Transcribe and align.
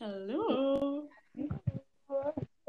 Hallo. 0.00 1.08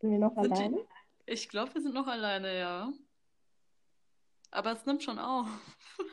Sind 0.00 0.10
wir 0.10 0.18
noch 0.18 0.34
Sind 0.34 0.56
die- 0.56 0.62
alleine? 0.62 0.78
Ich 1.26 1.48
glaube, 1.48 1.74
wir 1.74 1.80
sind 1.80 1.94
noch 1.94 2.06
alleine, 2.06 2.58
ja. 2.58 2.92
Aber 4.50 4.72
es 4.72 4.84
nimmt 4.86 5.02
schon 5.02 5.18
auf. 5.18 5.46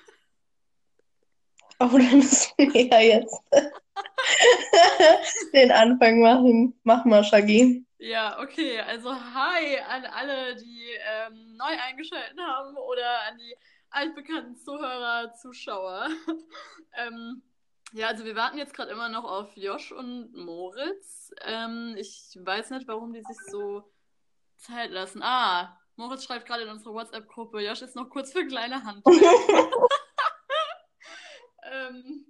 Oh, 1.84 1.98
dann 1.98 2.18
müssen 2.18 2.54
wir 2.60 2.86
ja 2.86 3.00
jetzt 3.00 3.42
den 5.54 5.72
Anfang 5.72 6.20
machen. 6.22 6.80
Mach 6.84 7.06
mal, 7.06 7.24
Shaggy. 7.24 7.84
Ja, 7.98 8.40
okay. 8.40 8.80
Also 8.82 9.12
hi 9.12 9.80
an 9.90 10.06
alle, 10.06 10.56
die 10.58 10.86
ähm, 11.10 11.56
neu 11.58 11.76
eingeschaltet 11.88 12.38
haben 12.40 12.78
oder 12.78 13.22
an 13.28 13.36
die 13.40 13.56
altbekannten 13.90 14.56
Zuhörer, 14.58 15.34
Zuschauer. 15.34 16.08
ähm, 16.98 17.42
ja, 17.94 18.08
also 18.08 18.26
wir 18.26 18.36
warten 18.36 18.58
jetzt 18.58 18.74
gerade 18.74 18.92
immer 18.92 19.10
noch 19.10 19.26
auf 19.26 19.56
Josh 19.56 19.92
und 19.92 20.34
Moritz. 20.34 21.32
Ähm, 21.42 21.96
ich 21.98 22.38
weiß 22.40 22.72
nicht, 22.72 22.88
warum 22.88 23.14
die 23.14 23.22
sich 23.22 23.38
so 23.50 23.92
Zeit 24.58 24.92
lassen. 24.92 25.22
Ah, 25.24 25.78
Moritz 25.96 26.24
schreibt 26.24 26.46
gerade 26.46 26.64
in 26.64 26.70
unsere 26.70 26.94
WhatsApp-Gruppe, 26.94 27.60
Josh 27.62 27.82
ist 27.82 27.96
noch 27.96 28.10
kurz 28.10 28.32
für 28.32 28.46
kleine 28.46 28.84
Handwerk. 28.84 29.16
ähm, 31.72 32.26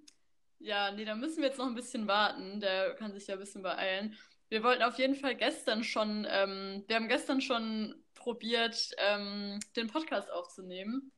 ja, 0.60 0.92
nee, 0.92 1.06
da 1.06 1.16
müssen 1.16 1.38
wir 1.38 1.50
jetzt 1.50 1.58
noch 1.58 1.68
ein 1.68 1.76
bisschen 1.76 2.08
warten. 2.08 2.60
Der 2.60 2.96
kann 2.96 3.14
sich 3.14 3.28
ja 3.28 3.36
ein 3.36 3.40
bisschen 3.40 3.62
beeilen. 3.62 4.18
Wir 4.50 4.64
wollten 4.64 4.84
auf 4.84 4.98
jeden 4.98 5.16
Fall 5.16 5.36
gestern 5.36 5.84
schon, 5.84 6.28
ähm, 6.30 6.84
wir 6.88 6.96
haben 6.96 7.08
gestern 7.08 7.40
schon 7.40 8.04
probiert, 8.16 8.92
ähm, 8.98 9.60
den 9.76 9.88
Podcast 9.88 10.30
aufzunehmen. 10.32 11.12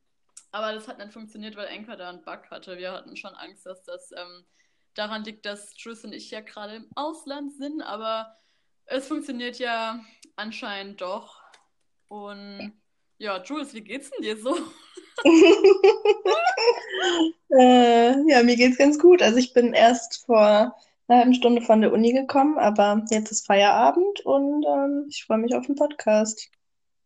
Aber 0.54 0.72
das 0.72 0.88
hat 0.88 1.00
nicht 1.00 1.12
funktioniert, 1.12 1.56
weil 1.56 1.68
Anchor 1.68 1.96
da 1.96 2.10
einen 2.10 2.22
Bug 2.22 2.50
hatte. 2.52 2.78
Wir 2.78 2.92
hatten 2.92 3.18
schon 3.18 3.34
Angst, 3.34 3.66
dass 3.66 3.84
das 3.84 4.12
ähm, 4.12 4.46
daran 4.94 5.24
liegt, 5.24 5.48
dass 5.48 5.74
Jules 5.76 6.06
und 6.06 6.14
ich 6.14 6.30
ja 6.30 6.42
gerade 6.42 6.76
im 6.76 6.88
Ausland 6.94 7.54
sind. 7.54 7.82
Aber 7.82 8.38
es 8.86 9.08
funktioniert 9.08 9.58
ja 9.58 10.00
anscheinend 10.36 11.02
doch. 11.02 11.42
Und 12.08 12.80
ja, 13.18 13.42
Jules, 13.42 13.74
wie 13.74 13.82
geht's 13.82 14.12
denn 14.12 14.22
dir 14.22 14.38
so? 14.38 14.56
Äh, 17.50 18.14
ja, 18.32 18.42
mir 18.42 18.56
geht's 18.56 18.80
ganz 18.80 18.98
gut. 18.98 19.22
Also 19.22 19.38
ich 19.38 19.54
bin 19.54 19.74
erst 19.74 20.26
vor 20.26 20.76
einer 21.08 21.20
halben 21.20 21.36
Stunde 21.36 21.62
von 21.62 21.82
der 21.82 21.94
Uni 21.94 22.12
gekommen, 22.12 22.58
aber 22.58 23.04
jetzt 23.12 23.32
ist 23.32 23.46
Feierabend 23.46 24.22
und 24.22 24.66
ähm, 24.66 25.06
ich 25.08 25.24
freue 25.26 25.38
mich 25.38 25.54
auf 25.54 25.68
den 25.68 25.76
Podcast. 25.76 26.50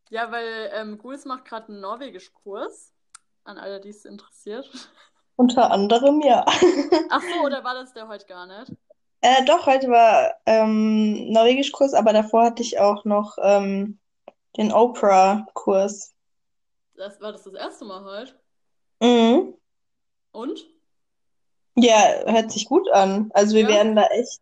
Ja, 0.09 0.31
weil 0.31 0.71
ähm, 0.73 0.99
Jules 1.03 1.25
macht 1.25 1.43
gerade 1.43 1.69
einen 1.69 1.81
Norwegisch-Kurs. 1.81 2.93
An 3.47 3.57
alle, 3.57 3.79
die 3.79 3.89
es 3.89 4.03
interessiert. 4.03 4.69
Unter 5.37 5.71
anderem, 5.71 6.19
ja. 6.21 6.45
Ach 7.09 7.21
so, 7.21 7.45
oder 7.45 7.63
war 7.63 7.75
das 7.75 7.93
der 7.93 8.07
heute 8.07 8.25
gar 8.25 8.45
nicht? 8.45 8.73
Äh, 9.21 9.45
doch, 9.45 9.65
heute 9.65 9.89
war 9.89 10.33
ähm, 10.45 11.31
Norwegischkurs, 11.31 11.93
aber 11.93 12.11
davor 12.11 12.43
hatte 12.43 12.61
ich 12.61 12.79
auch 12.79 13.05
noch 13.05 13.37
ähm, 13.41 13.99
den 14.57 14.73
Oprah-Kurs. 14.73 16.13
Das, 16.95 17.21
war 17.21 17.31
das 17.31 17.43
das 17.43 17.53
erste 17.53 17.85
Mal 17.85 18.03
heute? 18.03 18.33
Mhm. 19.01 19.53
Und? 20.31 20.65
Ja, 21.75 22.23
hört 22.25 22.51
sich 22.51 22.65
gut 22.65 22.89
an. 22.91 23.29
Also 23.33 23.55
wir 23.55 23.63
Ja? 23.63 23.69
werden 23.69 23.95
da 23.95 24.07
echt 24.07 24.41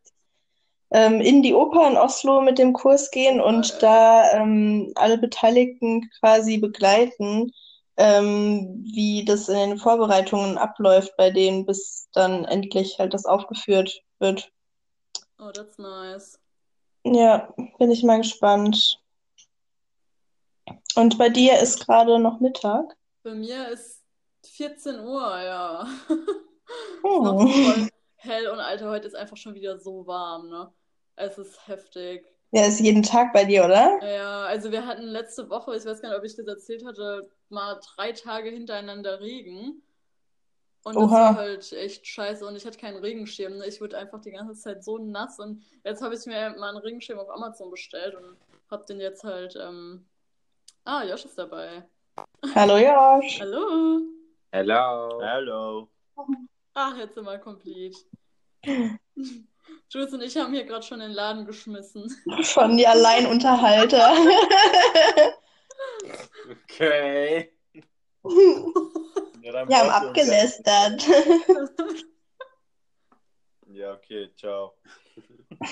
ähm, 0.92 1.20
in 1.22 1.44
die 1.44 1.54
Oper 1.54 1.88
in 1.90 1.98
Oslo 1.98 2.42
mit 2.42 2.58
dem 2.58 2.74
Kurs 2.74 3.12
gehen 3.12 3.42
und 3.42 3.70
Geil. 3.70 3.80
da 3.82 4.32
ähm, 4.32 4.94
alle 4.96 5.18
Beteiligten 5.18 6.10
quasi 6.20 6.58
begleiten, 6.58 7.52
ähm, 7.98 8.84
wie 8.84 9.24
das 9.26 9.50
in 9.50 9.56
den 9.56 9.78
Vorbereitungen 9.78 10.58
abläuft 10.58 11.16
bei 11.18 11.30
denen, 11.32 11.66
bis 11.66 12.10
dann 12.14 12.46
endlich 12.46 13.00
halt 13.00 13.14
das 13.14 13.26
aufgeführt 13.26 14.02
wird. 14.20 14.52
Oh, 15.40 15.52
that's 15.52 15.78
nice. 15.78 16.40
Ja, 17.04 17.54
bin 17.78 17.92
ich 17.92 18.04
mal 18.04 18.18
gespannt. 18.18 19.02
Und 20.96 21.18
bei 21.18 21.30
dir 21.30 21.60
ist 21.60 21.86
gerade 21.86 22.20
noch 22.20 22.40
Mittag? 22.40 22.96
Bei 23.24 23.36
mir 23.36 23.70
ist 23.70 24.02
14 24.46 25.00
Uhr, 25.00 25.42
ja. 25.42 25.88
Ist 26.10 26.10
noch 27.04 27.42
voll 27.42 27.90
hell 28.26 28.48
und 28.48 28.60
Alter, 28.60 28.90
heute 28.90 29.08
ist 29.08 29.16
einfach 29.16 29.38
schon 29.38 29.54
wieder 29.54 29.78
so 29.80 30.06
warm, 30.08 30.50
ne? 30.50 30.74
Es 31.16 31.38
ist 31.38 31.68
heftig. 31.68 32.26
Ja, 32.52 32.66
ist 32.66 32.80
jeden 32.80 33.04
Tag 33.04 33.34
bei 33.34 33.44
dir, 33.44 33.66
oder? 33.66 34.00
Ja, 34.02 34.46
also 34.46 34.72
wir 34.72 34.86
hatten 34.86 35.04
letzte 35.04 35.50
Woche, 35.50 35.76
ich 35.76 35.86
weiß 35.86 36.02
gar 36.02 36.10
nicht, 36.10 36.18
ob 36.18 36.24
ich 36.24 36.36
das 36.36 36.48
erzählt 36.48 36.86
hatte, 36.86 37.30
mal 37.50 37.80
drei 37.96 38.12
Tage 38.12 38.50
hintereinander 38.50 39.20
Regen. 39.20 39.82
Und 40.84 40.96
das 40.96 41.04
Oha. 41.04 41.12
war 41.12 41.36
halt 41.36 41.74
echt 41.74 42.06
scheiße 42.06 42.46
und 42.46 42.56
ich 42.56 42.66
hatte 42.66 42.78
keinen 42.78 43.00
Regenschirm. 43.00 43.58
Ne? 43.58 43.66
Ich 43.66 43.82
wurde 43.82 43.98
einfach 43.98 44.22
die 44.22 44.32
ganze 44.32 44.54
Zeit 44.54 44.84
so 44.84 45.00
nass 45.00 45.40
und 45.40 45.64
jetzt 45.84 46.04
habe 46.04 46.14
ich 46.14 46.26
mir 46.28 46.56
mal 46.60 46.70
einen 46.70 46.78
Regenschirm 46.78 47.18
auf 47.18 47.30
Amazon 47.30 47.72
bestellt 47.72 48.14
und 48.14 48.38
hab 48.70 48.86
den 48.86 49.00
jetzt 49.00 49.24
halt. 49.24 49.56
Ähm... 49.60 50.06
Ah, 50.84 51.04
Josh 51.04 51.26
ist 51.26 51.40
dabei. 51.40 51.84
Hallo 52.54 52.78
Josh. 52.78 53.40
Hallo. 53.42 54.02
Hello. 54.52 55.20
Hello. 55.22 55.90
Ach, 56.76 56.98
jetzt 56.98 57.16
sind 57.16 57.26
wir 57.26 57.40
complete. 57.40 57.98
Jules 59.90 60.14
und 60.14 60.22
ich 60.22 60.36
haben 60.38 60.54
hier 60.54 60.66
gerade 60.66 60.86
schon 60.86 61.00
den 61.00 61.12
Laden 61.12 61.46
geschmissen. 61.46 62.10
Schon 62.42 62.78
die 62.78 62.88
Alleinunterhalter. 62.88 64.14
Okay. 66.70 67.52
Ja, 69.42 69.68
Wir 69.68 69.78
haben 69.78 69.90
abgelästert. 69.92 71.08
Ja, 71.08 71.68
Ja, 73.76 73.94
okay, 73.94 74.30
ciao. 74.36 74.74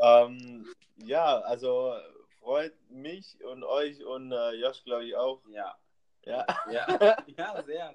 ähm, 0.00 0.66
ja, 1.04 1.40
also 1.40 1.92
freut 2.40 2.72
mich 2.88 3.36
und 3.44 3.64
euch 3.64 4.04
und 4.04 4.32
äh, 4.32 4.52
Josh, 4.52 4.84
glaube 4.84 5.04
ich, 5.04 5.16
auch. 5.16 5.42
Ja. 5.50 5.76
Ja. 6.26 6.44
Ja, 6.70 7.16
ja 7.38 7.62
sehr. 7.62 7.94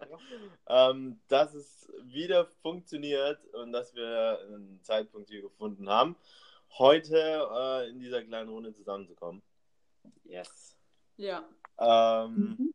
ähm, 0.68 1.20
dass 1.28 1.54
es 1.54 1.92
wieder 2.04 2.46
funktioniert 2.62 3.46
und 3.54 3.74
dass 3.74 3.94
wir 3.94 4.40
einen 4.48 4.80
Zeitpunkt 4.82 5.30
hier 5.30 5.42
gefunden 5.42 5.90
haben, 5.90 6.16
heute 6.80 7.48
äh, 7.54 7.90
in 7.90 8.00
dieser 8.00 8.24
kleinen 8.24 8.50
Runde 8.50 8.74
zusammenzukommen. 8.74 9.42
Yes. 10.24 10.78
Ja. 11.18 11.44
Ähm, 11.78 12.74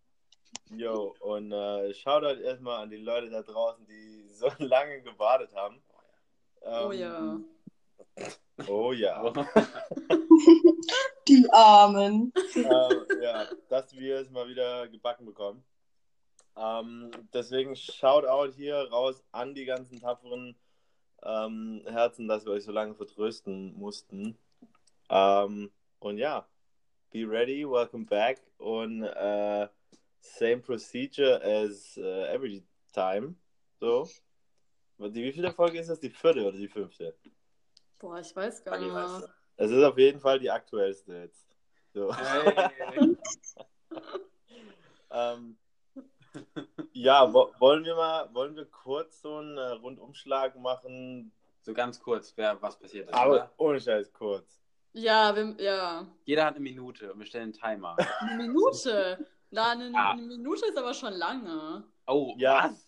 jo, 0.71 1.15
und 1.21 1.51
äh, 1.53 1.95
Shoutout 1.95 2.41
erstmal 2.43 2.83
an 2.83 2.91
die 2.91 2.99
Leute 2.99 3.31
da 3.31 3.43
draußen, 3.43 3.87
die 3.87 4.29
so 4.29 4.49
lange 4.59 5.01
gewartet 5.01 5.55
haben. 5.55 5.83
Oh 6.61 6.91
Ähm, 6.93 7.01
ja. 7.01 7.41
Oh 8.69 8.93
ja. 8.93 9.33
Die 11.29 11.47
Armen. 11.51 12.33
äh, 12.55 13.23
ja, 13.23 13.47
dass 13.69 13.97
wir 13.97 14.21
es 14.21 14.31
mal 14.31 14.49
wieder 14.49 14.89
gebacken 14.89 15.27
bekommen. 15.27 15.65
Ähm, 16.57 17.11
deswegen 17.33 17.77
Shoutout 17.77 18.55
hier 18.55 18.77
raus 18.91 19.23
an 19.33 19.55
die 19.55 19.67
ganzen 19.67 20.01
tapferen 20.01 20.57
ähm, 21.23 21.83
Herzen, 21.87 22.29
dass 22.29 22.45
wir 22.45 22.53
euch 22.53 22.65
so 22.65 22.73
lange 22.73 22.95
vertrösten 22.95 23.75
mussten. 23.75 24.39
Ähm, 25.11 25.71
und 25.99 26.19
ja, 26.19 26.47
be 27.11 27.29
ready, 27.29 27.69
welcome 27.69 28.07
back 28.07 28.41
und 28.59 29.03
äh, 29.03 29.69
same 30.21 30.59
procedure 30.59 31.43
as 31.43 31.97
äh, 31.97 32.33
every 32.33 32.63
time. 32.93 33.35
So. 33.81 34.09
Die 34.99 35.23
wievielte 35.23 35.53
Folge 35.53 35.79
ist 35.79 35.91
das? 35.91 36.01
Die 36.01 36.09
vierte 36.09 36.47
oder 36.47 36.57
die 36.57 36.69
fünfte? 36.69 37.15
Boah, 37.99 38.19
ich 38.21 38.35
weiß 38.35 38.65
gar 38.65 38.79
nicht 38.79 38.93
mehr. 38.93 39.29
Es 39.57 39.71
ist 39.71 39.83
auf 39.83 39.97
jeden 39.99 40.21
Fall 40.21 40.39
die 40.39 40.51
aktuellste 40.51 41.15
jetzt. 41.15 41.47
So. 41.93 42.15
Hey. 42.15 43.17
Ähm, 45.11 45.57
ja, 46.93 47.33
wo, 47.33 47.51
wollen 47.59 47.85
wir 47.85 47.95
mal, 47.95 48.29
wollen 48.35 48.55
wir 48.57 48.67
kurz 48.67 49.23
so 49.23 49.37
einen 49.37 49.57
äh, 49.57 49.69
Rundumschlag 49.71 50.57
machen? 50.59 51.33
So 51.63 51.73
ganz 51.73 52.01
kurz, 52.01 52.33
wer 52.37 52.61
was 52.61 52.79
passiert 52.79 53.09
ist. 53.09 53.15
Aber 53.15 53.33
Oder? 53.33 53.53
ohne 53.57 53.81
Scheiß 53.81 54.13
kurz. 54.13 54.61
Ja, 54.93 55.35
wir, 55.35 55.55
ja. 55.59 56.07
Jeder 56.25 56.45
hat 56.45 56.55
eine 56.57 56.63
Minute 56.65 57.13
und 57.13 57.19
wir 57.21 57.27
stellen 57.27 57.45
einen 57.45 57.53
Timer. 57.55 57.97
Eine 58.21 58.43
Minute. 58.49 59.27
Na, 59.51 59.71
eine, 59.71 59.91
Ah. 59.97 60.11
eine 60.11 60.23
Minute 60.23 60.67
ist 60.67 60.77
aber 60.77 60.93
schon 60.93 61.15
lange. 61.15 61.85
Oh, 62.07 62.35
Ja. 62.37 62.65
was? 62.71 62.87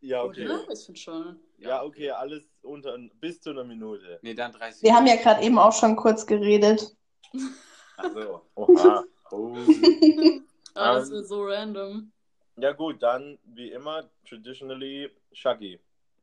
Ja, 0.00 0.22
okay. 0.22 0.46
Oder? 0.46 0.70
Ich 0.70 0.84
finde 0.84 1.00
schon. 1.00 1.40
Ja, 1.58 1.82
okay, 1.82 2.10
alles 2.10 2.42
unter 2.62 2.96
bis 3.20 3.40
zu 3.40 3.50
einer 3.50 3.64
Minute. 3.64 4.18
Nee, 4.22 4.34
dann 4.34 4.52
30 4.52 4.82
Wir 4.82 4.94
haben 4.94 5.06
ja 5.06 5.16
gerade 5.16 5.42
eben 5.42 5.58
auch 5.58 5.72
schon 5.72 5.94
kurz 5.96 6.26
geredet. 6.26 6.96
Also, 7.96 8.42
Oha. 8.54 9.04
Oh. 9.32 9.54
Ah, 10.74 10.94
das 10.94 11.08
Ähm. 11.08 11.14
wird 11.14 11.28
so 11.28 11.44
random. 11.44 12.10
Ja 12.56 12.72
gut, 12.72 13.00
dann 13.00 13.38
wie 13.44 13.70
immer, 13.70 14.10
traditionally 14.28 15.08
Shaggy. 15.32 15.78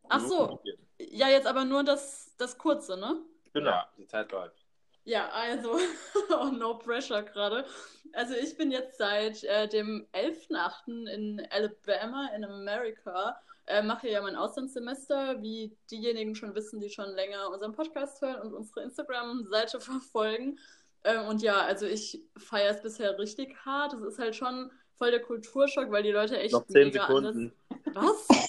Ach 0.10 0.20
so. 0.20 0.60
Ja, 1.00 1.30
jetzt 1.30 1.48
aber 1.48 1.64
nur 1.64 1.84
das, 1.86 2.36
das 2.38 2.58
kurze, 2.58 2.98
ne? 2.98 3.22
Genau. 3.54 3.70
ja, 3.70 3.90
die 3.98 4.06
Zeit 4.08 4.30
läuft. 4.34 4.66
Ja, 5.06 5.30
also, 5.30 5.78
oh, 6.38 6.46
no 6.52 6.78
pressure 6.78 7.24
gerade. 7.24 7.66
Also 8.12 8.36
ich 8.36 8.58
bin 8.58 8.72
jetzt 8.72 8.98
seit 8.98 9.42
äh, 9.46 9.70
dem 9.70 10.06
11.8. 10.14 11.08
in 11.08 11.48
Alabama 11.50 12.30
in 12.36 12.44
Amerika. 12.44 13.40
Äh, 13.68 13.84
mache 13.84 14.08
ja 14.08 14.22
mein 14.22 14.38
Auslandssemester, 14.38 15.42
wie 15.42 15.76
diejenigen 15.92 16.36
schon 16.36 16.56
wissen, 16.56 16.80
die 16.80 16.90
schon 16.90 17.14
länger 17.16 17.50
unseren 17.50 17.74
Podcast 17.74 18.22
hören 18.22 18.42
und 18.42 18.54
unsere 18.54 18.82
Instagram-Seite 18.84 19.80
verfolgen. 19.82 20.58
Ähm, 21.04 21.28
und 21.28 21.42
ja, 21.42 21.62
also 21.62 21.86
ich 21.86 22.24
feiere 22.38 22.72
es 22.72 22.82
bisher 22.82 23.20
richtig 23.20 23.58
hart. 23.66 23.94
Es 23.94 24.02
ist 24.02 24.20
halt 24.20 24.36
schon 24.38 24.72
voll 24.98 25.12
der 25.12 25.22
Kulturschock, 25.22 25.92
weil 25.92 26.04
die 26.04 26.12
Leute 26.12 26.40
echt 26.40 26.54
Noch 26.54 26.66
10 26.66 26.88
mega 26.88 27.06
Sekunden. 27.08 27.54
anders... 27.94 28.26
Was? 28.28 28.28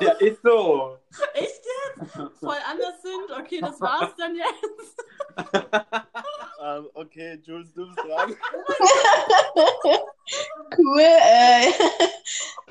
Ja, 0.00 0.12
ist 0.12 0.40
so. 0.42 0.96
Echt 1.34 1.60
jetzt? 1.64 2.12
Voll 2.38 2.56
anders 2.70 3.02
sind? 3.02 3.30
Okay, 3.40 3.60
das 3.60 3.80
war's 3.80 4.14
dann 4.16 4.34
jetzt. 4.36 5.04
Ähm, 6.62 6.88
okay, 6.94 7.40
Jules, 7.42 7.74
du 7.74 7.86
bist 7.86 7.98
dran. 7.98 8.36
Cool. 10.76 11.00
Äh, 11.00 11.72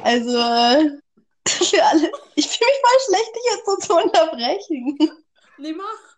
also, 0.02 1.00
für 1.48 1.84
alle. 1.84 2.12
Ich 2.36 2.48
fühle 2.48 2.70
mich 2.70 2.82
voll 2.82 3.00
schlecht, 3.08 3.36
dich 3.36 3.44
jetzt 3.52 3.66
so 3.66 3.76
zu 3.78 3.96
unterbrechen. 4.04 4.98
Nee, 5.58 5.74
mach. 5.74 6.16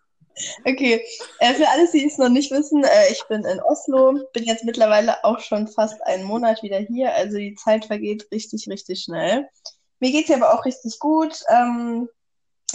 Okay, 0.64 1.04
äh, 1.40 1.54
für 1.54 1.68
alle, 1.68 1.90
die 1.90 2.06
es 2.06 2.18
noch 2.18 2.28
nicht 2.28 2.50
wissen, 2.50 2.84
äh, 2.84 3.10
ich 3.10 3.24
bin 3.28 3.44
in 3.44 3.60
Oslo, 3.60 4.20
bin 4.32 4.44
jetzt 4.44 4.64
mittlerweile 4.64 5.24
auch 5.24 5.40
schon 5.40 5.66
fast 5.66 6.00
einen 6.06 6.24
Monat 6.24 6.62
wieder 6.62 6.78
hier, 6.78 7.12
also 7.14 7.38
die 7.38 7.56
Zeit 7.56 7.86
vergeht 7.86 8.28
richtig, 8.30 8.68
richtig 8.68 9.02
schnell. 9.02 9.48
Mir 10.00 10.12
geht's 10.12 10.28
hier 10.28 10.36
aber 10.36 10.54
auch 10.54 10.64
richtig 10.64 10.98
gut. 11.00 11.40
Ähm, 11.48 12.08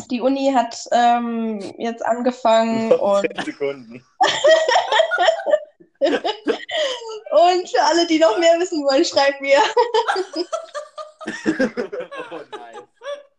die 0.10 0.22
Uni 0.22 0.52
hat 0.54 0.76
ähm, 0.92 1.60
jetzt 1.78 2.06
angefangen 2.06 2.92
und, 3.00 3.22
10 3.36 3.46
Sekunden. 3.46 4.06
und 6.00 7.70
für 7.70 7.82
alle, 7.84 8.06
die 8.08 8.20
noch 8.20 8.38
mehr 8.40 8.60
wissen 8.60 8.84
wollen, 8.84 9.06
schreibt 9.06 9.40
mir. 9.42 9.60
oh, 11.26 12.42
nice. 12.52 12.88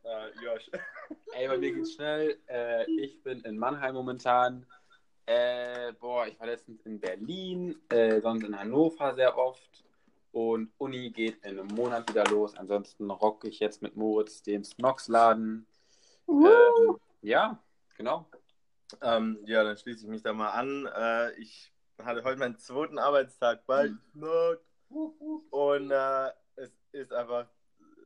Äh, 0.05 0.45
Josh. 0.45 0.71
Ey, 1.35 1.49
bei 1.49 1.59
mir 1.59 1.73
geht's 1.73 1.95
schnell. 1.95 2.39
Äh, 2.47 2.91
ich 2.91 3.23
bin 3.23 3.41
in 3.41 3.59
Mannheim 3.59 3.95
momentan. 3.95 4.67
Äh, 5.27 5.93
boah, 5.95 6.27
ich 6.27 6.39
war 6.39 6.47
letztens 6.47 6.85
in 6.85 7.01
Berlin, 7.01 7.77
äh, 7.89 8.21
sonst 8.21 8.45
in 8.45 8.59
Hannover 8.59 9.15
sehr 9.15 9.37
oft. 9.37 9.85
Und 10.33 10.73
Uni 10.79 11.11
geht 11.11 11.45
in 11.45 11.59
einem 11.59 11.69
Monat 11.69 12.09
wieder 12.11 12.25
los. 12.25 12.57
Ansonsten 12.57 13.11
rocke 13.11 13.49
ich 13.49 13.61
jetzt 13.61 13.83
mit 13.83 13.97
Moritz 13.97 14.43
den 14.43 14.65
Snox-Laden. 14.65 15.67
Ähm, 16.29 16.99
ja, 17.23 17.59
genau. 17.97 18.27
Ähm, 19.01 19.39
ja, 19.47 19.63
dann 19.63 19.77
schließe 19.77 20.05
ich 20.05 20.11
mich 20.11 20.23
da 20.23 20.33
mal 20.33 20.51
an. 20.51 20.87
Äh, 20.95 21.33
ich 21.41 21.73
hatte 22.03 22.25
heute 22.25 22.39
meinen 22.39 22.59
zweiten 22.59 22.99
Arbeitstag 22.99 23.65
bei 23.67 23.91
Knock. 24.13 24.61
Und 25.51 25.91
äh, 25.91 26.31
es 26.57 26.73
ist 26.93 27.13
einfach 27.13 27.47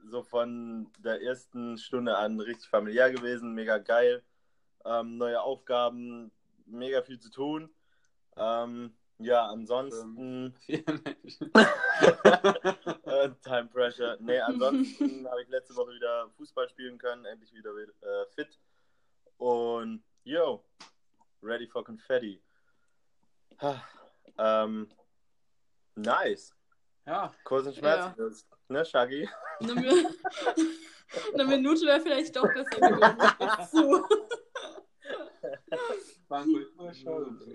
so 0.05 0.23
von 0.23 0.91
der 0.99 1.23
ersten 1.23 1.79
Stunde 1.79 2.17
an 2.17 2.41
richtig 2.41 2.69
familiär 2.69 3.11
gewesen, 3.11 3.55
mega 3.55 3.79
geil. 3.79 4.23
Ähm, 4.85 5.19
neue 5.19 5.41
Aufgaben, 5.41 6.31
mega 6.67 7.03
viel 7.03 7.19
zu 7.19 7.31
tun. 7.31 7.71
Ähm, 8.37 8.95
ja, 9.19 9.47
ansonsten 9.47 10.55
äh, 10.69 10.83
Time 13.43 13.69
Pressure. 13.73 14.17
Nee, 14.21 14.39
ansonsten 14.39 15.27
habe 15.31 15.43
ich 15.43 15.49
letzte 15.49 15.75
Woche 15.75 15.93
wieder 15.93 16.31
Fußball 16.37 16.69
spielen 16.69 16.99
können, 16.99 17.25
endlich 17.25 17.53
wieder 17.53 17.71
äh, 17.77 18.27
fit. 18.35 18.61
Und 19.37 20.05
yo, 20.23 20.65
ready 21.43 21.67
for 21.67 21.85
Confetti. 21.85 22.41
ähm, 24.39 24.89
nice. 25.97 26.55
Ja, 27.09 27.35
Kurz 27.45 27.67
und 27.67 27.75
schmerzlos. 27.77 28.47
Ne, 28.69 28.85
Shaggy? 28.85 29.29
Eine, 29.61 29.73
Mi- 29.75 30.07
Eine 31.35 31.45
Minute 31.47 31.87
wäre 31.87 32.01
vielleicht 32.01 32.37
doch 32.37 32.47
besser 32.53 32.79
gewesen. 32.79 33.71
Zu. 33.71 34.05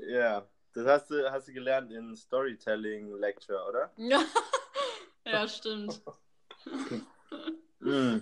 Ja, 0.07 0.47
das 0.73 0.87
hast 0.87 1.11
du, 1.11 1.31
hast 1.31 1.47
du 1.47 1.53
gelernt 1.53 1.91
in 1.91 2.15
Storytelling 2.15 3.13
Lecture, 3.15 3.63
oder? 3.67 3.91
Ja. 3.97 4.23
ja, 5.25 5.47
stimmt. 5.47 6.01
Mm. 7.79 8.17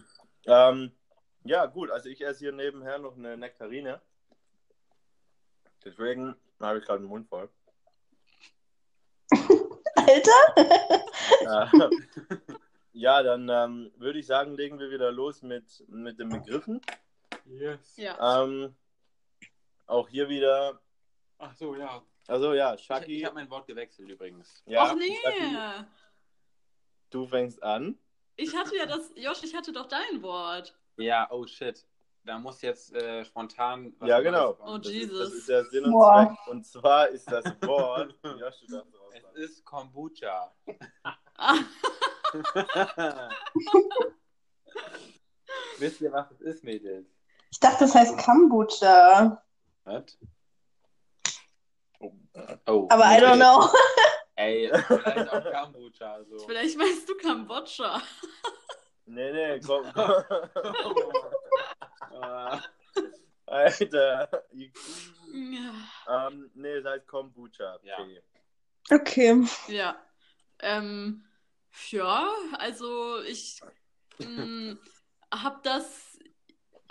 Ähm, 0.46 0.92
ja, 1.46 1.66
gut, 1.66 1.90
also 1.90 2.10
ich 2.10 2.22
esse 2.22 2.40
hier 2.40 2.52
nebenher 2.52 3.00
noch 3.00 3.16
eine 3.18 3.38
Nektarine. 3.38 4.00
Deswegen 5.84 6.36
habe 6.60 6.78
ich 6.78 6.86
gerade 6.86 7.00
den 7.00 7.08
Mund 7.08 7.28
voll. 7.28 7.50
Alter? 10.16 11.90
Ja, 12.94 13.24
dann 13.24 13.48
ähm, 13.48 13.92
würde 13.96 14.20
ich 14.20 14.28
sagen, 14.28 14.54
legen 14.56 14.78
wir 14.78 14.92
wieder 14.92 15.12
los 15.14 15.42
mit, 15.42 15.84
mit 15.88 16.20
den 16.20 16.28
Begriffen. 16.28 16.82
Yes. 17.46 17.96
Ja. 17.96 18.44
Ähm, 18.44 18.76
auch 19.88 20.10
hier 20.10 20.28
wieder, 20.28 20.80
Ach 21.38 21.54
so, 21.56 21.74
ja. 21.76 22.02
also 22.28 22.54
ja, 22.54 22.74
Ich, 22.74 22.82
Shaki. 22.84 23.18
ich 23.18 23.26
habe 23.26 23.36
mein 23.36 23.50
Wort 23.50 23.66
gewechselt 23.66 24.10
übrigens. 24.10 24.62
ja, 24.66 24.84
Ach 24.84 24.94
nee. 24.96 25.16
Shaki, 25.24 25.86
du 27.12 27.26
fängst 27.28 27.64
an. 27.64 27.98
Ich 28.36 28.54
hatte 28.56 28.76
ja 28.76 28.86
das. 28.86 29.10
Josh, 29.16 29.44
ich 29.44 29.56
hatte 29.56 29.72
doch 29.72 29.86
dein 29.88 30.22
Wort. 30.22 30.76
Ja, 30.98 31.28
oh 31.32 31.46
shit. 31.48 31.86
Da 32.24 32.38
muss 32.40 32.62
jetzt 32.62 32.94
äh, 32.94 33.24
spontan. 33.26 33.96
was 34.00 34.10
Ja, 34.10 34.20
genau. 34.20 34.58
Oh, 34.64 34.78
Das 34.78 34.88
ist, 34.88 34.94
Jesus. 34.94 35.20
das 35.20 35.34
ist 35.34 35.50
der 35.50 35.66
Sinn 35.66 35.86
und 35.86 35.92
Boah. 35.92 36.28
Zweck. 36.28 36.48
Und 36.54 36.66
zwar 36.66 37.08
ist 37.08 37.32
das 37.32 37.46
Wort. 37.64 38.14
Josh, 38.24 38.60
du 38.68 38.68
darfst 38.68 38.94
Es 39.14 39.24
ist 39.36 39.66
Kombucha. 39.66 40.54
Wisst 45.78 46.02
ihr, 46.02 46.12
was 46.12 46.32
es 46.32 46.42
ist, 46.42 46.64
Mädels? 46.64 47.08
Ich 47.52 47.60
dachte, 47.60 47.80
das 47.86 47.96
heißt 47.96 48.18
Kombucha. 48.20 49.44
Was? 49.84 50.18
Oh. 52.66 52.88
Aber 52.90 53.04
I 53.06 53.20
don't 53.20 53.38
know. 53.38 53.70
Ey, 54.36 54.72
vielleicht 54.88 55.30
auch 55.34 55.64
Kombucha. 55.64 56.24
So. 56.24 56.40
vielleicht 56.40 56.78
meinst 56.78 57.08
du 57.08 57.16
Kambodscha. 57.18 58.02
Nee, 59.06 59.32
nee, 59.32 59.60
komm. 59.60 59.92
komm. 59.94 60.24
Ah, 62.24 62.62
Alter. 63.48 64.30
Ja. 64.52 66.28
ähm, 66.28 66.52
nee, 66.54 66.74
es 66.74 66.86
heißt 66.86 67.08
Kombucha. 67.08 67.80
Ja. 67.84 67.98
Okay. 68.92 69.46
Ja. 69.68 69.96
Ähm, 70.60 71.26
ja, 71.92 72.28
also 72.54 73.22
ich 73.24 73.62
mh, 74.20 74.78
hab 75.34 75.64
das, 75.64 76.20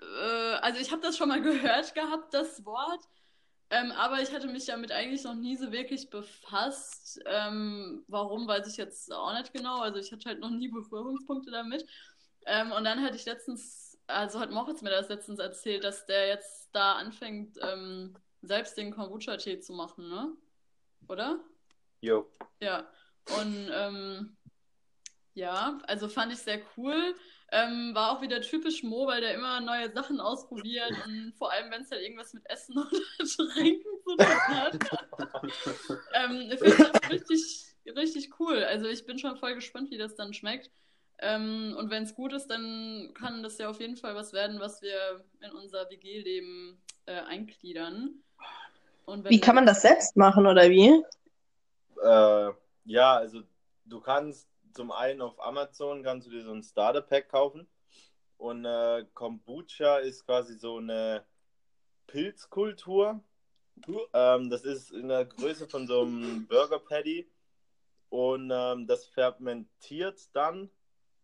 äh, 0.01 0.55
also 0.63 0.81
ich 0.81 0.93
habe 0.93 1.03
das 1.03 1.17
schon 1.17 1.29
mal 1.29 1.43
gehört 1.43 1.95
gehabt, 1.95 2.35
das 2.35 2.65
Wort, 2.65 3.01
ähm, 3.71 3.93
aber 3.93 4.21
ich 4.23 4.33
hatte 4.35 4.49
mich 4.49 4.67
damit 4.67 4.93
eigentlich 4.93 5.25
noch 5.25 5.35
nie 5.35 5.57
so 5.57 5.73
wirklich 5.73 6.11
befasst. 6.11 7.21
Ähm, 7.27 8.05
warum, 8.09 8.49
weiß 8.49 8.69
ich 8.69 8.77
jetzt 8.79 9.13
auch 9.13 9.33
nicht 9.35 9.53
genau. 9.53 9.81
Also 9.81 9.99
ich 9.99 10.13
hatte 10.13 10.29
halt 10.29 10.41
noch 10.41 10.51
nie 10.51 10.69
Berührungspunkte 10.69 11.51
damit. 11.53 11.87
Ähm, 12.47 12.73
und 12.73 12.85
dann 12.85 13.03
hatte 13.03 13.17
ich 13.17 13.27
letztens, 13.27 13.99
also 14.09 14.41
hat 14.41 14.51
Moritz 14.53 14.83
mir 14.83 14.91
das 14.91 15.09
letztens 15.09 15.39
erzählt, 15.41 15.85
dass 15.85 16.07
der 16.07 16.29
jetzt 16.29 16.71
da 16.73 16.95
anfängt, 16.95 17.59
ähm, 17.63 18.17
selbst 18.43 18.77
den 18.79 18.93
Kombucha-Tee 18.93 19.61
zu 19.61 19.73
machen, 19.75 20.09
ne? 20.09 20.33
Oder? 21.09 21.41
Jo. 22.01 22.27
Ja, 22.61 22.87
und 23.39 23.71
ähm, 23.73 24.37
ja, 25.35 25.79
also 25.87 26.09
fand 26.09 26.33
ich 26.33 26.39
sehr 26.39 26.61
cool. 26.77 27.15
Ähm, 27.53 27.95
war 27.95 28.13
auch 28.13 28.23
wieder 28.23 28.41
typisch 28.41 28.83
Mo, 28.83 29.07
weil 29.07 29.21
der 29.21 29.35
immer 29.35 29.61
neue 29.61 29.91
Sachen 29.91 30.21
ausprobiert 30.21 30.93
und 31.05 31.35
vor 31.37 31.51
allem, 31.51 31.71
wenn 31.71 31.83
es 31.83 31.91
halt 31.91 32.03
irgendwas 32.03 32.33
mit 32.33 32.49
Essen 32.49 32.79
oder 32.79 32.91
Trinken 33.27 33.91
zu 34.05 34.17
tun 34.17 34.57
hat. 34.57 34.75
ähm, 36.15 36.49
ich 36.53 36.61
finde 36.61 36.91
das 36.93 37.11
richtig, 37.11 37.67
richtig 37.97 38.41
cool. 38.41 38.63
Also 38.65 38.87
ich 38.87 39.05
bin 39.05 39.19
schon 39.19 39.37
voll 39.37 39.55
gespannt, 39.55 39.91
wie 39.91 39.99
das 39.99 40.15
dann 40.15 40.33
schmeckt. 40.33 40.71
Ähm, 41.19 41.75
und 41.77 41.91
wenn 41.91 42.05
es 42.05 42.15
gut 42.15 42.33
ist, 42.33 42.47
dann 42.47 43.13
kann 43.15 43.43
das 43.43 43.59
ja 43.59 43.69
auf 43.69 43.81
jeden 43.81 43.97
Fall 43.97 44.15
was 44.15 44.33
werden, 44.33 44.61
was 44.61 44.81
wir 44.81 45.25
in 45.41 45.51
unser 45.51 45.91
WG-Leben 45.91 46.81
äh, 47.07 47.21
eingliedern. 47.21 48.23
Wie 49.25 49.41
kann 49.41 49.57
man 49.57 49.67
das 49.67 49.83
selbst 49.83 50.17
machen, 50.17 50.47
oder 50.47 50.71
wie? 50.71 51.03
Äh, 52.03 52.53
ja, 52.85 53.17
also 53.17 53.43
du 53.85 54.01
kannst 54.01 54.49
zum 54.73 54.93
einen 54.93 55.21
auf 55.21 55.41
Amazon 55.45 56.03
kannst 56.03 56.27
du 56.27 56.31
dir 56.31 56.45
so 56.45 56.53
ein 56.53 56.63
Starter 56.63 57.03
Pack 57.03 57.29
kaufen 57.29 57.69
und 58.37 58.65
äh, 58.65 59.05
Kombucha 59.15 59.99
ist 59.99 60.25
quasi 60.25 60.55
so 60.55 60.79
eine 60.79 61.25
Pilzkultur. 62.07 63.23
Ähm, 64.13 64.51
das 64.51 64.63
ist 64.65 64.93
in 64.93 65.09
der 65.09 65.25
Größe 65.25 65.69
von 65.69 65.87
so 65.87 66.03
einem 66.03 66.47
Burger 66.47 66.79
Patty 66.79 67.31
und 68.09 68.51
ähm, 68.53 68.87
das 68.87 69.07
fermentiert 69.07 70.21
dann 70.35 70.71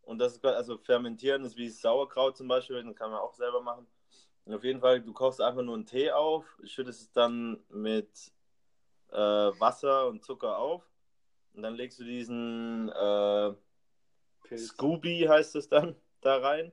und 0.02 0.18
das 0.18 0.36
ist 0.36 0.44
also 0.44 0.78
fermentieren 0.78 1.44
ist 1.44 1.56
wie 1.56 1.68
Sauerkraut 1.68 2.36
zum 2.36 2.48
Beispiel, 2.48 2.82
das 2.82 2.94
kann 2.94 3.10
man 3.10 3.20
auch 3.20 3.34
selber 3.34 3.60
machen. 3.60 3.86
Und 4.44 4.54
auf 4.54 4.62
jeden 4.62 4.80
Fall, 4.80 5.02
du 5.02 5.12
kochst 5.12 5.40
einfach 5.40 5.62
nur 5.62 5.74
einen 5.74 5.86
Tee 5.86 6.12
auf, 6.12 6.44
schüttest 6.62 7.00
es 7.02 7.12
dann 7.12 7.58
mit 7.68 8.32
äh, 9.12 9.16
Wasser 9.16 10.08
und 10.08 10.24
Zucker 10.24 10.58
auf. 10.58 10.82
Und 11.54 11.62
dann 11.62 11.74
legst 11.74 11.98
du 11.98 12.04
diesen 12.04 12.90
äh, 12.90 13.52
Scooby, 14.56 15.26
heißt 15.28 15.56
es 15.56 15.68
dann, 15.68 15.96
da 16.20 16.38
rein. 16.38 16.72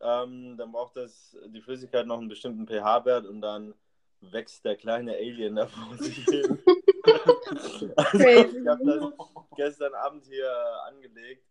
Ähm, 0.00 0.56
dann 0.56 0.72
braucht 0.72 0.96
das 0.96 1.36
die 1.46 1.60
Flüssigkeit 1.60 2.06
noch 2.06 2.18
einen 2.18 2.28
bestimmten 2.28 2.66
pH-Wert 2.66 3.26
und 3.26 3.40
dann 3.40 3.74
wächst 4.20 4.64
der 4.64 4.76
kleine 4.76 5.14
Alien 5.14 5.56
da 5.56 5.66
vor 5.66 5.96
sich 5.96 6.24
hin. 6.24 6.58
also, 7.96 8.18
ich 8.18 8.66
habe 8.66 8.84
das 8.84 9.12
gestern 9.56 9.94
Abend 9.94 10.24
hier 10.26 10.52
angelegt. 10.86 11.44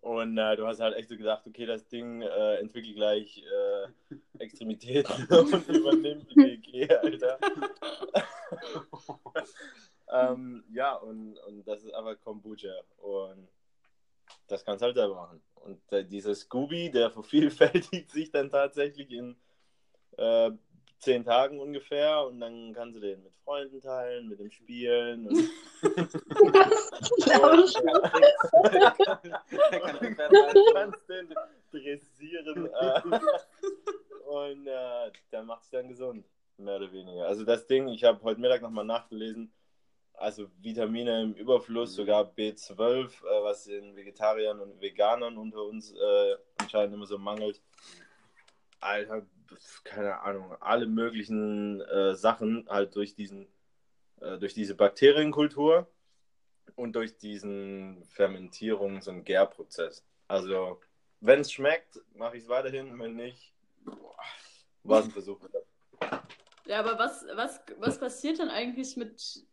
Und 0.00 0.38
äh, 0.38 0.56
du 0.56 0.66
hast 0.66 0.80
halt 0.80 0.94
echt 0.96 1.08
so 1.08 1.16
gedacht, 1.16 1.46
okay, 1.46 1.66
das 1.66 1.88
Ding 1.88 2.22
äh, 2.22 2.56
entwickelt 2.56 2.94
gleich 2.94 3.42
äh, 3.42 4.16
Extremitäten 4.38 5.26
und 5.30 5.68
übernimmt 5.68 6.30
die 6.30 6.36
WG, 6.36 6.88
Alter. 6.94 7.38
ähm, 10.12 10.64
ja, 10.70 10.94
und, 10.94 11.38
und 11.38 11.66
das 11.66 11.82
ist 11.82 11.92
einfach 11.92 12.20
Kombucha. 12.20 12.72
Und 12.98 13.48
das 14.46 14.64
kannst 14.64 14.82
du 14.82 14.86
halt 14.86 14.96
selber 14.96 15.14
machen. 15.14 15.42
Und 15.54 15.80
äh, 15.92 16.04
dieser 16.04 16.34
Scooby, 16.34 16.90
der 16.90 17.10
vervielfältigt 17.10 18.10
sich 18.10 18.30
dann 18.30 18.50
tatsächlich 18.50 19.10
in 19.10 19.36
äh, 20.18 20.50
zehn 20.98 21.24
Tagen 21.24 21.60
ungefähr 21.60 22.26
und 22.26 22.40
dann 22.40 22.72
kannst 22.74 22.96
du 22.96 23.00
den 23.00 23.22
mit 23.22 23.34
Freunden 23.44 23.80
teilen, 23.80 24.28
mit 24.28 24.40
dem 24.40 24.50
Spielen. 24.50 25.28
Und 25.28 25.36
du 25.82 26.52
kannst 30.74 31.08
den 31.08 31.34
dressieren 31.70 32.66
äh, 32.66 33.02
und 34.26 34.66
äh, 34.66 35.10
dann 35.30 35.46
macht 35.46 35.62
es 35.62 35.70
dann 35.70 35.88
gesund, 35.88 36.24
mehr 36.56 36.76
oder 36.76 36.92
weniger. 36.92 37.26
Also 37.26 37.44
das 37.44 37.66
Ding, 37.66 37.88
ich 37.88 38.04
habe 38.04 38.22
heute 38.22 38.40
Mittag 38.40 38.62
nochmal 38.62 38.84
nachgelesen, 38.84 39.52
also 40.14 40.48
Vitamine 40.60 41.22
im 41.22 41.34
Überfluss, 41.34 41.92
mhm. 41.92 41.96
sogar 41.96 42.32
B12, 42.32 43.06
äh, 43.06 43.42
was 43.42 43.64
den 43.64 43.94
Vegetariern 43.94 44.60
und 44.60 44.80
Veganern 44.80 45.36
unter 45.36 45.62
uns 45.62 45.92
äh, 45.92 46.36
anscheinend 46.58 46.94
immer 46.94 47.06
so 47.06 47.18
mangelt. 47.18 47.60
Alter, 48.80 49.26
keine 49.84 50.20
Ahnung, 50.20 50.54
alle 50.60 50.86
möglichen 50.86 51.80
äh, 51.80 52.14
Sachen 52.14 52.66
halt 52.68 52.94
durch 52.96 53.14
diesen, 53.14 53.46
äh, 54.20 54.38
durch 54.38 54.54
diese 54.54 54.74
Bakterienkultur 54.74 55.86
und 56.74 56.94
durch 56.94 57.16
diesen 57.16 58.04
Fermentierungs- 58.04 59.08
und 59.08 59.24
Gärprozess. 59.24 60.04
Also, 60.28 60.80
wenn 61.20 61.40
es 61.40 61.52
schmeckt, 61.52 62.00
mache 62.14 62.36
ich 62.36 62.44
es 62.44 62.48
weiterhin, 62.48 62.98
wenn 62.98 63.16
nicht, 63.16 63.52
war 64.82 65.00
es 65.00 65.06
ein 65.06 65.12
Versuch. 65.12 65.40
Ja, 66.66 66.80
aber 66.80 66.98
was, 66.98 67.24
was, 67.34 67.60
was 67.78 68.00
passiert 68.00 68.40
dann 68.40 68.50
eigentlich 68.50 68.96
mit, 68.96 69.46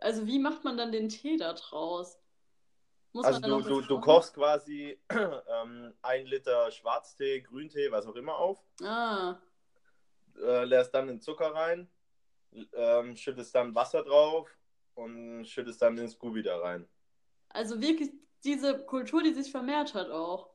also 0.00 0.26
wie 0.26 0.38
macht 0.38 0.64
man 0.64 0.76
dann 0.76 0.92
den 0.92 1.08
Tee 1.08 1.36
da 1.36 1.52
draus? 1.52 2.19
Muss 3.12 3.26
also 3.26 3.40
du, 3.40 3.60
du, 3.60 3.80
du, 3.82 4.00
kochst 4.00 4.34
quasi 4.34 4.98
ähm, 5.10 5.92
ein 6.02 6.26
Liter 6.26 6.70
Schwarztee, 6.70 7.40
Grüntee, 7.40 7.90
was 7.90 8.06
auch 8.06 8.14
immer 8.14 8.36
auf. 8.36 8.62
Ah. 8.84 9.36
Äh, 10.40 10.64
lässt 10.64 10.94
dann 10.94 11.08
den 11.08 11.20
Zucker 11.20 11.52
rein, 11.52 11.90
ähm, 12.72 13.16
schüttest 13.16 13.54
dann 13.54 13.74
Wasser 13.74 14.04
drauf 14.04 14.48
und 14.94 15.44
schüttest 15.44 15.82
dann 15.82 15.96
den 15.96 16.08
Scooby 16.08 16.42
da 16.42 16.58
rein. 16.58 16.88
Also 17.48 17.80
wirklich 17.80 18.12
diese 18.44 18.78
Kultur, 18.84 19.22
die 19.22 19.34
sich 19.34 19.50
vermehrt 19.50 19.94
hat 19.94 20.10
auch. 20.10 20.50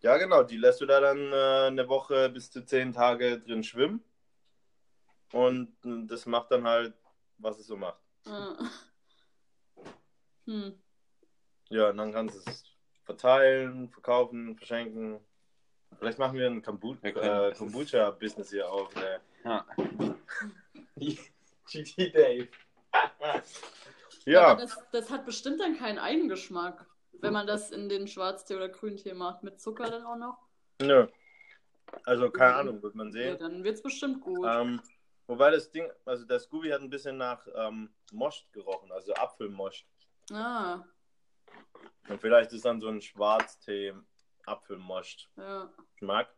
Ja, 0.00 0.16
genau. 0.16 0.42
Die 0.42 0.56
lässt 0.56 0.80
du 0.80 0.86
da 0.86 1.00
dann 1.00 1.32
äh, 1.32 1.66
eine 1.68 1.88
Woche 1.88 2.28
bis 2.28 2.50
zu 2.50 2.64
zehn 2.64 2.92
Tage 2.92 3.40
drin 3.40 3.62
schwimmen. 3.62 4.04
Und 5.32 5.76
das 5.82 6.26
macht 6.26 6.50
dann 6.50 6.64
halt, 6.64 6.94
was 7.38 7.58
es 7.58 7.66
so 7.66 7.76
macht. 7.76 8.00
Ah. 8.26 8.56
Hm. 10.44 10.81
Ja, 11.72 11.88
und 11.88 11.96
dann 11.96 12.12
kannst 12.12 12.34
du 12.36 12.50
es 12.50 12.64
verteilen, 13.04 13.88
verkaufen, 13.88 14.56
verschenken. 14.56 15.20
Vielleicht 15.98 16.18
machen 16.18 16.38
wir 16.38 16.46
ein 16.46 16.62
Kombu 16.62 16.96
äh, 17.02 17.54
Kombucha-Business 17.54 18.50
hier 18.50 18.70
auf. 18.70 18.94
Ne? 18.94 19.20
Ja. 19.44 19.66
GT 21.70 22.14
Dave. 22.14 22.48
ja. 24.26 24.48
Aber 24.48 24.60
das, 24.60 24.78
das 24.92 25.10
hat 25.10 25.24
bestimmt 25.24 25.60
dann 25.60 25.78
keinen 25.78 25.98
Eigengeschmack, 25.98 26.84
wenn 27.20 27.32
man 27.32 27.46
das 27.46 27.70
in 27.70 27.88
den 27.88 28.06
Schwarztee 28.06 28.56
oder 28.56 28.68
Grüntee 28.68 29.14
macht. 29.14 29.42
Mit 29.42 29.58
Zucker 29.58 29.90
dann 29.90 30.04
auch 30.04 30.16
noch? 30.16 30.38
Nö. 30.82 31.06
Also 32.04 32.30
keine 32.30 32.54
Ahnung, 32.54 32.82
wird 32.82 32.94
man 32.94 33.12
sehen. 33.12 33.28
Ja, 33.28 33.34
dann 33.36 33.64
wird 33.64 33.76
es 33.76 33.82
bestimmt 33.82 34.20
gut. 34.20 34.46
Ähm, 34.46 34.78
wobei 35.26 35.50
das 35.50 35.70
Ding, 35.70 35.90
also 36.04 36.26
der 36.26 36.38
Scooby 36.38 36.68
hat 36.68 36.82
ein 36.82 36.90
bisschen 36.90 37.16
nach 37.16 37.46
ähm, 37.54 37.88
Most 38.12 38.52
gerochen, 38.52 38.92
also 38.92 39.14
Apfelmost. 39.14 39.86
Ah. 40.30 40.84
Und 42.08 42.20
vielleicht 42.20 42.52
ist 42.52 42.64
dann 42.64 42.80
so 42.80 42.88
ein 42.88 43.00
Schwarztee 43.00 43.94
Apfelmost 44.46 45.28
ja. 45.36 45.70
Geschmack. 45.94 46.28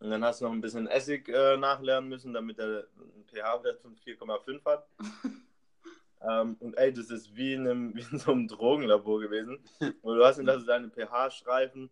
Und 0.00 0.10
dann 0.10 0.24
hast 0.24 0.40
du 0.40 0.46
noch 0.46 0.52
ein 0.52 0.60
bisschen 0.60 0.88
Essig 0.88 1.28
äh, 1.28 1.56
nachlernen 1.56 2.08
müssen, 2.08 2.32
damit 2.32 2.58
er 2.58 2.86
einen 2.96 3.24
pH-Wert 3.26 3.80
von 3.80 3.94
4,5 3.94 4.64
hat. 4.64 4.88
ähm, 6.28 6.56
und 6.58 6.76
ey, 6.76 6.92
das 6.92 7.10
ist 7.10 7.36
wie 7.36 7.54
in, 7.54 7.68
einem, 7.68 7.94
wie 7.94 8.04
in 8.10 8.18
so 8.18 8.32
einem 8.32 8.48
Drogenlabor 8.48 9.20
gewesen. 9.20 9.58
Und 10.02 10.16
du 10.16 10.24
hast 10.24 10.38
dann 10.38 10.48
also 10.48 10.66
deine 10.66 10.90
pH-Streifen, 10.90 11.88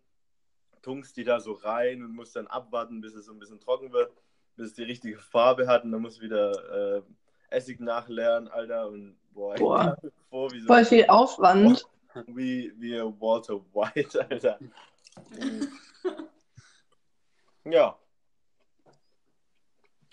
tunkst 0.83 1.17
die 1.17 1.25
da 1.25 1.39
so 1.39 1.53
rein 1.53 2.03
und 2.03 2.15
musst 2.15 2.35
dann 2.35 2.47
abwarten, 2.47 3.03
bis 3.03 3.15
es 3.15 3.27
so 3.27 3.33
ein 3.33 3.39
bisschen 3.39 3.61
trocken 3.61 3.93
wird, 3.93 4.11
bis 4.57 4.69
es 4.69 4.75
die 4.75 4.83
richtige 4.83 5.19
Farbe 5.19 5.69
hat. 5.69 5.85
Und 5.85 5.93
dann 5.93 6.01
musst 6.01 6.19
du 6.19 6.23
wieder 6.23 6.97
äh, 6.97 7.03
Essig 7.51 7.81
nachlernen, 7.81 8.49
Alter. 8.49 8.89
Und 8.89 9.17
boah, 9.33 9.55
boah. 9.57 9.97
Vor, 10.31 10.51
wie 10.53 10.61
so 10.61 10.67
Voll 10.67 10.85
viel 10.85 11.05
Aufwand. 11.07 11.85
Wie, 12.27 12.73
wie 12.79 12.99
Walter 13.01 13.61
White, 13.73 14.21
Alter. 14.31 14.59
ja. 17.65 17.99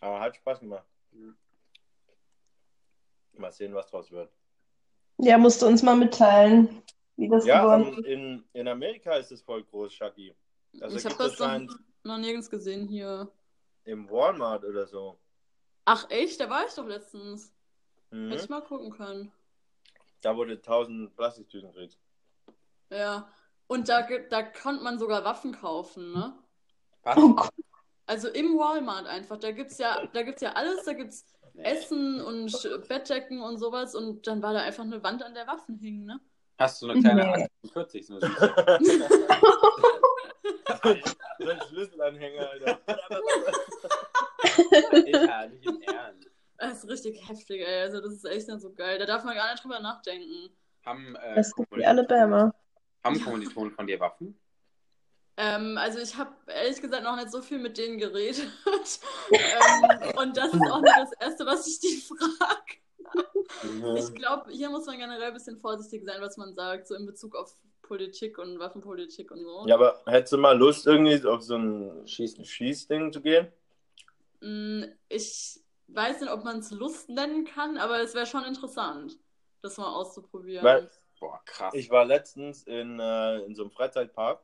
Aber 0.01 0.19
hat 0.19 0.35
Spaß 0.35 0.59
gemacht. 0.59 0.85
Mal 3.33 3.51
sehen, 3.51 3.73
was 3.73 3.87
draus 3.87 4.11
wird. 4.11 4.31
Ja, 5.19 5.37
musst 5.37 5.61
du 5.61 5.67
uns 5.67 5.81
mal 5.83 5.95
mitteilen, 5.95 6.83
wie 7.15 7.29
das 7.29 7.45
ja, 7.45 7.61
geworden 7.61 7.97
ist. 7.97 8.05
In, 8.05 8.43
in 8.53 8.67
Amerika 8.67 9.15
ist 9.15 9.31
es 9.31 9.41
voll 9.41 9.63
groß, 9.63 9.93
Shaki. 9.93 10.35
Also 10.81 10.97
ich 10.97 11.05
habe 11.05 11.15
das 11.17 11.39
noch, 11.39 11.79
noch 12.03 12.17
nirgends 12.17 12.49
gesehen 12.49 12.87
hier. 12.87 13.31
Im 13.85 14.09
Walmart 14.09 14.63
oder 14.63 14.85
so. 14.85 15.17
Ach 15.85 16.09
echt? 16.09 16.39
Da 16.39 16.49
war 16.49 16.65
ich 16.65 16.73
doch 16.73 16.85
letztens. 16.85 17.53
Mhm. 18.11 18.29
Hätte 18.29 18.43
ich 18.43 18.49
mal 18.49 18.61
gucken 18.61 18.91
können. 18.91 19.31
Da 20.21 20.35
wurde 20.35 20.53
1000 20.53 21.15
Plastiktüten 21.15 21.71
gekriegt. 21.71 21.97
Ja. 22.89 23.29
Und 23.67 23.89
da, 23.89 24.07
da 24.29 24.43
konnte 24.43 24.83
man 24.83 24.97
sogar 24.97 25.25
Waffen 25.25 25.51
kaufen, 25.51 26.13
ne? 26.13 26.33
Was? 27.03 27.17
Oh 27.17 27.35
also 28.07 28.29
im 28.29 28.57
Walmart 28.57 29.05
einfach. 29.05 29.37
Da 29.37 29.51
gibt's 29.51 29.77
ja, 29.77 30.07
da 30.13 30.23
gibt's 30.23 30.41
ja 30.41 30.53
alles, 30.53 30.85
da 30.85 30.93
gibt's 30.93 31.25
Essen 31.57 32.21
und 32.21 32.51
Bettdecken 32.87 33.41
und 33.41 33.57
sowas 33.57 33.93
und 33.95 34.27
dann 34.27 34.41
war 34.41 34.53
da 34.53 34.61
einfach 34.61 34.83
eine 34.83 35.03
Wand, 35.03 35.21
an 35.23 35.33
der 35.33 35.47
Waffen 35.47 35.77
hingen, 35.77 36.05
ne? 36.05 36.21
Hast 36.59 36.81
du 36.81 36.89
eine 36.89 37.01
kleine 37.01 37.49
nee. 37.63 37.69
40 37.71 38.07
so 38.07 38.19
so 38.19 38.27
ein 41.49 41.61
Schlüsselanhänger, 41.67 42.49
Alter. 42.49 42.79
ja, 45.05 45.47
nicht 45.47 45.65
im 45.65 45.81
Ernst. 45.81 46.16
Das 46.57 46.83
ist 46.83 46.89
richtig 46.89 47.27
heftig, 47.27 47.61
ey. 47.61 47.81
Also 47.81 48.01
das 48.01 48.13
ist 48.13 48.25
echt 48.25 48.47
nicht 48.47 48.61
so 48.61 48.73
geil. 48.73 48.97
Da 48.99 49.05
darf 49.05 49.23
man 49.23 49.35
gar 49.35 49.51
nicht 49.51 49.63
drüber 49.63 49.79
nachdenken. 49.79 50.49
Haben, 50.85 51.15
äh, 51.15 51.35
das 51.35 51.47
ist 51.47 51.57
wie 51.71 51.85
Alabama. 51.85 52.53
Haben 53.03 53.21
Kommilitonen 53.21 53.71
von 53.71 53.85
dir 53.85 53.99
Waffen? 53.99 54.39
Ähm, 55.37 55.77
also 55.77 55.99
ich 55.99 56.15
habe 56.17 56.31
ehrlich 56.47 56.81
gesagt 56.81 57.03
noch 57.03 57.15
nicht 57.15 57.31
so 57.31 57.41
viel 57.41 57.59
mit 57.59 57.77
denen 57.77 57.99
geredet. 57.99 58.47
ähm, 59.31 60.17
und 60.17 60.35
das 60.35 60.53
ist 60.53 60.71
auch 60.71 60.81
nicht 60.81 60.97
das 60.97 61.11
Erste, 61.19 61.45
was 61.45 61.67
ich 61.67 61.79
die 61.79 62.01
frage. 62.07 63.97
Ich 63.97 64.13
glaube, 64.13 64.51
hier 64.51 64.69
muss 64.69 64.85
man 64.85 64.97
generell 64.97 65.27
ein 65.27 65.33
bisschen 65.33 65.57
vorsichtig 65.57 66.03
sein, 66.05 66.21
was 66.21 66.37
man 66.37 66.53
sagt, 66.53 66.87
so 66.87 66.95
in 66.95 67.05
Bezug 67.05 67.35
auf 67.35 67.55
Politik 67.81 68.37
und 68.37 68.59
Waffenpolitik 68.59 69.31
und 69.31 69.43
so. 69.43 69.65
Ja, 69.67 69.75
aber 69.75 70.01
hättest 70.05 70.33
du 70.33 70.37
mal 70.37 70.57
Lust, 70.57 70.85
irgendwie 70.87 71.23
auf 71.25 71.41
so 71.41 71.55
ein 71.55 72.05
Schieß 72.05 72.45
Schießding 72.45 73.13
zu 73.13 73.21
gehen? 73.21 73.47
Mm, 74.41 74.83
ich 75.07 75.61
weiß 75.87 76.21
nicht, 76.21 76.31
ob 76.31 76.43
man 76.43 76.59
es 76.59 76.71
Lust 76.71 77.09
nennen 77.09 77.45
kann, 77.45 77.77
aber 77.77 78.01
es 78.01 78.13
wäre 78.13 78.25
schon 78.25 78.43
interessant, 78.43 79.17
das 79.61 79.77
mal 79.77 79.93
auszuprobieren. 79.93 80.63
Weil, 80.63 80.89
boah, 81.19 81.41
krass. 81.45 81.73
Ich 81.73 81.89
war 81.89 82.05
letztens 82.05 82.63
in, 82.63 82.99
äh, 82.99 83.39
in 83.39 83.55
so 83.55 83.63
einem 83.63 83.71
Freizeitpark 83.71 84.41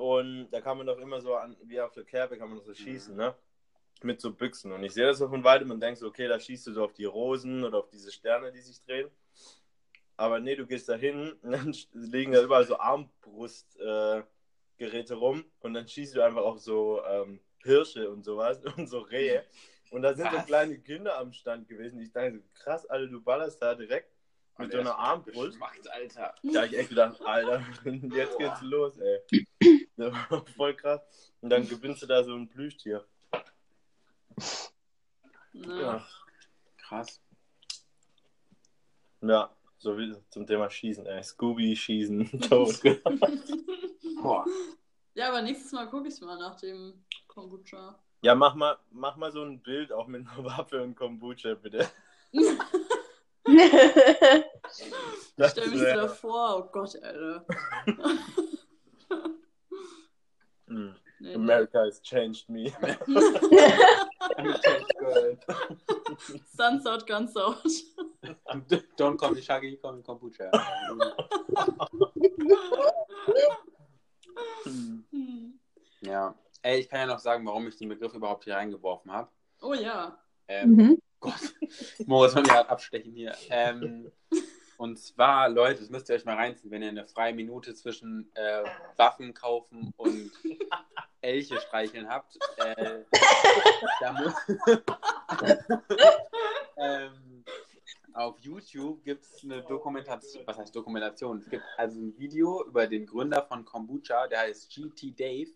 und 0.00 0.48
da 0.50 0.62
kann 0.62 0.78
man 0.78 0.86
doch 0.86 0.98
immer 0.98 1.20
so 1.20 1.34
an, 1.34 1.56
wie 1.64 1.78
auf 1.78 1.92
der 1.92 2.04
Kerbe 2.04 2.38
kann 2.38 2.48
man 2.48 2.56
doch 2.56 2.64
so 2.64 2.72
schießen, 2.72 3.14
ne? 3.14 3.34
Mit 4.02 4.18
so 4.18 4.32
Büchsen. 4.32 4.72
Und 4.72 4.82
ich 4.82 4.94
sehe 4.94 5.04
das 5.04 5.18
so 5.18 5.28
von 5.28 5.44
weitem 5.44 5.70
und 5.70 5.80
denke 5.80 6.00
so, 6.00 6.06
okay, 6.06 6.26
da 6.26 6.40
schießt 6.40 6.68
du 6.68 6.72
so 6.72 6.84
auf 6.84 6.94
die 6.94 7.04
Rosen 7.04 7.64
oder 7.64 7.80
auf 7.80 7.90
diese 7.90 8.10
Sterne, 8.10 8.50
die 8.50 8.62
sich 8.62 8.80
drehen. 8.80 9.10
Aber 10.16 10.40
nee, 10.40 10.56
du 10.56 10.66
gehst 10.66 10.88
da 10.88 10.94
hin 10.94 11.32
und 11.42 11.52
dann 11.52 11.76
liegen 11.92 12.32
da 12.32 12.42
überall 12.42 12.66
so 12.66 12.78
Armbrustgeräte 12.78 14.24
äh, 14.78 15.12
rum 15.12 15.44
und 15.60 15.74
dann 15.74 15.86
schießt 15.86 16.16
du 16.16 16.22
einfach 16.24 16.44
auf 16.44 16.60
so 16.60 17.02
ähm, 17.04 17.40
Hirsche 17.62 18.10
und 18.10 18.22
sowas 18.24 18.58
und 18.78 18.86
so 18.86 19.00
Rehe. 19.00 19.44
Und 19.90 20.02
da 20.02 20.14
sind 20.14 20.30
so 20.30 20.36
Was? 20.36 20.46
kleine 20.46 20.78
Kinder 20.78 21.18
am 21.18 21.32
Stand 21.32 21.68
gewesen. 21.68 22.00
Ich 22.00 22.12
dachte, 22.12 22.38
so, 22.38 22.42
krass, 22.54 22.86
Alter, 22.86 23.08
du 23.08 23.20
ballerst 23.20 23.60
da 23.60 23.74
direkt 23.74 24.10
mit 24.56 24.66
Und 24.66 24.72
so 24.72 24.78
er 24.78 24.80
einer 24.82 24.98
Armbrust. 24.98 25.52
Geschmackt, 25.52 25.90
Alter. 25.90 26.34
Da 26.42 26.60
hab 26.60 26.66
ich 26.66 26.78
echt 26.78 26.88
gedacht, 26.90 27.20
Alter, 27.22 27.64
jetzt 27.84 28.38
geht's 28.38 28.62
los, 28.62 28.98
ey. 28.98 29.46
Das 29.96 30.12
war 30.30 30.46
voll 30.56 30.74
krass. 30.74 31.32
Und 31.40 31.50
dann 31.50 31.68
gewinnst 31.68 32.02
du 32.02 32.06
da 32.06 32.22
so 32.22 32.34
ein 32.34 32.48
Plüschtier. 32.48 33.04
Ja. 35.52 36.06
Krass. 36.76 37.20
Ja, 39.22 39.54
so 39.78 39.98
wie 39.98 40.14
zum 40.30 40.46
Thema 40.46 40.70
Schießen, 40.70 41.04
ey. 41.06 41.22
Scooby 41.22 41.74
schießen, 41.74 42.40
tot. 42.48 42.80
Boah. 44.22 44.46
Ja, 45.14 45.28
aber 45.28 45.42
nächstes 45.42 45.72
Mal 45.72 45.88
gucke 45.90 46.08
ich 46.08 46.20
mal 46.20 46.38
nach 46.38 46.56
dem 46.60 47.04
Kombucha. 47.26 47.98
Ja, 48.22 48.34
mach 48.34 48.54
mal, 48.54 48.76
mach 48.90 49.16
mal 49.16 49.32
so 49.32 49.42
ein 49.42 49.62
Bild 49.62 49.92
auch 49.92 50.06
mit 50.06 50.26
einer 50.26 50.44
Waffe 50.58 50.82
und 50.82 50.94
Kombucha, 50.94 51.54
bitte. 51.54 51.88
Das 55.36 55.52
Stell 55.52 55.68
mich 55.68 55.80
so 55.80 55.86
davor. 55.86 56.58
Oh 56.58 56.70
Gott, 56.70 56.94
Alter. 57.02 57.44
Mm. 60.66 60.94
Nee, 61.18 61.34
America 61.34 61.80
has 61.80 62.00
changed 62.00 62.48
me. 62.48 62.72
Suns 66.54 66.86
out, 66.86 67.04
guns 67.08 67.36
out. 67.36 67.58
Don't 68.96 69.18
call 69.18 69.32
me 69.32 69.42
Shaggy, 69.42 69.78
call 69.82 69.94
me 69.94 70.02
Kombucha. 70.02 70.48
Hm. 74.62 75.58
ja. 76.02 76.32
Ey, 76.62 76.80
ich 76.80 76.88
kann 76.88 77.00
ja 77.00 77.06
noch 77.06 77.18
sagen, 77.18 77.46
warum 77.46 77.66
ich 77.68 77.76
den 77.76 77.88
Begriff 77.88 78.12
überhaupt 78.14 78.44
hier 78.44 78.54
reingeworfen 78.54 79.10
habe. 79.12 79.30
Oh 79.62 79.74
ja. 79.74 80.18
Ähm, 80.48 80.70
Mhm. 80.74 81.02
Gott, 81.20 81.34
Moritz 82.06 82.32
soll 82.32 82.42
mir 82.42 82.48
gerade 82.48 82.70
abstechen 82.70 83.12
hier. 83.12 83.34
Ähm, 83.50 84.10
und 84.78 84.98
zwar, 84.98 85.50
Leute, 85.50 85.80
das 85.80 85.90
müsst 85.90 86.08
ihr 86.08 86.14
euch 86.16 86.24
mal 86.24 86.36
reinziehen, 86.36 86.70
wenn 86.70 86.82
ihr 86.82 86.88
eine 86.88 87.06
freie 87.06 87.34
Minute 87.34 87.74
zwischen 87.74 88.30
äh, 88.34 88.64
Waffen 88.96 89.34
kaufen 89.34 89.92
und 89.98 90.30
Elche 91.20 91.60
streicheln 91.60 92.08
habt. 92.08 92.38
Äh, 92.56 93.04
ähm, 96.78 97.44
auf 98.14 98.38
YouTube 98.40 99.04
gibt 99.04 99.24
es 99.24 99.44
eine 99.44 99.62
Dokumentation, 99.62 100.42
was 100.46 100.58
heißt 100.58 100.74
Dokumentation? 100.74 101.38
Es 101.38 101.48
gibt 101.48 101.62
also 101.76 102.00
ein 102.00 102.18
Video 102.18 102.64
über 102.66 102.86
den 102.86 103.06
Gründer 103.06 103.42
von 103.42 103.64
Kombucha, 103.64 104.26
der 104.28 104.40
heißt 104.40 104.74
GT 104.74 105.18
Dave, 105.18 105.50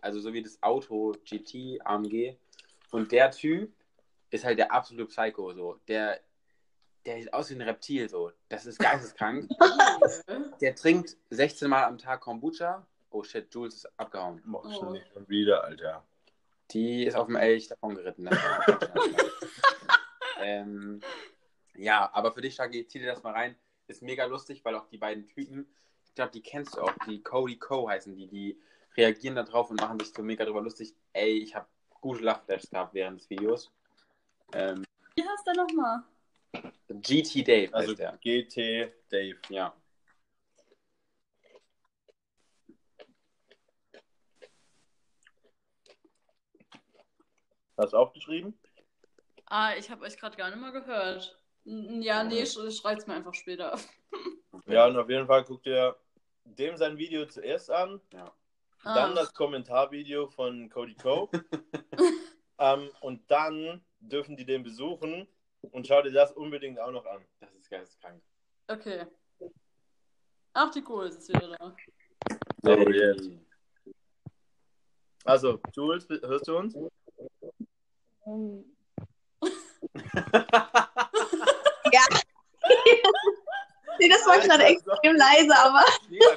also 0.00 0.20
so 0.20 0.32
wie 0.32 0.42
das 0.42 0.62
Auto 0.62 1.12
GT 1.24 1.80
AMG. 1.84 2.36
Und 2.90 3.12
der 3.12 3.30
Typ 3.30 3.72
ist 4.30 4.44
halt 4.44 4.58
der 4.58 4.72
absolute 4.72 5.06
Psycho, 5.06 5.52
so. 5.52 5.78
Der, 5.88 6.20
der 7.04 7.18
sieht 7.18 7.32
aus 7.32 7.50
wie 7.50 7.54
ein 7.54 7.62
Reptil, 7.62 8.08
so. 8.08 8.32
Das 8.48 8.66
ist 8.66 8.78
geisteskrank. 8.78 9.48
Der 10.60 10.74
trinkt 10.74 11.16
16 11.30 11.68
Mal 11.68 11.84
am 11.84 11.98
Tag 11.98 12.20
Kombucha. 12.20 12.86
Oh 13.10 13.22
shit, 13.22 13.52
Jules 13.52 13.74
ist 13.76 13.98
abgehauen. 13.98 14.40
Mach 14.44 14.64
Oh. 14.64 14.70
schon 14.72 14.92
nicht 14.92 15.08
schon 15.12 15.28
wieder, 15.28 15.64
Alter. 15.64 16.04
Die 16.70 17.04
ist 17.04 17.14
auf 17.14 17.26
dem 17.26 17.36
Elch 17.36 17.68
davon 17.68 17.94
geritten. 17.94 18.28
Ähm, 20.40 21.00
ja, 21.74 22.10
aber 22.12 22.32
für 22.32 22.40
dich, 22.40 22.54
Shaggy, 22.54 22.86
zieh 22.86 22.98
dir 22.98 23.06
das 23.06 23.22
mal 23.22 23.32
rein. 23.32 23.56
Ist 23.88 24.02
mega 24.02 24.24
lustig, 24.26 24.64
weil 24.64 24.74
auch 24.74 24.86
die 24.88 24.98
beiden 24.98 25.26
Typen, 25.26 25.66
ich 26.04 26.14
glaube, 26.14 26.30
die 26.32 26.42
kennst 26.42 26.76
du 26.76 26.82
auch, 26.82 26.92
die 27.06 27.22
Cody 27.22 27.56
Co 27.58 27.88
heißen 27.88 28.14
die, 28.14 28.26
die 28.26 28.60
reagieren 28.96 29.36
da 29.36 29.42
drauf 29.42 29.70
und 29.70 29.80
machen 29.80 29.98
sich 30.00 30.12
so 30.12 30.22
mega 30.22 30.44
drüber 30.44 30.62
lustig. 30.62 30.94
Ey, 31.12 31.38
ich 31.42 31.54
habe 31.54 31.66
gute 32.00 32.22
Lachflashs 32.22 32.70
gehabt 32.70 32.94
während 32.94 33.20
des 33.20 33.28
Videos. 33.30 33.72
Ähm, 34.52 34.84
Wie 35.14 35.22
heißt 35.22 35.46
der 35.46 35.54
nochmal? 35.54 36.02
GT 36.88 37.46
Dave 37.46 37.74
Also 37.74 37.90
heißt 37.90 37.98
der. 37.98 38.16
GT 38.18 38.92
Dave. 39.10 39.38
Ja. 39.48 39.74
Hast 47.76 47.92
du 47.92 47.96
aufgeschrieben? 47.98 48.58
Ah, 49.46 49.74
ich 49.76 49.90
habe 49.90 50.04
euch 50.04 50.16
gerade 50.16 50.36
gar 50.36 50.50
nicht 50.50 50.60
mal 50.60 50.72
gehört. 50.72 51.38
Ja, 51.64 52.24
nee, 52.24 52.46
sch 52.46 52.58
schreibt's 52.74 53.06
mir 53.06 53.14
einfach 53.14 53.34
später. 53.34 53.78
Ja, 54.66 54.86
und 54.86 54.96
auf 54.96 55.10
jeden 55.10 55.26
Fall 55.26 55.44
guckt 55.44 55.66
ihr 55.66 55.96
dem 56.44 56.76
sein 56.76 56.96
Video 56.96 57.26
zuerst 57.26 57.70
an, 57.70 58.00
dann 58.94 59.12
Ah. 59.12 59.14
das 59.14 59.34
Kommentarvideo 59.34 60.28
von 60.28 60.68
Cody 60.70 60.94
Co. 60.94 61.30
ähm, 62.58 62.90
und 63.00 63.30
dann 63.30 63.84
dürfen 64.00 64.36
die 64.36 64.44
den 64.44 64.62
besuchen 64.62 65.26
und 65.72 65.86
schau 65.86 66.02
dir 66.02 66.12
das 66.12 66.32
unbedingt 66.32 66.78
auch 66.78 66.90
noch 66.92 67.06
an. 67.06 67.24
Das 67.40 67.52
ist 67.54 67.68
geisteskrank. 67.68 68.22
Okay. 68.68 69.06
Ach, 70.52 70.70
die 70.70 70.82
Kohl 70.82 71.06
ist 71.08 71.28
wieder 71.28 71.56
da. 71.58 71.76
So, 72.62 72.70
jetzt. 72.90 73.30
Also, 75.24 75.60
Jules, 75.74 76.08
hörst 76.08 76.48
du 76.48 76.56
uns? 76.56 76.74
Nee, 83.98 84.08
das 84.08 84.26
war 84.26 84.38
gerade 84.38 84.64
extrem 84.64 85.16
leise, 85.16 85.56
aber 85.56 85.84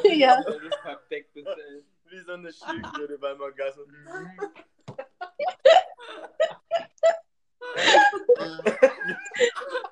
Ja. 0.04 0.42
Das 0.44 0.56
ist 0.56 0.82
perfekt. 0.82 1.38
Das 2.10 2.18
ist, 2.18 2.26
Wie 2.26 2.26
so 2.26 2.34
eine 2.34 2.52
Schildkröte 2.52 3.18
beim 3.20 3.40
Orgasmus. 3.40 3.88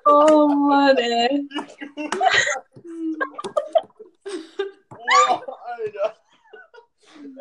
oh 0.06 0.48
Mann, 0.48 0.96
ey. 0.98 1.48
Boah, 4.88 5.58
Alter. 5.64 6.16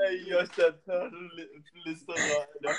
Ey, 0.06 0.30
Josh, 0.30 0.50
der 0.50 0.84
Turtle-Flüsterer, 0.84 2.48
Alter. 2.64 2.76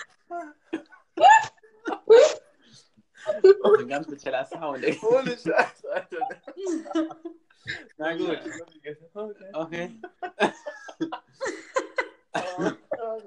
auch 3.65 3.79
ein 3.79 3.89
ganz 3.89 4.07
spezieller 4.07 4.45
Sound. 4.45 4.85
ey. 4.85 4.99
Ohne 5.03 5.31
Scheiß, 5.33 5.85
Alter. 5.87 6.29
Na 7.97 8.17
gut. 8.17 8.39
Okay. 8.63 8.97
Okay. 9.53 10.01
Ja, 12.35 12.77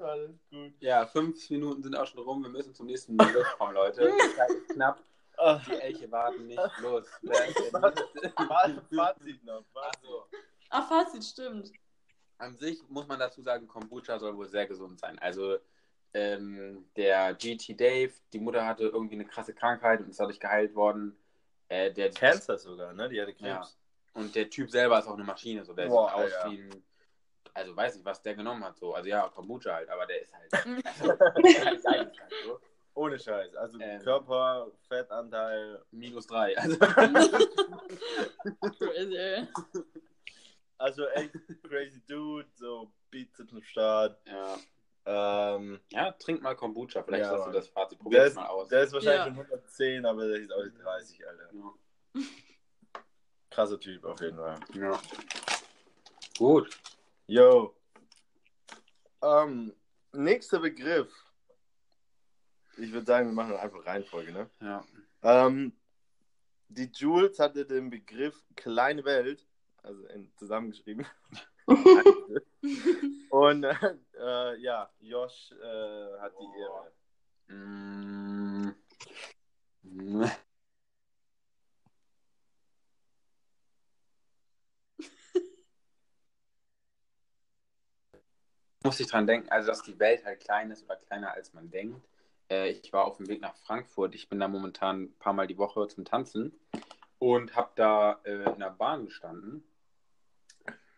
alles 0.02 0.38
gut. 0.50 0.72
Ja, 0.80 1.06
fünf 1.06 1.50
Minuten 1.50 1.82
sind 1.82 1.96
auch 1.96 2.06
schon 2.06 2.22
rum. 2.22 2.42
Wir 2.42 2.50
müssen 2.50 2.74
zum 2.74 2.86
nächsten 2.86 3.16
Begriff 3.16 3.46
kommen, 3.58 3.74
Leute. 3.74 4.02
Die 4.30 4.36
Zeit 4.36 4.50
ist 4.50 4.68
knapp. 4.70 5.02
Ah, 5.38 5.60
Die 5.66 5.72
Elche 5.80 6.10
warten 6.10 6.46
nicht. 6.46 6.60
Los. 6.80 7.06
Der 7.22 7.46
Nächste? 7.46 7.70
Fazit 7.70 9.44
noch. 9.44 9.64
Ach 9.74 9.84
Fazit. 9.84 10.02
so. 10.02 10.24
Ah, 10.70 10.82
Fazit, 10.82 11.24
stimmt. 11.24 11.72
An 12.38 12.56
sich 12.56 12.80
muss 12.88 13.06
man 13.08 13.18
dazu 13.18 13.42
sagen, 13.42 13.66
Kombucha 13.66 14.18
soll 14.18 14.36
wohl 14.36 14.48
sehr 14.48 14.66
gesund 14.66 15.00
sein. 15.00 15.18
Also 15.18 15.58
ähm, 16.14 16.84
der 16.96 17.34
GT 17.34 17.80
Dave, 17.80 18.12
die 18.32 18.38
Mutter 18.40 18.66
hatte 18.66 18.84
irgendwie 18.84 19.14
eine 19.14 19.24
krasse 19.24 19.54
Krankheit 19.54 20.00
und 20.00 20.10
ist 20.10 20.20
dadurch 20.20 20.40
geheilt 20.40 20.74
worden. 20.74 21.16
Äh, 21.68 21.92
der 21.92 22.10
Cancer 22.10 22.58
sogar, 22.58 22.92
ne? 22.92 23.08
Die 23.08 23.20
hatte 23.20 23.32
Krebs. 23.34 23.78
Und 24.14 24.34
der 24.34 24.50
Typ 24.50 24.70
selber 24.70 24.98
ist 24.98 25.06
auch 25.06 25.14
eine 25.14 25.24
Maschine, 25.24 25.64
so 25.64 25.72
der 25.72 25.86
Boah, 25.86 26.08
sieht 26.08 26.16
aus 26.16 26.32
Alter. 26.34 26.50
wie 26.50 26.58
ein, 26.62 26.82
also 27.54 27.76
weiß 27.76 27.94
nicht, 27.96 28.04
was 28.04 28.22
der 28.22 28.34
genommen 28.34 28.64
hat, 28.64 28.76
so. 28.78 28.94
Also 28.94 29.08
ja, 29.08 29.28
Kombucha 29.28 29.74
halt, 29.74 29.88
aber 29.90 30.06
der 30.06 30.22
ist 30.22 30.32
halt, 30.34 30.52
also, 30.54 31.12
der 31.42 31.72
ist 31.72 31.84
halt 31.84 31.84
geisteskrank, 31.84 32.32
so. 32.44 32.60
Ohne 32.94 33.18
Scheiß. 33.18 33.54
Also 33.56 33.78
Ähm. 33.80 34.02
Körper, 34.02 34.70
Fettanteil. 34.88 35.82
minus 35.92 36.26
drei. 36.26 36.56
Also, 36.58 36.76
Crazy, 38.78 39.16
ey. 39.16 39.48
Also 40.78 41.06
echt 41.08 41.32
crazy 41.68 42.02
Dude, 42.06 42.48
so 42.54 42.92
Bizeps 43.10 43.52
am 43.52 43.62
Start. 43.62 44.20
ja. 44.26 44.56
Ähm, 45.04 45.80
ja, 45.90 46.12
trink 46.12 46.42
mal 46.42 46.54
Kombucha, 46.54 47.02
vielleicht 47.02 47.24
Ja, 47.24 47.32
hast 47.32 47.46
du 47.46 47.50
das 47.50 47.66
Fazit, 47.68 47.98
der, 47.98 48.02
probier 48.04 48.20
es 48.22 48.28
ist, 48.28 48.34
mal 48.36 48.46
aus. 48.46 48.68
der 48.68 48.82
ist 48.84 48.92
wahrscheinlich 48.92 49.18
Ja. 49.18 49.24
schon 49.24 49.36
110, 49.46 50.06
aber 50.06 50.28
der 50.28 50.40
sieht 50.40 50.52
aus 50.52 50.64
wie 50.66 50.78
30, 50.78 51.26
Alter. 51.28 51.50
Ja. 51.52 52.22
Krasser 53.50 53.80
Typ 53.80 54.04
auf 54.04 54.20
jeden 54.20 54.36
Fall. 54.36 54.60
ja. 54.74 55.00
Gut. 56.38 56.70
Yo. 57.26 57.76
Ähm, 59.22 59.72
nächster 60.12 60.58
Begriff. 60.58 61.12
Ich 62.76 62.92
würde 62.92 63.06
sagen, 63.06 63.28
wir 63.28 63.34
machen 63.34 63.56
einfach 63.56 63.84
Reihenfolge, 63.86 64.32
ne? 64.32 64.50
Ja. 64.60 64.84
Ähm, 65.22 65.72
die 66.68 66.90
Jules 66.92 67.38
hatte 67.38 67.64
den 67.66 67.90
Begriff 67.90 68.42
kleine 68.56 69.04
Welt, 69.04 69.46
also 69.82 70.04
in, 70.06 70.32
zusammengeschrieben. 70.36 71.06
Und 73.30 73.64
äh, 73.64 73.96
äh, 74.18 74.60
ja, 74.60 74.90
Josh 75.00 75.52
äh, 75.52 76.18
hat 76.18 76.32
die 76.40 76.48
Ehre. 76.60 76.92
Mm. 77.48 78.72
Muss 88.84 89.00
ich 89.00 89.06
dran 89.06 89.26
denken, 89.26 89.48
also 89.50 89.68
dass 89.68 89.82
die 89.82 89.98
Welt 89.98 90.24
halt 90.24 90.40
klein 90.40 90.70
ist 90.70 90.84
oder 90.84 90.96
kleiner 90.96 91.32
als 91.32 91.52
man 91.54 91.70
denkt. 91.70 92.04
Äh, 92.50 92.70
ich 92.70 92.92
war 92.92 93.04
auf 93.04 93.16
dem 93.16 93.28
Weg 93.28 93.40
nach 93.40 93.56
Frankfurt. 93.56 94.14
Ich 94.14 94.28
bin 94.28 94.40
da 94.40 94.48
momentan 94.48 95.04
ein 95.04 95.18
paar 95.18 95.32
Mal 95.32 95.46
die 95.46 95.58
Woche 95.58 95.86
zum 95.88 96.04
Tanzen 96.04 96.58
und 97.18 97.54
habe 97.54 97.70
da 97.76 98.20
äh, 98.24 98.52
in 98.52 98.58
der 98.58 98.70
Bahn 98.70 99.06
gestanden. 99.06 99.64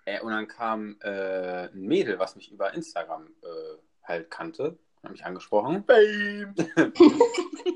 Äh, 0.06 0.20
und 0.20 0.32
dann 0.32 0.48
kam 0.48 0.96
äh, 1.00 1.68
ein 1.68 1.82
Mädel, 1.82 2.18
was 2.18 2.36
mich 2.36 2.50
über 2.50 2.72
Instagram 2.74 3.26
äh, 3.42 3.78
halt 4.02 4.30
kannte, 4.30 4.78
hat 5.02 5.12
mich 5.12 5.24
angesprochen. 5.24 5.84
Bam. 5.84 6.54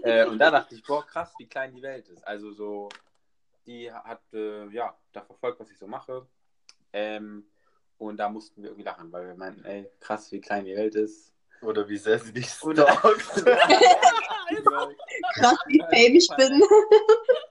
Äh, 0.02 0.26
und 0.26 0.38
da 0.38 0.50
dachte 0.50 0.74
ich, 0.74 0.82
boah, 0.84 1.04
krass, 1.04 1.34
wie 1.38 1.46
klein 1.46 1.74
die 1.74 1.82
Welt 1.82 2.08
ist. 2.08 2.22
Also 2.26 2.52
so, 2.52 2.90
die 3.66 3.90
hat, 3.90 4.20
ja, 4.32 4.94
da 5.12 5.22
verfolgt, 5.22 5.58
was 5.60 5.70
ich 5.70 5.78
so 5.78 5.86
mache. 5.86 6.26
Ähm, 6.92 7.46
und 7.98 8.16
da 8.16 8.28
mussten 8.28 8.62
wir 8.62 8.70
irgendwie 8.70 8.84
lachen, 8.84 9.12
weil 9.12 9.26
wir 9.26 9.34
meinten, 9.34 9.64
ey, 9.64 9.90
krass, 10.00 10.30
wie 10.32 10.40
klein 10.40 10.64
die 10.64 10.76
Welt 10.76 10.94
ist. 10.94 11.32
Oder 11.60 11.88
wie 11.88 11.98
sehr 11.98 12.18
sie 12.18 12.32
dich 12.32 12.48
stalkt. 12.48 12.86
Krass, 15.34 15.58
wie 15.66 15.80
fame 15.80 16.16
ich 16.16 16.28
bin. 16.36 16.62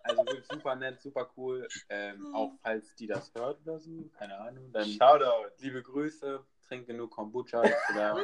Also 0.04 0.24
super 0.52 0.76
nett, 0.76 1.02
super 1.02 1.30
cool. 1.38 1.68
Ähm, 1.90 2.34
auch 2.34 2.54
falls 2.64 2.96
die 2.96 3.08
das 3.08 3.32
hört 3.36 3.60
oder 3.66 3.80
so, 3.80 4.10
keine 4.18 4.38
Ahnung. 4.38 4.72
Dann 4.72 4.88
Shoutout. 4.88 5.52
liebe 5.60 5.82
Grüße, 5.82 6.40
trink 6.68 6.88
genug 6.88 7.12
Kombucha. 7.12 7.64
Oder, 7.94 8.18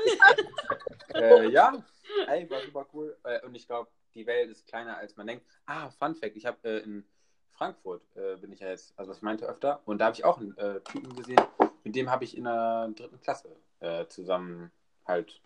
äh, 1.16 1.50
ja, 1.50 1.84
ey, 2.28 2.50
war 2.50 2.62
super 2.62 2.88
cool. 2.94 3.18
Äh, 3.24 3.46
und 3.46 3.56
ich 3.56 3.68
glaube, 3.68 3.90
die 4.16 4.26
Welt 4.26 4.50
ist 4.50 4.68
kleiner, 4.68 4.98
als 4.98 5.16
man 5.16 5.28
denkt. 5.28 5.46
Ah, 5.66 5.90
Fun 5.90 6.16
Fact, 6.16 6.36
ich 6.36 6.46
habe 6.46 6.58
äh, 6.64 6.80
in 6.80 7.06
Frankfurt, 7.52 8.04
äh, 8.16 8.36
bin 8.38 8.52
ich 8.52 8.60
ja 8.60 8.70
jetzt, 8.70 8.94
also 8.98 9.12
was 9.12 9.18
ich 9.18 9.24
meinte 9.24 9.46
öfter, 9.46 9.82
und 9.86 10.00
da 10.00 10.06
habe 10.06 10.16
ich 10.16 10.26
auch 10.26 10.40
einen 10.40 10.58
äh, 10.58 10.82
Typen 10.82 11.16
gesehen, 11.16 11.42
mit 11.84 11.96
dem 11.96 12.10
habe 12.10 12.24
ich 12.24 12.38
in 12.38 12.46
der 12.46 12.90
dritten 12.96 13.20
Klasse 13.22 13.56
äh, 13.80 14.08
zusammen 14.08 14.72
halt 15.06 15.42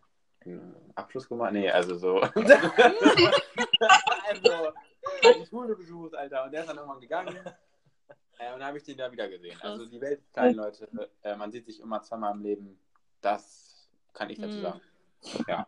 einen 0.46 0.76
Abschluss 0.96 1.28
gemacht. 1.28 1.54
Nee, 1.54 1.70
also 1.70 1.98
so. 1.98 2.20
also, 2.22 2.32
die 5.24 5.46
Schule 5.46 5.76
besucht, 5.76 6.16
Alter, 6.16 6.46
und 6.46 6.52
der 6.52 6.62
ist 6.62 6.70
dann 6.70 6.78
irgendwann 6.78 7.02
gegangen. 7.02 7.36
Äh, 8.40 8.54
und 8.54 8.60
dann 8.60 8.68
habe 8.68 8.78
ich 8.78 8.84
den 8.84 8.98
da 8.98 9.12
wieder 9.12 9.28
gesehen. 9.28 9.58
Krass. 9.58 9.72
Also 9.72 9.86
die 9.88 10.00
Welt 10.00 10.20
ist 10.20 10.32
klein, 10.34 10.54
Leute. 10.54 10.88
Äh, 11.24 11.36
man 11.36 11.52
sieht 11.52 11.66
sich 11.66 11.80
immer 11.80 12.02
zweimal 12.04 12.34
im 12.36 12.44
Leben. 12.44 12.80
Das 13.22 13.90
kann 14.14 14.30
ich 14.30 14.40
dazu 14.40 14.54
Hm. 14.54 14.62
sagen. 14.62 14.82
Ja. 15.48 15.68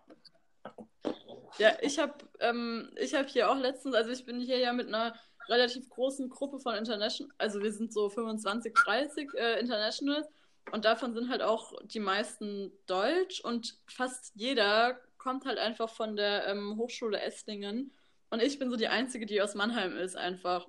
Ja, 1.57 1.71
ich 1.81 1.97
habe 1.99 2.13
ähm, 2.39 2.91
ich 2.95 3.15
hab 3.15 3.27
hier 3.27 3.49
auch 3.49 3.57
letztens, 3.57 3.95
also 3.95 4.11
ich 4.11 4.23
bin 4.23 4.39
hier 4.39 4.59
ja 4.59 4.71
mit 4.71 4.87
einer 4.87 5.15
relativ 5.49 5.89
großen 5.89 6.29
Gruppe 6.29 6.59
von 6.59 6.75
International, 6.75 7.33
also 7.37 7.61
wir 7.61 7.73
sind 7.73 7.91
so 7.91 8.09
25, 8.09 8.73
30 8.73 9.33
äh, 9.33 9.59
Internationals 9.59 10.27
und 10.71 10.85
davon 10.85 11.13
sind 11.13 11.29
halt 11.29 11.41
auch 11.41 11.73
die 11.83 11.99
meisten 11.99 12.71
Deutsch 12.85 13.41
und 13.41 13.77
fast 13.87 14.31
jeder 14.35 14.99
kommt 15.17 15.45
halt 15.45 15.57
einfach 15.57 15.89
von 15.89 16.15
der 16.15 16.47
ähm, 16.47 16.77
Hochschule 16.77 17.19
Esslingen 17.21 17.91
und 18.29 18.41
ich 18.41 18.59
bin 18.59 18.69
so 18.69 18.75
die 18.75 18.87
Einzige, 18.87 19.25
die 19.25 19.41
aus 19.41 19.55
Mannheim 19.55 19.97
ist 19.97 20.15
einfach. 20.15 20.67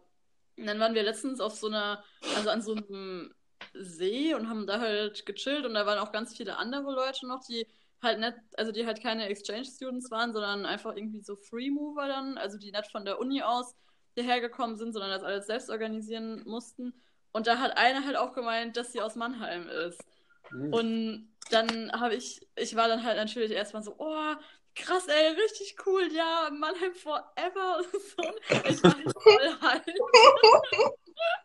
Und 0.57 0.67
dann 0.67 0.81
waren 0.81 0.95
wir 0.95 1.03
letztens 1.03 1.41
auf 1.41 1.55
so 1.55 1.69
einer, 1.69 2.03
also 2.37 2.51
an 2.51 2.63
so 2.63 2.75
einem 2.75 3.35
See 3.75 4.35
und 4.35 4.49
haben 4.49 4.67
da 4.67 4.81
halt 4.81 5.27
gechillt 5.27 5.67
und 5.67 5.75
da 5.75 5.87
waren 5.87 5.99
auch 5.99 6.13
ganz 6.13 6.37
viele 6.37 6.57
andere 6.57 6.93
Leute 6.93 7.27
noch, 7.27 7.45
die 7.47 7.67
halt 8.03 8.19
nicht, 8.19 8.35
also 8.57 8.73
die 8.73 8.87
halt 8.87 9.03
keine 9.03 9.27
Exchange 9.29 9.65
Students 9.65 10.11
waren, 10.11 10.33
sondern 10.33 10.65
einfach 10.65 10.97
irgendwie 10.97 11.21
so 11.21 11.37
Free 11.37 11.71
Mover 11.71 12.09
dann, 12.09 12.39
also 12.39 12.59
die 12.59 12.73
nicht 12.73 12.91
von 12.91 13.05
der 13.05 13.19
Uni 13.19 13.43
aus 13.43 13.75
hierher 14.15 14.41
gekommen 14.41 14.77
sind, 14.77 14.93
sondern 14.93 15.11
das 15.11 15.23
alles 15.23 15.47
selbst 15.47 15.71
organisieren 15.71 16.43
mussten. 16.47 16.95
Und 17.33 17.47
da 17.47 17.59
hat 17.59 17.77
eine 17.77 18.05
halt 18.05 18.17
auch 18.17 18.33
gemeint, 18.33 18.77
dass 18.77 18.93
sie 18.93 19.01
aus 19.01 19.15
Mannheim 19.15 19.69
ist. 19.69 20.03
Hm. 20.49 20.73
Und 20.73 21.37
dann 21.51 21.93
habe 21.93 22.15
ich, 22.15 22.47
ich 22.57 22.77
war 22.77 22.89
dann 22.89 23.05
halt 23.05 23.17
natürlich 23.17 23.51
erstmal 23.53 23.83
so, 23.83 23.95
oh, 23.99 24.35
krass, 24.75 25.09
ey, 25.09 25.29
richtig 25.29 25.77
cool, 25.87 26.09
ja, 26.13 26.51
Mannheim 26.53 26.95
forever 26.95 27.79
und 27.93 27.93
so. 27.93 28.23
Ich 28.69 28.83
war 28.83 28.95
halt 28.95 29.13
voll 29.13 29.61
halt. 29.61 29.85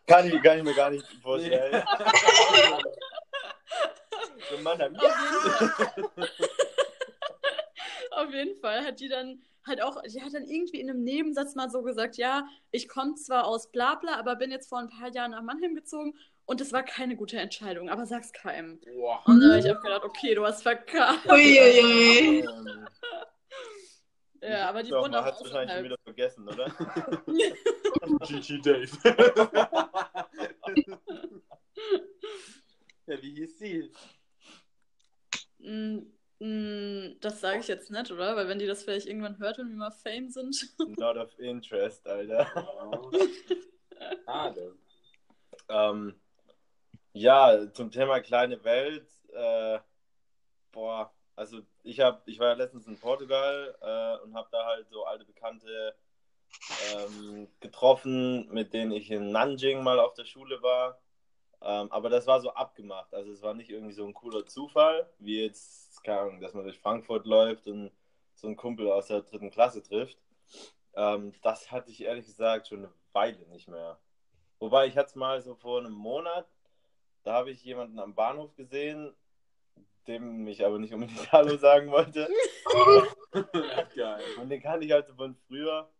Kann 0.06 0.26
ich, 0.26 0.42
kann 0.42 0.58
ich 0.58 0.64
mir 0.64 0.74
gar 0.74 0.90
nicht 0.90 1.06
vorstellen. 1.22 1.84
so 4.50 4.58
Mann, 4.58 4.78
ja. 4.78 4.88
Auf 8.12 8.32
jeden 8.32 8.58
Fall 8.60 8.84
hat 8.84 8.98
die 9.00 9.08
dann 9.08 9.42
halt 9.66 9.82
auch, 9.82 10.00
die 10.02 10.22
hat 10.22 10.34
dann 10.34 10.46
irgendwie 10.46 10.80
in 10.80 10.88
einem 10.88 11.02
Nebensatz 11.02 11.54
mal 11.54 11.70
so 11.70 11.82
gesagt, 11.82 12.16
ja, 12.16 12.46
ich 12.70 12.88
komme 12.88 13.14
zwar 13.14 13.46
aus 13.46 13.70
Blabla, 13.70 14.16
aber 14.18 14.36
bin 14.36 14.50
jetzt 14.50 14.68
vor 14.68 14.78
ein 14.78 14.88
paar 14.88 15.12
Jahren 15.12 15.32
nach 15.32 15.42
Mannheim 15.42 15.74
gezogen 15.74 16.14
und 16.44 16.60
es 16.60 16.72
war 16.72 16.82
keine 16.84 17.16
gute 17.16 17.38
Entscheidung, 17.38 17.88
aber 17.88 18.06
sag's 18.06 18.32
keinem. 18.32 18.80
Boah. 18.94 19.22
Und 19.26 19.40
dann 19.40 19.50
habe 19.50 19.60
ich 19.60 19.70
auch 19.70 19.80
gedacht, 19.80 20.04
okay, 20.04 20.34
du 20.34 20.44
hast 20.46 20.62
verkackt. 20.62 21.26
Uiuiui. 21.30 22.46
Ja, 24.42 24.68
aber 24.68 24.82
die 24.82 24.90
Doch, 24.90 25.02
man 25.02 25.14
auch 25.14 25.24
hat 25.24 25.34
es 25.34 25.40
wahrscheinlich 25.40 25.74
schon 25.74 25.84
wieder 25.84 25.98
vergessen, 26.04 26.48
oder? 26.48 26.66
GG 28.28 28.58
Dave. 28.60 28.90
ja, 33.06 33.22
wie 33.22 33.34
hieß 33.34 33.58
sie? 33.58 33.90
Mm, 35.58 35.98
Das 36.38 37.40
sage 37.40 37.60
ich 37.60 37.68
jetzt 37.68 37.90
nicht, 37.90 38.10
oder? 38.10 38.36
Weil 38.36 38.48
wenn 38.48 38.58
die 38.58 38.66
das 38.66 38.82
vielleicht 38.84 39.06
irgendwann 39.06 39.38
hört, 39.38 39.56
wenn 39.56 39.68
wir 39.68 39.76
mal 39.76 39.90
Fame 39.90 40.28
sind. 40.28 40.68
Not 40.98 41.16
of 41.16 41.38
interest, 41.38 42.06
Alter. 42.06 42.46
Schade. 44.26 44.76
Ähm, 45.68 46.14
ja, 47.14 47.72
zum 47.72 47.90
Thema 47.90 48.20
kleine 48.20 48.62
Welt. 48.64 49.08
Äh, 49.32 49.78
boah, 50.72 51.10
also 51.36 51.62
ich 51.82 52.00
habe, 52.00 52.20
ich 52.26 52.38
war 52.38 52.48
ja 52.48 52.54
letztens 52.54 52.86
in 52.86 52.98
Portugal 52.98 53.74
äh, 53.80 54.22
und 54.24 54.34
habe 54.34 54.48
da 54.52 54.66
halt 54.66 54.88
so 54.90 55.04
alte 55.04 55.24
Bekannte 55.24 55.94
ähm, 56.94 57.48
getroffen, 57.60 58.48
mit 58.52 58.74
denen 58.74 58.92
ich 58.92 59.10
in 59.10 59.30
Nanjing 59.32 59.82
mal 59.82 59.98
auf 60.00 60.12
der 60.14 60.26
Schule 60.26 60.62
war. 60.62 61.00
Ähm, 61.68 61.90
aber 61.90 62.08
das 62.08 62.28
war 62.28 62.40
so 62.40 62.50
abgemacht. 62.52 63.12
Also 63.12 63.32
es 63.32 63.42
war 63.42 63.52
nicht 63.52 63.70
irgendwie 63.70 63.92
so 63.92 64.06
ein 64.06 64.14
cooler 64.14 64.46
Zufall, 64.46 65.10
wie 65.18 65.42
jetzt, 65.42 66.02
keine 66.04 66.20
Ahnung, 66.20 66.40
dass 66.40 66.54
man 66.54 66.62
durch 66.62 66.78
Frankfurt 66.78 67.26
läuft 67.26 67.66
und 67.66 67.90
so 68.36 68.46
einen 68.46 68.56
Kumpel 68.56 68.88
aus 68.88 69.08
der 69.08 69.22
dritten 69.22 69.50
Klasse 69.50 69.82
trifft. 69.82 70.16
Ähm, 70.94 71.32
das 71.42 71.72
hatte 71.72 71.90
ich 71.90 72.04
ehrlich 72.04 72.24
gesagt 72.24 72.68
schon 72.68 72.78
eine 72.78 72.92
Weile 73.12 73.44
nicht 73.48 73.66
mehr. 73.66 73.98
Wobei 74.60 74.86
ich 74.86 74.96
hatte 74.96 75.08
es 75.08 75.16
mal 75.16 75.42
so 75.42 75.56
vor 75.56 75.80
einem 75.80 75.92
Monat, 75.92 76.46
da 77.24 77.32
habe 77.32 77.50
ich 77.50 77.64
jemanden 77.64 77.98
am 77.98 78.14
Bahnhof 78.14 78.54
gesehen, 78.54 79.12
dem 80.06 80.46
ich 80.46 80.64
aber 80.64 80.78
nicht 80.78 80.94
unbedingt 80.94 81.32
Hallo 81.32 81.56
sagen 81.56 81.90
wollte. 81.90 82.28
Geil. 83.96 84.22
Und 84.40 84.50
den 84.50 84.62
kannte 84.62 84.86
ich 84.86 84.92
halt 84.92 85.08
so 85.08 85.14
von 85.14 85.34
früher. 85.48 85.90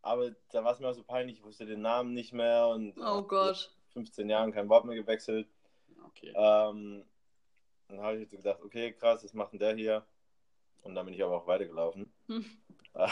Aber 0.00 0.30
da 0.52 0.62
war 0.62 0.74
es 0.74 0.78
mir 0.78 0.88
auch 0.88 0.94
so 0.94 1.02
peinlich, 1.02 1.38
ich 1.38 1.44
wusste 1.44 1.66
den 1.66 1.82
Namen 1.82 2.14
nicht 2.14 2.32
mehr 2.32 2.68
und 2.68 2.96
Oh 2.98 3.22
Gott. 3.22 3.72
15 3.98 4.28
Jahren 4.28 4.52
kein 4.52 4.68
Wort 4.68 4.84
mehr 4.84 4.94
gewechselt. 4.94 5.48
Okay. 6.06 6.32
Ähm, 6.34 7.04
dann 7.88 8.00
habe 8.00 8.14
ich 8.14 8.22
jetzt 8.22 8.30
gedacht, 8.30 8.60
okay, 8.62 8.92
krass, 8.92 9.24
was 9.24 9.34
macht 9.34 9.52
denn 9.52 9.58
der 9.58 9.74
hier? 9.74 10.06
Und 10.82 10.94
dann 10.94 11.04
bin 11.04 11.14
ich 11.14 11.22
aber 11.22 11.36
auch 11.36 11.46
weitergelaufen. 11.46 12.12
Hm. 12.28 12.44
Äh, 12.94 13.06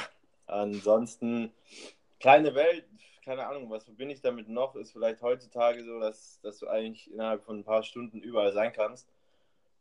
ansonsten, 0.47 1.53
kleine 2.19 2.55
Welt, 2.55 2.87
keine 3.23 3.47
Ahnung, 3.47 3.69
was 3.71 3.85
verbinde 3.85 4.15
ich 4.15 4.23
damit 4.23 4.49
noch? 4.49 4.75
Ist 4.75 4.93
vielleicht 4.93 5.21
heutzutage 5.21 5.85
so, 5.85 6.01
dass, 6.01 6.41
dass 6.41 6.59
du 6.59 6.67
eigentlich 6.67 7.13
innerhalb 7.13 7.43
von 7.43 7.59
ein 7.59 7.65
paar 7.65 7.83
Stunden 7.83 8.21
überall 8.21 8.53
sein 8.53 8.73
kannst. 8.73 9.13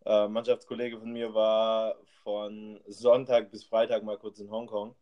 Äh, 0.06 0.28
Mannschaftskollege 0.28 1.00
von 1.00 1.12
mir 1.12 1.34
war 1.34 1.96
von 2.24 2.82
Sonntag 2.88 3.52
bis 3.52 3.64
Freitag 3.64 4.04
mal 4.04 4.18
kurz 4.18 4.40
in 4.40 4.52
Hongkong. 4.52 4.96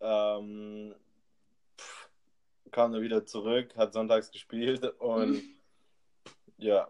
Ähm, 0.00 0.94
kam 2.72 2.92
dann 2.92 3.02
wieder 3.02 3.24
zurück, 3.26 3.74
hat 3.76 3.92
sonntags 3.92 4.30
gespielt 4.30 4.84
und 5.00 5.42
ja, 6.58 6.88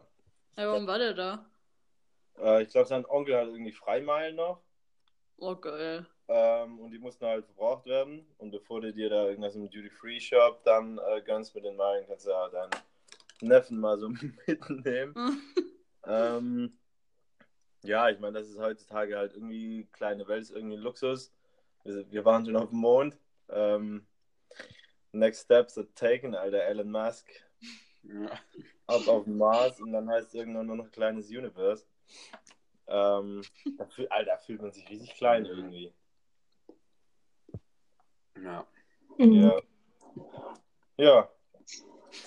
Ja, 0.57 0.69
warum 0.69 0.87
war 0.87 0.99
der 0.99 1.15
da? 1.15 1.47
äh, 2.39 2.63
ich 2.63 2.71
glaube, 2.71 2.87
sein 2.89 3.07
Onkel 3.07 3.37
hat 3.37 3.49
irgendwie 3.49 3.73
Freimeilen 3.73 4.37
noch. 4.37 4.63
Oh, 5.39 5.55
geil. 5.57 6.07
Ähm, 6.29 6.81
und 6.81 6.91
die 6.93 6.99
mussten 6.99 7.27
halt 7.27 7.45
verbraucht 7.45 7.85
werden. 7.87 8.27
Und 8.39 8.51
bevor 8.51 8.81
du 8.81 8.93
dir 8.93 9.11
da 9.11 9.29
irgendwas 9.29 9.55
im 9.55 9.71
Duty-Free-Shop 9.71 10.65
dann 10.65 10.99
äh, 10.99 11.21
gönnst 11.23 11.55
mit 11.55 11.65
den 11.65 11.77
Meilen, 11.77 12.07
kannst 12.09 12.27
du 12.27 12.31
ja 12.31 12.49
deinen 12.49 12.71
Neffen 13.43 13.79
mal 13.79 13.99
so 13.99 14.09
mitnehmen. 14.47 15.15
Hm. 15.15 15.43
Ähm, 16.09 16.79
ja, 17.83 18.09
ich 18.11 18.21
meine, 18.21 18.39
das 18.39 18.49
ist 18.49 18.61
heutzutage 18.61 19.19
halt 19.19 19.33
irgendwie, 19.35 19.89
kleine 19.91 20.29
Welt 20.29 20.43
ist 20.43 20.53
irgendwie 20.53 20.77
ein 20.77 20.83
Luxus. 20.83 21.33
Wir, 21.83 22.09
wir 22.13 22.25
waren 22.25 22.47
schon 22.47 22.55
auf 22.55 22.71
dem 22.71 22.79
Mond. 22.79 23.19
Ähm, 23.49 24.07
next 25.19 25.45
steps 25.45 25.77
are 25.79 25.87
taken, 25.95 26.35
Alter, 26.35 26.63
Elon 26.65 26.91
Musk. 26.91 27.27
Ja. 28.03 28.31
Ab 28.87 29.09
auf 29.09 29.25
den 29.25 29.37
Mars 29.37 29.81
und 29.81 29.93
dann 29.93 30.09
heißt 30.09 30.29
es 30.29 30.35
irgendwann 30.35 30.67
nur 30.67 30.77
noch 30.77 30.91
kleines 30.93 31.29
Universe. 31.29 31.85
Ähm, 32.87 33.43
da 33.79 33.87
fühl, 33.87 34.07
Alter, 34.09 34.39
fühlt 34.39 34.63
man 34.63 34.73
sich 34.73 34.89
richtig 34.89 35.15
klein 35.15 35.45
irgendwie. 35.45 35.93
ja. 38.43 38.67
Mhm. 39.19 39.35
Ja. 39.43 39.63
Ja, 40.99 41.31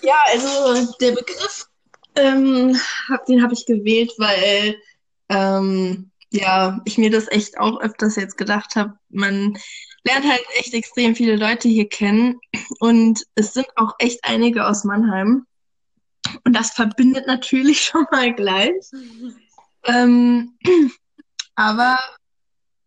Ja, 0.02 0.22
also 0.26 0.92
der 1.00 1.12
Begriff, 1.12 1.68
ähm, 2.14 2.76
hab, 3.08 3.24
den 3.26 3.42
habe 3.42 3.54
ich 3.54 3.66
gewählt, 3.66 4.12
weil 4.18 4.80
ähm, 5.28 6.10
ja, 6.30 6.80
ich 6.84 6.98
mir 6.98 7.10
das 7.10 7.28
echt 7.28 7.58
auch 7.58 7.80
öfters 7.80 8.16
jetzt 8.16 8.36
gedacht 8.36 8.76
habe. 8.76 8.98
Man 9.08 9.58
lernt 10.04 10.26
halt 10.26 10.44
echt 10.56 10.74
extrem 10.74 11.14
viele 11.14 11.36
Leute 11.36 11.68
hier 11.68 11.88
kennen 11.88 12.40
und 12.78 13.24
es 13.34 13.54
sind 13.54 13.66
auch 13.76 13.94
echt 13.98 14.20
einige 14.22 14.66
aus 14.66 14.84
Mannheim. 14.84 15.46
Und 16.44 16.54
das 16.54 16.70
verbindet 16.70 17.26
natürlich 17.26 17.80
schon 17.84 18.06
mal 18.10 18.32
gleich. 18.34 18.74
Ähm, 19.84 20.56
aber 21.54 21.98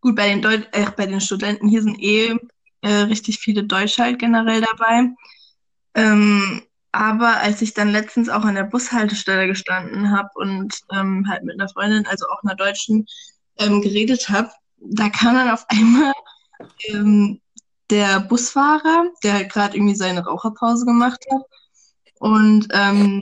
gut, 0.00 0.16
bei 0.16 0.28
den, 0.28 0.42
Deu 0.42 0.58
äh, 0.72 0.90
bei 0.96 1.06
den 1.06 1.20
Studenten 1.20 1.68
hier 1.68 1.82
sind 1.82 1.98
eh 2.00 2.36
äh, 2.82 2.92
richtig 3.02 3.38
viele 3.38 3.64
Deutsche 3.64 4.02
halt 4.02 4.18
generell 4.18 4.60
dabei. 4.60 5.08
Ähm, 5.94 6.62
aber 6.92 7.38
als 7.40 7.60
ich 7.62 7.74
dann 7.74 7.90
letztens 7.90 8.28
auch 8.28 8.44
an 8.44 8.54
der 8.54 8.64
Bushaltestelle 8.64 9.48
gestanden 9.48 10.10
habe 10.16 10.28
und 10.34 10.80
ähm, 10.92 11.26
halt 11.28 11.42
mit 11.42 11.58
einer 11.58 11.68
Freundin, 11.68 12.06
also 12.06 12.26
auch 12.28 12.42
einer 12.44 12.54
Deutschen, 12.54 13.06
ähm, 13.58 13.82
geredet 13.82 14.28
habe, 14.28 14.50
da 14.76 15.08
kam 15.08 15.34
dann 15.34 15.50
auf 15.50 15.64
einmal 15.68 16.12
ähm, 16.88 17.40
der 17.90 18.20
Busfahrer, 18.20 19.10
der 19.22 19.44
gerade 19.44 19.76
irgendwie 19.76 19.94
seine 19.94 20.24
Raucherpause 20.24 20.84
gemacht 20.86 21.24
hat 21.30 21.42
und 22.18 22.68
ähm, 22.72 23.20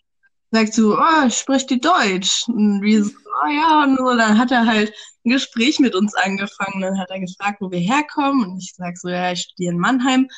sagt 0.50 0.74
so, 0.74 0.98
oh, 0.98 1.30
spricht 1.30 1.70
die 1.70 1.80
Deutsch? 1.80 2.44
Und 2.48 2.82
wir 2.82 3.04
so, 3.04 3.10
oh 3.10 3.48
ja, 3.48 3.84
und 3.84 3.96
so, 3.98 4.16
dann 4.16 4.38
hat 4.38 4.50
er 4.50 4.66
halt 4.66 4.92
ein 5.24 5.30
Gespräch 5.30 5.78
mit 5.78 5.94
uns 5.94 6.14
angefangen, 6.14 6.80
dann 6.80 6.98
hat 6.98 7.10
er 7.10 7.20
gefragt, 7.20 7.60
wo 7.60 7.70
wir 7.70 7.78
herkommen 7.78 8.44
und 8.44 8.58
ich 8.58 8.74
sag 8.76 8.96
so, 8.96 9.08
ja, 9.08 9.32
ich 9.32 9.42
studiere 9.42 9.72
in 9.72 9.78
Mannheim 9.78 10.28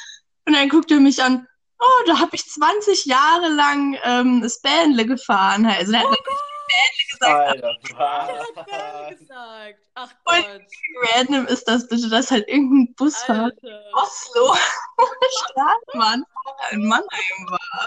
und 0.47 0.55
dann 0.55 0.69
guckt 0.69 0.91
er 0.91 1.01
mich 1.01 1.23
an, 1.23 1.47
oh, 1.79 2.07
da 2.07 2.21
habe 2.21 2.35
ich 2.35 2.45
20 2.45 3.07
Jahre 3.07 3.49
lang 3.49 3.97
ähm, 4.05 4.41
das 4.43 4.61
Bändle 4.61 5.07
gefahren. 5.07 5.67
Also 5.67 5.93
der 5.93 6.03
oh 6.03 6.11
hat 6.11 6.19
Bändle 6.19 7.04
gesagt. 7.19 7.65
Alter, 7.65 7.77
was? 7.97 9.19
Gesagt. 9.19 9.81
Ach 9.95 10.13
Gott. 10.25 10.45
Und 10.55 10.63
wie 10.63 11.09
random 11.13 11.47
ist 11.47 11.65
das 11.69 11.89
bitte, 11.89 12.09
dass 12.09 12.31
halt 12.31 12.49
irgendein 12.49 12.95
Busfahrer 12.95 13.53
in 13.63 13.81
Oslo 13.95 14.55
Straßenbahnfahrer 15.39 16.73
in 16.73 16.87
Mannheim 16.87 17.49
war. 17.49 17.87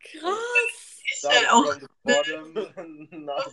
Krass. 0.00 0.38
Ich 1.10 1.24
halt 1.24 1.50
auch 1.50 1.64
Und 1.64 1.88
dann 2.04 3.30
habe 3.30 3.52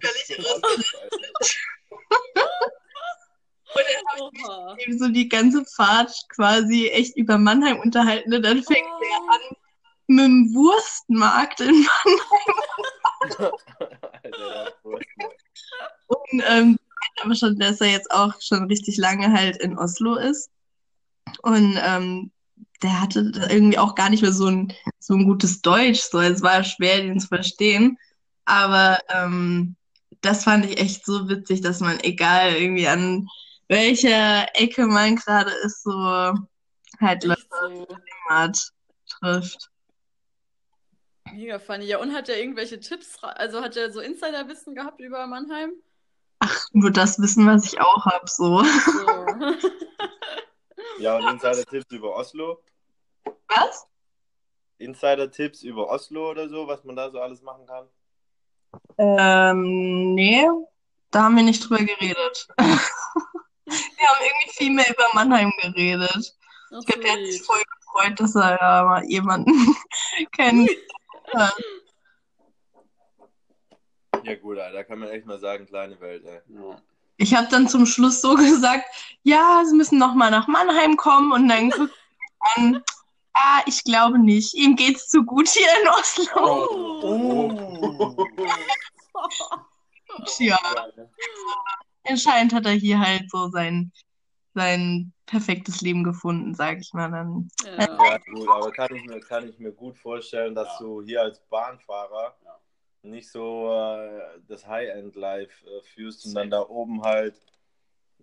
ich 4.78 4.86
eben 4.86 4.98
so 5.00 5.08
die 5.08 5.30
ganze 5.30 5.66
Fahrt 5.66 6.14
quasi 6.30 6.90
echt 6.90 7.16
über 7.16 7.38
Mannheim 7.38 7.80
unterhalten. 7.80 8.34
Und 8.34 8.44
dann 8.44 8.62
fängt 8.62 8.86
oh. 8.86 9.04
er 9.04 9.18
an 9.34 9.56
mit 10.08 10.26
dem 10.26 10.54
Wurstmarkt 10.54 11.62
in 11.62 11.68
Mannheim. 11.68 12.35
Ähm, 16.48 16.78
aber 17.22 17.36
schon, 17.36 17.58
dass 17.60 17.82
er 17.82 17.92
jetzt 17.92 18.12
auch 18.12 18.34
schon 18.42 18.66
richtig 18.66 18.98
lange 18.98 19.32
halt 19.32 19.58
in 19.58 19.78
Oslo 19.78 20.16
ist. 20.16 20.50
Und 21.42 21.78
ähm, 21.84 22.32
der 22.82 23.02
hatte 23.02 23.32
irgendwie 23.50 23.78
auch 23.78 23.96
gar 23.96 24.10
nicht 24.10 24.22
mehr 24.22 24.34
so 24.34 24.48
ein, 24.48 24.74
so 25.00 25.16
ein 25.16 25.26
gutes 25.26 25.62
Deutsch. 25.62 26.02
So, 26.02 26.20
es 26.20 26.42
war 26.42 26.64
schwer, 26.64 27.02
den 27.02 27.20
zu 27.20 27.28
verstehen. 27.28 27.98
Aber 28.46 29.00
ähm, 29.10 29.76
das 30.22 30.44
fand 30.44 30.66
ich 30.66 30.80
echt 30.80 31.06
so 31.06 31.30
witzig, 31.30 31.62
dass 31.62 31.80
man, 31.80 32.00
egal 32.02 32.54
irgendwie 32.54 32.88
an 32.88 33.28
welcher 33.68 34.48
Ecke 34.54 34.86
man 34.86 35.16
gerade 35.16 35.52
ist, 35.64 35.84
so 35.84 35.92
halt 37.00 37.24
Leute 37.24 37.42
so. 37.50 37.88
trifft. 39.08 39.70
Mega 41.32 41.60
funny. 41.60 41.86
Ja, 41.86 42.00
und 42.00 42.14
hat 42.14 42.30
er 42.30 42.40
irgendwelche 42.40 42.80
Tipps, 42.80 43.18
also 43.22 43.62
hat 43.62 43.76
er 43.76 43.92
so 43.92 44.00
Insiderwissen 44.00 44.76
gehabt 44.76 45.00
über 45.02 45.26
Mannheim? 45.28 45.72
Ach, 46.46 46.68
nur 46.74 46.92
das 46.92 47.20
Wissen, 47.20 47.48
was 47.48 47.66
ich 47.66 47.82
auch 47.82 48.06
habe, 48.06 48.28
so. 48.28 48.64
so. 48.64 49.02
ja, 51.00 51.18
und 51.18 51.28
Insider-Tipps 51.28 51.92
über 51.92 52.16
Oslo? 52.16 52.62
Was? 53.48 53.88
Insider-Tipps 54.78 55.64
über 55.64 55.90
Oslo 55.90 56.30
oder 56.30 56.48
so, 56.48 56.68
was 56.68 56.84
man 56.84 56.96
da 56.96 57.10
so 57.10 57.20
alles 57.20 57.42
machen 57.42 57.66
kann? 57.66 57.88
Ähm, 58.98 60.14
nee, 60.14 60.48
da 61.10 61.24
haben 61.24 61.36
wir 61.36 61.44
nicht 61.44 61.68
drüber 61.68 61.84
geredet. 61.84 62.48
Wir 63.68 64.08
haben 64.08 64.24
irgendwie 64.24 64.52
viel 64.52 64.72
mehr 64.72 64.88
über 64.88 65.06
Mannheim 65.16 65.52
geredet. 65.60 66.38
Ach, 66.72 66.80
ich 66.80 66.86
glaube, 66.86 67.08
er 67.08 67.14
hat 67.14 67.26
sich 67.26 67.42
voll 67.42 67.64
gefreut, 67.80 68.20
dass 68.20 68.36
er 68.36 68.60
ja 68.62 68.84
mal 68.84 69.04
jemanden 69.06 69.76
kennt. 70.34 70.70
Ja 74.26 74.36
gut, 74.36 74.58
da 74.58 74.84
kann 74.84 75.00
man 75.00 75.10
echt 75.10 75.26
mal 75.26 75.40
sagen, 75.40 75.66
kleine 75.66 76.00
Welt, 76.02 76.24
ey. 76.26 76.42
Ja. 76.50 76.82
Ich 77.18 77.34
habe 77.34 77.48
dann 77.50 77.68
zum 77.68 77.86
Schluss 77.86 78.22
so 78.22 78.36
gesagt, 78.36 78.86
ja, 79.24 79.64
sie 79.66 79.76
müssen 79.76 79.98
noch 80.00 80.16
mal 80.16 80.32
nach 80.32 80.48
Mannheim 80.48 80.98
kommen 80.98 81.32
und 81.32 81.48
dann 81.48 81.70
guckt 81.70 81.94
an, 82.56 82.84
ah, 83.34 83.62
ich 83.66 83.84
glaube 83.84 84.20
nicht. 84.20 84.54
Ihm 84.54 84.76
geht's 84.76 85.08
zu 85.08 85.24
gut 85.24 85.48
hier 85.48 85.68
in 85.82 85.88
Oslo. 85.90 86.68
Oh. 87.02 88.16
oh. 89.14 89.36
ja 90.40 90.58
anscheinend 92.08 92.54
hat 92.54 92.66
er 92.66 92.74
hier 92.74 93.00
halt 93.00 93.30
so 93.30 93.50
sein, 93.50 93.92
sein 94.54 95.14
perfektes 95.26 95.82
Leben 95.82 96.04
gefunden, 96.04 96.54
sag 96.56 96.80
ich 96.80 96.94
mal. 96.94 97.12
Dann, 97.12 97.50
ja. 97.64 97.80
ja, 97.80 98.18
gut, 98.18 98.48
aber 98.48 98.72
kann 98.72 98.96
ich, 98.96 99.04
mir, 99.06 99.20
kann 99.20 99.50
ich 99.50 99.60
mir 99.60 99.72
gut 99.72 99.98
vorstellen, 99.98 100.56
dass 100.56 100.68
ja. 100.68 100.86
du 100.86 101.02
hier 101.02 101.22
als 101.22 101.40
Bahnfahrer. 101.50 102.36
Nicht 103.06 103.30
so 103.30 103.72
äh, 103.72 104.40
das 104.48 104.68
High-End-Life 104.68 105.66
äh, 105.68 105.82
führst 105.84 106.26
und 106.26 106.34
dann 106.34 106.50
da 106.50 106.62
oben 106.62 107.02
halt 107.04 107.36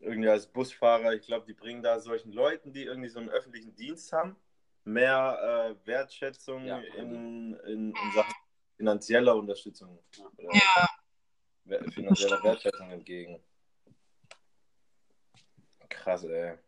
irgendwie 0.00 0.28
als 0.28 0.46
Busfahrer, 0.46 1.14
ich 1.14 1.22
glaube, 1.22 1.46
die 1.46 1.54
bringen 1.54 1.82
da 1.82 2.00
solchen 2.00 2.32
Leuten, 2.32 2.72
die 2.72 2.84
irgendwie 2.84 3.08
so 3.08 3.20
einen 3.20 3.28
öffentlichen 3.28 3.74
Dienst 3.76 4.12
haben, 4.12 4.36
mehr 4.84 5.76
äh, 5.80 5.86
Wertschätzung 5.86 6.66
in, 6.66 7.54
in, 7.64 7.94
in, 7.94 7.94
Sachen 8.14 8.34
finanzieller 8.76 9.36
Unterstützung 9.36 9.98
ja. 10.38 10.88
finanzieller 11.92 12.42
Wertschätzung 12.42 12.90
entgegen. 12.90 13.40
Krass, 15.88 16.24
ey. 16.24 16.58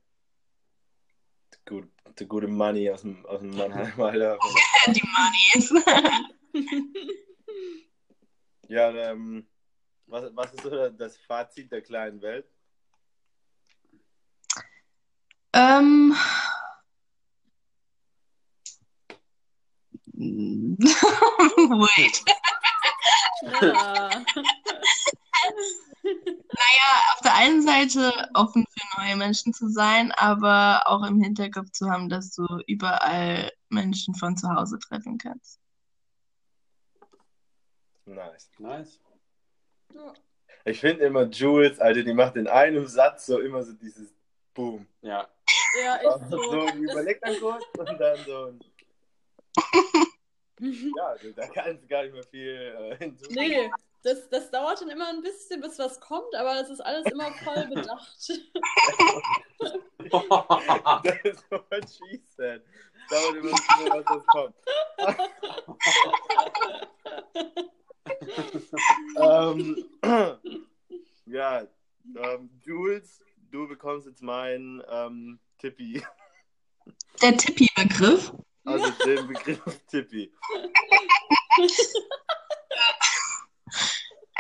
Gut, 1.67 1.89
die 2.19 2.27
gute 2.27 2.47
Money 2.47 2.91
aus 2.91 3.01
dem, 3.01 3.25
aus 3.27 3.41
dem 3.41 3.57
Mannheim, 3.57 4.01
Alter. 4.01 4.39
die 4.87 5.03
Moneys. 5.03 5.73
ja, 8.75 8.91
ähm, 8.91 9.47
was, 10.07 10.35
was 10.35 10.53
ist 10.53 10.65
so 10.65 10.91
das 10.91 11.17
Fazit 11.17 11.71
der 11.71 11.81
kleinen 11.81 12.21
Welt? 12.21 12.47
Ähm. 15.53 16.17
Wait. 20.17 22.25
Ja. 23.43 24.25
Naja, 26.03 26.91
auf 27.13 27.21
der 27.23 27.35
einen 27.35 27.63
Seite 27.63 28.29
offen 28.35 28.65
für 28.69 29.01
neue 29.01 29.17
Menschen 29.17 29.53
zu 29.53 29.69
sein, 29.69 30.13
aber 30.13 30.83
auch 30.87 31.05
im 31.05 31.23
Hinterkopf 31.23 31.71
zu 31.71 31.89
haben, 31.89 32.09
dass 32.09 32.35
du 32.35 32.47
überall 32.67 33.51
Menschen 33.69 34.15
von 34.15 34.37
zu 34.37 34.49
Hause 34.49 34.79
treffen 34.79 35.19
kannst. 35.19 35.61
Nice. 38.07 38.51
Nice. 38.59 39.01
Ich 40.65 40.81
finde 40.81 41.05
immer 41.05 41.25
Jules, 41.25 41.79
Alter, 41.79 42.03
die 42.03 42.15
macht 42.15 42.37
in 42.37 42.49
einem 42.49 42.87
Satz 42.87 43.27
so 43.27 43.41
immer 43.41 43.63
so 43.63 43.73
dieses 43.75 44.15
Boom. 44.55 44.87
Ja. 45.03 45.29
Ja, 45.83 45.97
ist 45.97 46.31
so. 46.31 46.43
so 46.43 46.67
die 46.71 46.85
überlegt 46.85 47.27
dann 47.27 47.39
kurz 47.39 47.65
und 47.77 48.01
dann 48.01 48.19
so. 48.25 48.55
ja, 50.61 51.17
da 51.37 51.47
kannst 51.49 51.83
du 51.83 51.89
gar 51.89 52.03
nicht 52.05 52.15
mehr 52.15 52.23
viel 52.25 52.77
äh, 52.91 52.97
hinzufügen. 52.97 53.35
Nee, 53.35 53.71
das, 54.05 54.29
das 54.29 54.51
dauert 54.51 54.81
dann 54.81 54.91
immer 54.91 55.09
ein 55.09 55.23
bisschen, 55.23 55.61
bis 55.61 55.79
was 55.79 55.99
kommt, 56.01 56.35
aber 56.35 56.55
das 56.55 56.71
ist 56.71 56.81
alles 56.81 57.07
immer 57.11 57.33
voll 57.33 57.67
bedacht. 57.75 58.17
das 61.05 61.17
ist 61.25 61.51
what 61.51 61.89
she 61.89 62.23
said. 62.37 62.63
Dauert 63.11 63.37
immer 63.37 63.49
ein 63.49 63.55
bisschen, 63.55 63.91
was 63.91 64.05
das 64.05 64.27
kommt. 64.27 64.55
ähm, 69.21 69.85
ja, 71.27 71.67
ähm, 72.17 72.51
Jules, 72.63 73.25
du 73.51 73.69
bekommst 73.69 74.07
jetzt 74.07 74.23
meinen 74.23 74.83
ähm, 74.91 75.39
Tippi. 75.59 76.03
Der 77.23 77.37
Tippi-Begriff? 77.37 78.33
Also 78.65 78.91
den 79.05 79.27
Begriff 79.29 79.81
Tippi. 79.89 80.33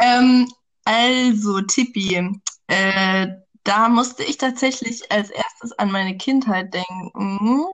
Ähm, 0.00 0.50
also, 0.85 1.61
Tippi. 1.62 2.40
Äh, 2.66 3.27
da 3.64 3.88
musste 3.88 4.22
ich 4.24 4.37
tatsächlich 4.37 5.11
als 5.11 5.31
erstes 5.31 5.72
an 5.79 5.90
meine 5.90 6.16
Kindheit 6.16 6.74
denken. 6.74 7.64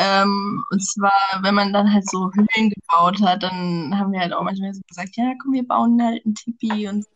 Ähm, 0.00 0.64
und 0.70 0.80
zwar, 0.80 1.40
wenn 1.42 1.54
man 1.56 1.72
dann 1.72 1.92
halt 1.92 2.08
so 2.08 2.30
Höhlen 2.32 2.70
gebaut 2.70 3.20
hat, 3.20 3.42
dann 3.42 3.98
haben 3.98 4.12
wir 4.12 4.20
halt 4.20 4.32
auch 4.32 4.42
manchmal 4.44 4.72
so 4.72 4.80
gesagt, 4.86 5.16
ja, 5.16 5.32
komm, 5.42 5.52
wir 5.54 5.66
bauen 5.66 6.00
halt 6.02 6.24
ein 6.24 6.36
Tipi 6.36 6.88
und 6.88 7.02
so. 7.04 7.10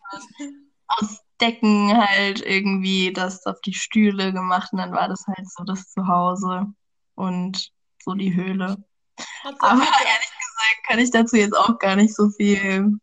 Aus 0.89 1.21
Decken 1.41 1.97
halt 1.97 2.43
irgendwie 2.45 3.13
das 3.13 3.47
auf 3.47 3.61
die 3.61 3.73
Stühle 3.73 4.33
gemacht 4.33 4.73
und 4.73 4.79
dann 4.79 4.93
war 4.93 5.09
das 5.09 5.25
halt 5.27 5.49
so 5.49 5.65
das 5.65 5.91
Zuhause 5.91 6.67
und 7.15 7.71
so 8.03 8.15
die 8.15 8.35
Höhle. 8.35 8.77
Aber 9.61 9.79
ehrlich 9.79 9.87
gesagt 9.87 10.87
kann 10.89 10.99
ich 10.99 11.11
dazu 11.11 11.37
jetzt 11.37 11.57
auch 11.57 11.79
gar 11.79 11.97
nicht 11.97 12.15
so 12.15 12.29
viel 12.31 12.99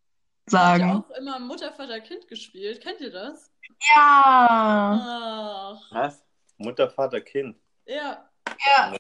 sagen. 0.46 0.92
auch 0.92 1.10
immer 1.18 1.40
Mutter, 1.40 1.72
Vater, 1.72 2.02
Kind 2.02 2.28
gespielt? 2.28 2.82
Kennt 2.82 3.00
ihr 3.00 3.12
das? 3.12 3.50
Ja, 3.96 5.00
Ach, 5.74 5.92
Was? 5.92 6.24
Mutter, 6.58 6.90
Vater, 6.90 7.22
Kind. 7.22 7.56
ja. 7.86 8.30
ja. 8.48 8.98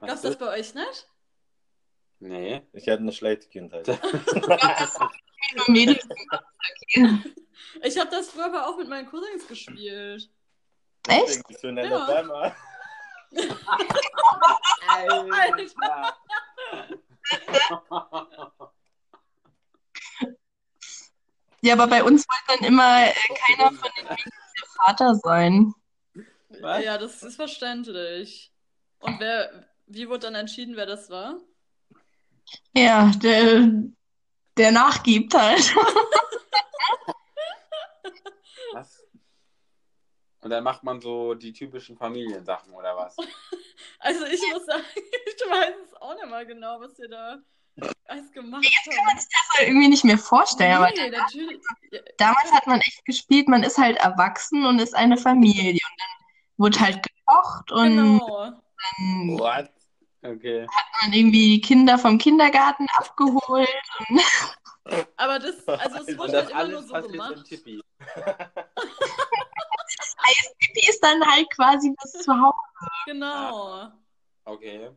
Gab's 0.00 0.22
das 0.22 0.38
bei 0.38 0.58
euch 0.58 0.74
nicht? 0.74 1.08
Nee. 2.20 2.62
Ich 2.72 2.88
hatte 2.88 3.02
eine 3.02 3.12
schlechte 3.12 3.48
Kindheit. 3.48 3.88
Ich 7.82 7.98
habe 7.98 8.10
das 8.10 8.30
früher 8.30 8.46
aber 8.46 8.66
auch 8.66 8.76
mit 8.76 8.88
meinen 8.88 9.08
Cousins 9.08 9.46
gespielt. 9.46 10.28
Echt? 11.06 11.28
Deswegen 11.28 11.42
bist 11.46 11.62
du 11.62 11.68
in 11.68 11.76
der 11.76 11.86
Ja. 11.86 12.04
Alabama. 12.04 12.56
Ja, 21.60 21.74
aber 21.74 21.86
bei 21.88 22.04
uns 22.04 22.24
wollte 22.28 22.60
dann 22.60 22.68
immer 22.68 23.08
äh, 23.08 23.12
keiner 23.46 23.72
von 23.72 23.90
den 23.96 24.04
Mädels 24.04 24.52
der 24.60 24.68
Vater 24.84 25.14
sein. 25.16 25.74
Was? 26.60 26.84
Ja, 26.84 26.98
das 26.98 27.22
ist 27.22 27.36
verständlich. 27.36 28.52
Und 29.00 29.18
wer, 29.18 29.66
wie 29.88 30.08
wurde 30.08 30.20
dann 30.20 30.34
entschieden, 30.34 30.76
wer 30.76 30.86
das 30.86 31.10
war? 31.10 31.38
Ja, 32.74 33.10
der, 33.22 33.68
der 34.56 34.72
nachgibt 34.72 35.34
halt. 35.34 35.74
Was? 38.74 39.04
Und 40.40 40.50
dann 40.50 40.62
macht 40.62 40.82
man 40.84 41.00
so 41.00 41.34
die 41.34 41.52
typischen 41.52 41.96
Familiensachen 41.96 42.72
oder 42.72 42.96
was? 42.96 43.16
Also 44.00 44.24
ich 44.26 44.40
muss 44.52 44.64
sagen, 44.64 44.84
ich 44.94 45.50
weiß 45.50 45.74
es 45.86 45.94
auch 45.94 46.14
nicht 46.14 46.26
mal 46.28 46.46
genau, 46.46 46.78
was 46.80 46.96
ihr 47.00 47.08
da 47.08 47.38
alles 48.06 48.30
gemacht 48.32 48.64
Jetzt 48.64 48.84
kann 48.94 49.04
man 49.04 49.14
habt. 49.14 49.20
sich 49.22 49.30
das 49.30 49.58
halt 49.58 49.68
irgendwie 49.68 49.88
nicht 49.88 50.04
mehr 50.04 50.18
vorstellen, 50.18 50.76
aber 50.76 50.90
Nee, 50.90 51.10
natürlich. 51.10 51.60
Ja, 51.90 52.00
damals 52.16 52.52
hat 52.52 52.66
man 52.68 52.80
echt 52.80 53.04
gespielt, 53.04 53.48
man 53.48 53.64
ist 53.64 53.76
halt 53.76 53.96
erwachsen 53.98 54.64
und 54.66 54.78
ist 54.78 54.94
eine 54.94 55.16
Familie. 55.16 55.72
Und 55.72 56.00
dann 56.00 56.08
wurde 56.58 56.80
halt 56.80 57.02
gekocht 57.02 57.72
und 57.72 57.96
Genau. 57.96 58.52
dann 59.00 59.38
What? 59.38 59.70
Okay. 60.22 60.62
hat 60.62 60.86
man 61.02 61.12
irgendwie 61.12 61.50
die 61.56 61.60
Kinder 61.60 61.96
vom 61.98 62.18
Kindergarten 62.18 62.86
abgeholt. 62.96 63.68
Und 64.08 64.20
Aber 65.16 65.38
das, 65.38 65.66
also 65.68 65.98
es 65.98 66.08
Und 66.08 66.18
wurde 66.18 66.32
halt 66.32 66.44
das 66.46 66.50
immer 66.50 66.68
nur 66.68 66.82
so 66.82 66.92
passiert 66.92 67.06
im 67.06 67.12
gemacht. 67.12 67.44
Tippi. 67.44 67.80
Ist 70.88 71.02
dann 71.02 71.24
halt 71.24 71.50
quasi 71.50 71.94
das 72.00 72.12
Zuhause. 72.12 72.56
Genau. 73.06 73.92
Okay. 74.44 74.90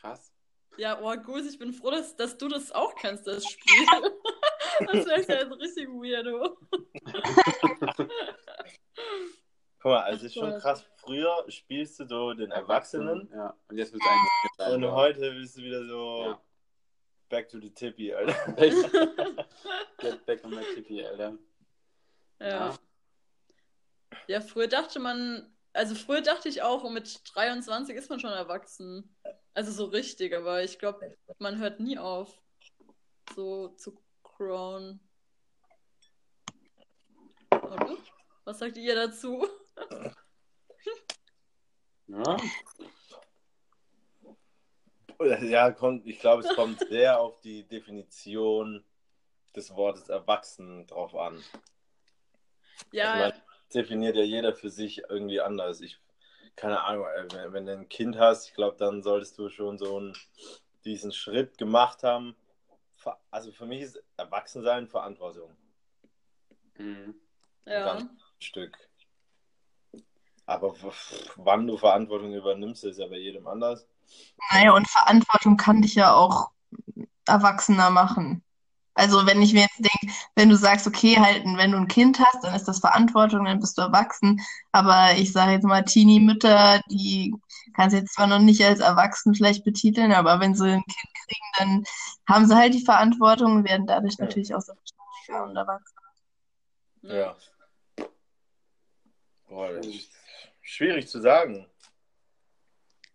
Krass. 0.00 0.32
Ja, 0.76 1.00
oh, 1.00 1.14
Gus, 1.16 1.46
ich 1.46 1.58
bin 1.58 1.72
froh, 1.72 1.90
dass, 1.90 2.16
dass 2.16 2.36
du 2.36 2.48
das 2.48 2.70
auch 2.72 2.94
kennst, 2.96 3.26
das 3.26 3.44
Spiel. 3.46 3.86
das 4.92 5.06
wäre 5.06 5.22
ja 5.22 5.38
jetzt 5.40 5.58
richtig 5.58 5.88
weirdo. 5.88 6.58
Guck 9.86 9.92
mal, 9.92 10.02
also 10.02 10.26
ist 10.26 10.36
Ach 10.36 10.40
schon 10.40 10.58
krass. 10.58 10.84
Früher 10.96 11.44
spielst 11.46 12.00
du 12.00 12.06
so 12.06 12.34
den 12.34 12.50
Erwachsenen 12.50 13.30
Ja. 13.32 13.56
Und 13.68 13.78
jetzt 13.78 13.92
wird 13.92 14.02
es 14.02 14.64
eigentlich 14.66 14.74
und 14.74 14.90
heute 14.90 15.30
bist 15.30 15.56
du 15.56 15.62
wieder 15.62 15.86
so 15.86 16.24
Ja. 16.24 16.40
back 17.28 17.48
to 17.48 17.60
the 17.60 17.70
tippy, 17.70 18.12
Alter. 18.12 18.34
Get 19.98 20.26
back 20.26 20.44
on 20.44 20.56
my 20.56 20.64
Tippi, 20.74 21.06
Alter. 21.06 21.38
Ja. 22.40 22.76
Ja, 24.26 24.40
früher 24.40 24.66
dachte 24.66 24.98
man, 24.98 25.54
also 25.72 25.94
früher 25.94 26.20
dachte 26.20 26.48
ich 26.48 26.62
auch, 26.62 26.90
mit 26.90 27.20
23 27.32 27.94
ist 27.94 28.10
man 28.10 28.18
schon 28.18 28.32
erwachsen. 28.32 29.16
Also 29.54 29.70
so 29.70 29.84
richtig, 29.84 30.34
aber 30.34 30.64
ich 30.64 30.80
glaube, 30.80 31.16
man 31.38 31.58
hört 31.58 31.78
nie 31.78 31.96
auf, 31.96 32.42
so 33.36 33.68
zu 33.68 34.02
crown. 34.24 34.98
Oder? 37.52 37.96
Was 38.42 38.58
sagt 38.58 38.78
ihr 38.78 38.96
dazu? 38.96 39.46
Ja. 42.08 42.36
Ja, 45.42 45.70
kommt, 45.72 46.06
ich 46.06 46.20
glaube, 46.20 46.42
es 46.42 46.54
kommt 46.54 46.78
sehr 46.88 47.18
auf 47.18 47.40
die 47.40 47.64
Definition 47.64 48.84
des 49.56 49.74
Wortes 49.74 50.08
erwachsen 50.08 50.86
drauf 50.86 51.14
an. 51.14 51.42
Ja, 52.92 53.14
Ich 53.14 53.20
meine, 53.34 53.42
definiert 53.74 54.16
ja 54.16 54.22
jeder 54.22 54.54
für 54.54 54.68
sich 54.70 54.98
irgendwie 55.08 55.40
anders. 55.40 55.80
Ich, 55.80 55.98
keine 56.54 56.82
Ahnung, 56.82 57.06
äh, 57.06 57.26
wenn, 57.32 57.52
wenn 57.54 57.66
du 57.66 57.72
ein 57.72 57.88
Kind 57.88 58.18
hast, 58.18 58.48
ich 58.48 58.54
glaube, 58.54 58.76
dann 58.76 59.02
solltest 59.02 59.38
du 59.38 59.48
schon 59.48 59.78
so 59.78 59.96
einen, 59.96 60.16
diesen 60.84 61.12
Schritt 61.12 61.58
gemacht 61.58 62.02
haben. 62.02 62.36
Also 63.30 63.52
für 63.52 63.66
mich 63.66 63.82
ist 63.82 64.02
Erwachsensein 64.16 64.86
Verantwortung. 64.86 65.56
Mhm. 66.78 67.14
ja. 67.64 67.84
Ganz- 67.94 68.10
Stück. 68.38 68.76
Aber 70.46 70.74
wann 71.36 71.66
du 71.66 71.76
Verantwortung 71.76 72.32
übernimmst, 72.32 72.84
ist 72.84 72.98
ja 72.98 73.08
bei 73.08 73.18
jedem 73.18 73.46
anders. 73.48 73.86
Naja, 74.52 74.72
und 74.72 74.88
Verantwortung 74.88 75.56
kann 75.56 75.82
dich 75.82 75.96
ja 75.96 76.14
auch 76.14 76.50
erwachsener 77.26 77.90
machen. 77.90 78.42
Also 78.94 79.26
wenn 79.26 79.42
ich 79.42 79.52
mir 79.52 79.62
jetzt 79.62 79.78
denke, 79.78 80.16
wenn 80.36 80.48
du 80.48 80.56
sagst, 80.56 80.86
okay, 80.86 81.16
halt, 81.20 81.44
wenn 81.44 81.72
du 81.72 81.76
ein 81.76 81.88
Kind 81.88 82.18
hast, 82.18 82.42
dann 82.42 82.54
ist 82.54 82.64
das 82.64 82.78
Verantwortung, 82.78 83.44
dann 83.44 83.60
bist 83.60 83.76
du 83.76 83.82
erwachsen. 83.82 84.40
Aber 84.72 85.12
ich 85.18 85.32
sage 85.32 85.52
jetzt 85.52 85.64
mal, 85.64 85.84
Teenie-Mütter, 85.84 86.80
die 86.90 87.34
kannst 87.74 87.94
du 87.94 87.98
jetzt 87.98 88.14
zwar 88.14 88.26
noch 88.26 88.38
nicht 88.38 88.64
als 88.64 88.80
erwachsen 88.80 89.34
vielleicht 89.34 89.64
betiteln, 89.64 90.12
aber 90.12 90.40
wenn 90.40 90.54
sie 90.54 90.70
ein 90.70 90.84
Kind 90.84 91.14
kriegen, 91.26 91.46
dann 91.58 91.84
haben 92.26 92.46
sie 92.46 92.56
halt 92.56 92.72
die 92.72 92.84
Verantwortung 92.84 93.56
und 93.56 93.68
werden 93.68 93.86
dadurch 93.86 94.14
Ja. 94.18 94.24
natürlich 94.24 94.54
auch 94.54 94.62
selbstständiger 94.62 95.44
und 95.44 95.56
erwachsen. 95.56 95.96
Ja. 97.02 97.36
Boah, 99.46 99.72
das 99.74 99.86
ist 99.86 100.10
schwierig 100.66 101.08
zu 101.08 101.20
sagen. 101.20 101.66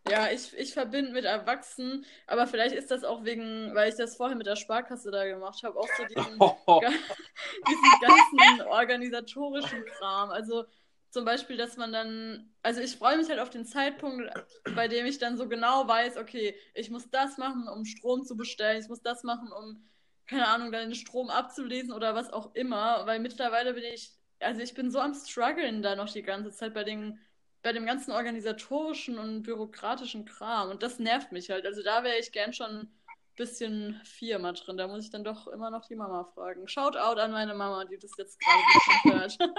Ja, 0.09 0.31
ich, 0.31 0.57
ich 0.57 0.73
verbinde 0.73 1.11
mit 1.11 1.25
Erwachsenen, 1.25 2.05
aber 2.25 2.47
vielleicht 2.47 2.75
ist 2.75 2.89
das 2.89 3.03
auch 3.03 3.23
wegen, 3.23 3.75
weil 3.75 3.89
ich 3.89 3.95
das 3.95 4.15
vorher 4.15 4.35
mit 4.35 4.47
der 4.47 4.55
Sparkasse 4.55 5.11
da 5.11 5.25
gemacht 5.25 5.61
habe, 5.63 5.79
auch 5.79 5.87
so 5.95 6.03
diesen, 6.05 6.39
diesen 7.69 8.01
ganzen 8.01 8.61
organisatorischen 8.67 9.85
Kram. 9.85 10.31
Also 10.31 10.65
zum 11.11 11.23
Beispiel, 11.23 11.55
dass 11.55 11.77
man 11.77 11.91
dann, 11.91 12.51
also 12.63 12.81
ich 12.81 12.95
freue 12.95 13.17
mich 13.17 13.29
halt 13.29 13.39
auf 13.39 13.51
den 13.51 13.65
Zeitpunkt, 13.65 14.33
bei 14.75 14.87
dem 14.87 15.05
ich 15.05 15.19
dann 15.19 15.37
so 15.37 15.47
genau 15.47 15.87
weiß, 15.87 16.17
okay, 16.17 16.55
ich 16.73 16.89
muss 16.89 17.09
das 17.11 17.37
machen, 17.37 17.67
um 17.67 17.85
Strom 17.85 18.23
zu 18.23 18.35
bestellen, 18.35 18.81
ich 18.81 18.89
muss 18.89 19.01
das 19.01 19.23
machen, 19.23 19.51
um, 19.51 19.85
keine 20.25 20.47
Ahnung, 20.47 20.71
dann 20.71 20.89
den 20.89 20.95
Strom 20.95 21.29
abzulesen 21.29 21.93
oder 21.93 22.15
was 22.15 22.33
auch 22.33 22.55
immer, 22.55 23.05
weil 23.05 23.19
mittlerweile 23.19 23.73
bin 23.73 23.83
ich, 23.83 24.13
also 24.39 24.61
ich 24.61 24.73
bin 24.73 24.89
so 24.89 24.99
am 24.99 25.13
struggeln 25.13 25.83
da 25.83 25.95
noch 25.95 26.09
die 26.09 26.23
ganze 26.23 26.51
Zeit 26.51 26.73
bei 26.73 26.83
den 26.83 27.19
bei 27.63 27.73
dem 27.73 27.85
ganzen 27.85 28.11
organisatorischen 28.11 29.17
und 29.19 29.43
bürokratischen 29.43 30.25
Kram. 30.25 30.69
Und 30.69 30.83
das 30.83 30.99
nervt 30.99 31.31
mich 31.31 31.49
halt. 31.49 31.65
Also 31.65 31.83
da 31.83 32.03
wäre 32.03 32.17
ich 32.17 32.31
gern 32.31 32.53
schon 32.53 32.69
ein 32.71 32.99
bisschen 33.35 34.01
Firma 34.03 34.51
drin. 34.53 34.77
Da 34.77 34.87
muss 34.87 35.03
ich 35.05 35.11
dann 35.11 35.23
doch 35.23 35.47
immer 35.47 35.69
noch 35.69 35.85
die 35.87 35.95
Mama 35.95 36.25
fragen. 36.33 36.67
Shoutout 36.67 37.19
an 37.19 37.31
meine 37.31 37.53
Mama, 37.53 37.85
die 37.85 37.97
das 37.97 38.11
jetzt 38.17 38.39
gerade 38.39 39.19
hört. 39.19 39.37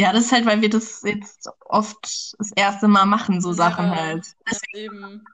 Ja, 0.00 0.12
das 0.12 0.26
ist 0.26 0.32
halt, 0.32 0.46
weil 0.46 0.60
wir 0.60 0.70
das 0.70 1.02
jetzt 1.02 1.48
oft 1.64 1.98
das 2.38 2.52
erste 2.54 2.86
Mal 2.86 3.04
machen, 3.04 3.40
so 3.40 3.52
Sachen 3.52 3.86
Ja, 3.86 3.96
halt. 3.96 4.26
Das 4.46 4.60
eben. 4.72 5.24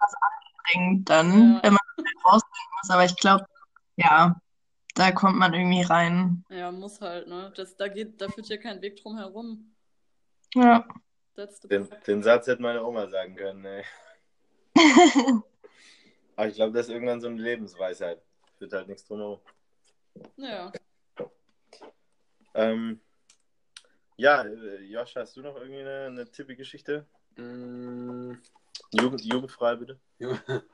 Deswegen 0.67 1.05
dann, 1.05 1.29
Ja. 1.57 1.61
wenn 1.63 1.73
man 1.75 1.81
halt 1.99 2.09
rausfinden 2.25 2.71
muss. 2.81 2.91
Aber 2.91 3.05
ich 3.05 3.15
glaube, 3.17 3.45
ja, 3.97 4.41
da 4.95 5.13
kommt 5.13 5.37
man 5.37 5.53
irgendwie 5.53 5.83
rein. 5.83 6.47
Ja, 6.49 6.73
muss 6.73 7.03
halt, 7.03 7.29
ne? 7.29 7.53
Das, 7.55 7.77
da 7.77 7.89
geht, 7.89 8.23
da 8.23 8.29
führt 8.31 8.49
ja 8.49 8.57
kein 8.57 8.81
Weg 8.81 8.97
drum 9.03 9.19
herum. 9.19 9.74
Ja. 10.55 10.87
That's 11.37 11.61
the 11.61 11.69
Den, 11.69 11.89
den 12.07 12.23
Satz 12.23 12.47
hätte 12.47 12.63
meine 12.63 12.85
Oma 12.85 13.09
sagen 13.09 13.35
können, 13.35 13.65
ey. 13.65 13.85
Aber 16.37 16.49
ich 16.49 16.55
glaube, 16.55 16.73
das 16.73 16.87
ist 16.87 16.93
irgendwann 16.93 17.21
so 17.21 17.29
eine 17.29 17.41
Lebensweisheit. 17.41 18.23
Führt 18.59 18.73
halt 18.73 18.89
nichts 18.89 19.05
drumherum. 19.07 19.41
Ja. 20.37 20.73
Ähm, 22.55 23.01
ja, 24.17 24.43
äh, 24.43 24.83
Josh, 24.85 25.17
hast 25.17 25.37
du 25.37 25.43
noch 25.43 25.57
irgendwie 25.57 25.81
eine, 25.81 26.07
eine 26.07 26.31
Tippi-Geschichte? 26.31 27.05
Mm, 27.37 28.35
Jugend, 28.93 29.25
jugendfrei, 29.25 29.77
bitte. 29.77 29.99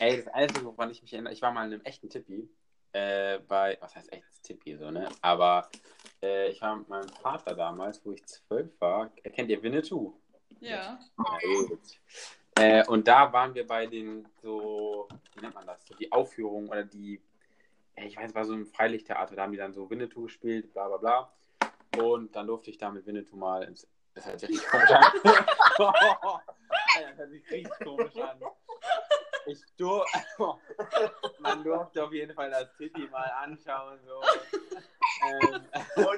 Ey, 0.00 0.16
das 0.16 0.28
Einzige, 0.28 0.66
woran 0.66 0.90
ich 0.90 1.02
mich 1.02 1.12
erinnere, 1.12 1.32
ich 1.32 1.42
war 1.42 1.52
mal 1.52 1.66
in 1.66 1.74
einem 1.74 1.84
echten 1.84 2.08
Tippi. 2.08 2.48
Äh, 2.92 3.38
bei, 3.48 3.78
was 3.80 3.96
heißt 3.96 4.12
echtes 4.12 4.42
Tippi, 4.42 4.76
so, 4.76 4.90
ne? 4.90 5.08
Aber 5.20 5.68
äh, 6.22 6.50
ich 6.50 6.60
war 6.60 6.76
mit 6.76 6.88
meinem 6.88 7.08
Vater 7.08 7.54
damals, 7.54 8.04
wo 8.04 8.12
ich 8.12 8.24
zwölf 8.26 8.70
war. 8.80 9.08
Kennt 9.10 9.48
ihr 9.48 9.62
Winnetou? 9.62 10.14
Ja. 10.60 10.98
Ja, 11.18 11.38
gut. 11.68 11.80
Äh, 12.56 12.86
und 12.86 13.08
da 13.08 13.32
waren 13.32 13.54
wir 13.54 13.66
bei 13.66 13.86
den 13.86 14.28
so, 14.42 15.08
wie 15.34 15.40
nennt 15.40 15.54
man 15.54 15.66
das? 15.66 15.86
So 15.86 15.94
die 15.94 16.12
Aufführung 16.12 16.68
oder 16.68 16.84
die 16.84 17.20
ich 17.96 18.16
weiß, 18.16 18.30
es 18.30 18.34
war 18.34 18.44
so 18.44 18.54
ein 18.54 18.66
Freilichttheater, 18.66 19.36
da 19.36 19.42
haben 19.42 19.52
die 19.52 19.58
dann 19.58 19.72
so 19.72 19.88
Winnetou 19.90 20.22
gespielt, 20.22 20.72
bla 20.72 20.88
bla 20.88 20.96
bla. 20.96 21.32
Und 22.02 22.34
dann 22.34 22.46
durfte 22.46 22.70
ich 22.70 22.78
da 22.78 22.90
mit 22.90 23.06
Winnetou 23.06 23.36
mal 23.36 23.64
ins. 23.64 23.86
Das 24.14 24.26
hört 24.26 24.40
sich 24.40 24.50
richtig 24.50 24.68
komisch 24.68 24.90
an. 24.90 25.04
das 25.78 27.16
hört 27.16 27.30
sich 27.30 27.50
richtig 27.50 27.72
komisch 27.84 28.16
an. 28.16 28.40
Ich 29.46 29.60
dur 29.76 30.06
Man 31.42 31.62
durfte 31.64 32.04
auf 32.04 32.12
jeden 32.12 32.34
Fall 32.34 32.50
das 32.50 32.74
Titi 32.76 33.06
mal 33.08 33.30
anschauen. 33.42 33.98
So. 34.06 34.20
Ähm, 35.24 35.66
Oh, 35.96 36.12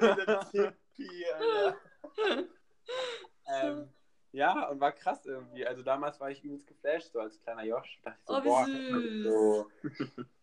Tippi, 0.51 1.25
Alter. 1.33 1.77
ähm, 3.47 3.89
ja, 4.31 4.67
und 4.69 4.79
war 4.79 4.91
krass 4.93 5.25
irgendwie. 5.25 5.65
Also 5.67 5.83
damals 5.83 6.19
war 6.19 6.31
ich 6.31 6.43
übelst 6.43 6.65
geflasht, 6.67 7.11
so 7.11 7.19
als 7.19 7.39
kleiner 7.41 7.63
Josh. 7.65 7.99
Dachte 8.03 8.17
ich 8.19 8.25
so, 8.27 8.33
Oh, 8.35 8.43
wie 8.43 8.47
boah, 8.47 8.65
süß. 8.65 9.23
so, 9.23 9.71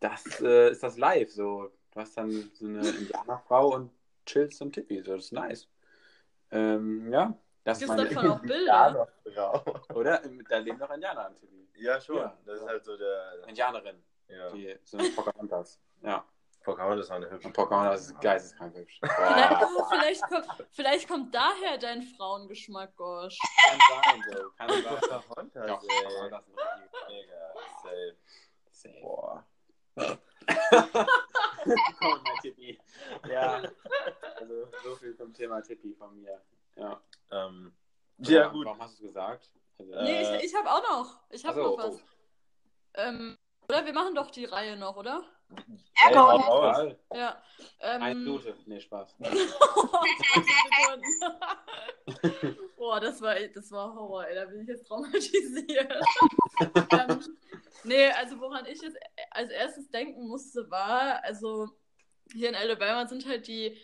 das 0.01 0.41
äh, 0.43 0.71
ist 0.71 0.83
das 0.83 0.97
live. 0.97 1.31
So. 1.31 1.73
Du 1.93 2.01
hast 2.01 2.17
dann 2.17 2.31
so 2.55 2.67
eine 2.67 2.89
Indianerfrau 2.89 3.75
und 3.75 3.91
chillst 4.27 4.59
zum 4.59 4.71
Tippi. 4.71 5.03
So, 5.03 5.17
das 5.17 5.25
ist 5.27 5.33
nice. 5.33 5.69
Ähm, 6.53 7.13
ja, 7.13 7.37
das 7.65 7.83
ist 7.83 7.89
Gibt 7.97 7.99
davon 8.13 8.31
auch 8.31 8.45
Ja, 8.45 8.47
Bilder? 8.47 9.09
Oder? 9.95 10.23
Da 10.49 10.59
leben 10.59 10.79
noch 10.79 10.91
Indianer 10.91 11.27
am 11.27 11.39
Tippi. 11.39 11.69
Ja, 11.77 12.01
schon. 12.01 12.17
Ja. 12.19 12.39
Das 12.47 12.61
ist 12.61 12.67
halt 12.67 12.85
so 12.85 12.97
der. 12.97 13.43
Indianerin. 13.49 14.03
Ja. 14.29 14.51
Die 14.53 14.79
sind 14.85 15.15
Pocahontas. 15.17 15.81
Ja. 16.03 16.25
Pocahontas 16.65 17.09
war 17.11 17.17
eine 17.17 17.29
hübsche. 17.31 17.49
Und 17.49 17.53
Pocahontas 17.55 18.07
ist 18.07 18.21
geisteskrank 18.21 18.75
hübsch. 18.77 19.01
Vielleicht, 19.17 19.63
oh, 19.63 19.85
vielleicht, 19.91 20.23
kommt, 20.29 20.47
vielleicht 20.71 21.09
kommt 21.09 21.35
daher 21.35 21.77
dein 21.79 22.03
Frauengeschmack, 22.03 22.95
Gosh. 22.97 23.37
Kann 23.69 23.79
sein, 24.05 24.23
so. 24.33 24.51
Kann 24.51 24.69
sein. 24.71 24.83
Pocahontas, 24.85 25.67
Doch, 25.67 25.83
ey. 25.83 26.05
Pocahontas 26.05 26.49
ist 26.49 26.57
Mega, 27.09 27.55
safe. 27.83 28.17
safe. 28.71 29.01
Boah. 29.01 29.45
Komm, 31.99 32.25
Tippi. 32.43 32.79
Ja. 33.29 33.63
Also 34.37 34.69
so 34.85 34.97
viel 34.97 35.15
zum 35.17 35.33
Thema 35.35 35.61
Tippi 35.63 35.95
von 35.95 36.15
mir. 36.21 36.41
Ja. 36.77 37.01
Ähm, 37.31 37.75
ja, 38.19 38.49
gut. 38.49 38.67
Warum 38.67 38.81
hast 38.81 38.99
du 39.01 39.05
es 39.05 39.09
gesagt? 39.09 39.51
Also, 39.79 39.93
Äh, 39.93 40.03
Nee, 40.05 40.37
ich, 40.39 40.45
ich 40.45 40.55
habe 40.55 40.71
auch 40.71 40.83
noch. 40.83 41.21
Ich 41.31 41.45
habe 41.45 41.63
so, 41.63 41.77
noch 41.77 41.79
was. 41.85 41.95
oh. 41.97 42.01
Ähm, 42.95 43.39
oder 43.73 43.87
wir 43.87 43.95
machen 43.95 44.15
doch 44.15 44.31
die 44.31 44.45
Reihe 44.45 44.77
noch, 44.77 44.97
oder? 44.97 45.25
Hau 46.15 46.37
raus. 46.37 46.95
Ja. 47.15 47.43
Ähm, 47.81 48.03
Eine 48.03 48.15
Minute. 48.17 48.55
Nee, 48.67 48.81
Spaß. 48.81 49.17
20 49.19 49.47
Sekunden. 52.07 52.59
Boah, 52.77 53.01
das 53.01 53.23
war, 53.23 53.35
das 53.35 53.71
war 53.71 53.95
Horror, 53.95 54.27
ey. 54.27 54.35
Da 54.35 54.45
bin 54.45 54.61
ich 54.61 54.69
jetzt 54.69 54.87
traumatisiert. 54.87 55.91
ähm, 56.91 57.37
nee, 57.85 58.11
also 58.11 58.39
woran 58.41 58.67
ich 58.67 58.83
jetzt 58.83 58.99
als 59.31 59.51
erstes 59.51 59.89
denken 59.91 60.29
musste, 60.29 60.71
war, 60.71 61.25
also 61.25 61.71
hier 62.31 62.51
in 62.51 62.55
Alabama 62.55 63.07
sind 63.07 63.27
halt 63.27 63.47
die 63.47 63.81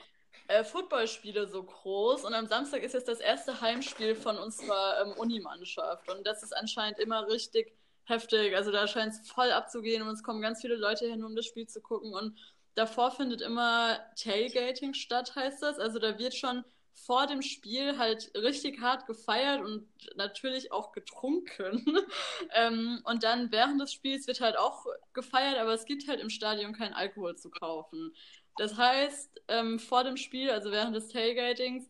äh, 0.49 0.64
Footballspiele 0.64 1.47
so 1.47 1.62
groß 1.62 2.24
und 2.24 2.34
am 2.34 2.47
Samstag 2.47 2.82
ist 2.82 2.93
jetzt 2.93 3.09
das 3.09 3.20
erste 3.20 3.62
Heimspiel 3.62 4.14
von 4.14 4.36
unserer 4.36 5.03
ähm, 5.03 5.12
Unimannschaft 5.12 6.11
und 6.11 6.26
das 6.26 6.43
ist 6.43 6.55
anscheinend 6.55 6.99
immer 6.99 7.26
richtig 7.28 7.78
heftig. 8.09 8.57
Also 8.57 8.71
da 8.71 8.87
scheint 8.87 9.13
es 9.13 9.29
voll 9.29 9.51
abzugehen 9.51 10.03
und 10.03 10.09
es 10.09 10.23
kommen 10.23 10.43
ganz 10.43 10.61
viele 10.61 10.77
Leute 10.77 11.07
hin, 11.07 11.25
um 11.25 11.37
das 11.37 11.47
Spiel 11.47 11.67
zu 11.67 11.81
gucken 11.81 12.15
und 12.15 12.39
davor 12.75 13.11
findet 13.11 13.41
immer 13.43 13.99
Tailgating 14.17 14.95
statt, 14.95 15.35
heißt 15.35 15.63
das. 15.63 15.79
Also 15.79 15.99
da 15.99 16.19
wird 16.19 16.35
schon 16.35 16.65
vor 16.95 17.27
dem 17.27 17.43
Spiel 17.43 17.99
halt 17.99 18.31
richtig 18.35 18.81
hart 18.81 19.07
gefeiert 19.07 19.63
und 19.63 19.89
natürlich 20.17 20.73
auch 20.73 20.93
getrunken. 20.93 21.85
ähm, 22.55 23.01
und 23.05 23.23
dann 23.23 23.53
während 23.53 23.81
des 23.81 23.93
Spiels 23.93 24.27
wird 24.27 24.41
halt 24.41 24.59
auch 24.59 24.85
gefeiert, 25.13 25.59
aber 25.59 25.75
es 25.75 25.85
gibt 25.85 26.09
halt 26.09 26.21
im 26.21 26.31
Stadion 26.31 26.73
keinen 26.73 26.95
Alkohol 26.95 27.37
zu 27.37 27.51
kaufen. 27.51 28.15
Das 28.57 28.77
heißt, 28.77 29.41
ähm, 29.49 29.79
vor 29.79 30.05
dem 30.05 30.17
Spiel, 30.17 30.51
also 30.51 30.73
während 30.73 30.95
des 30.95 31.09
Tailgatings, 31.09 31.89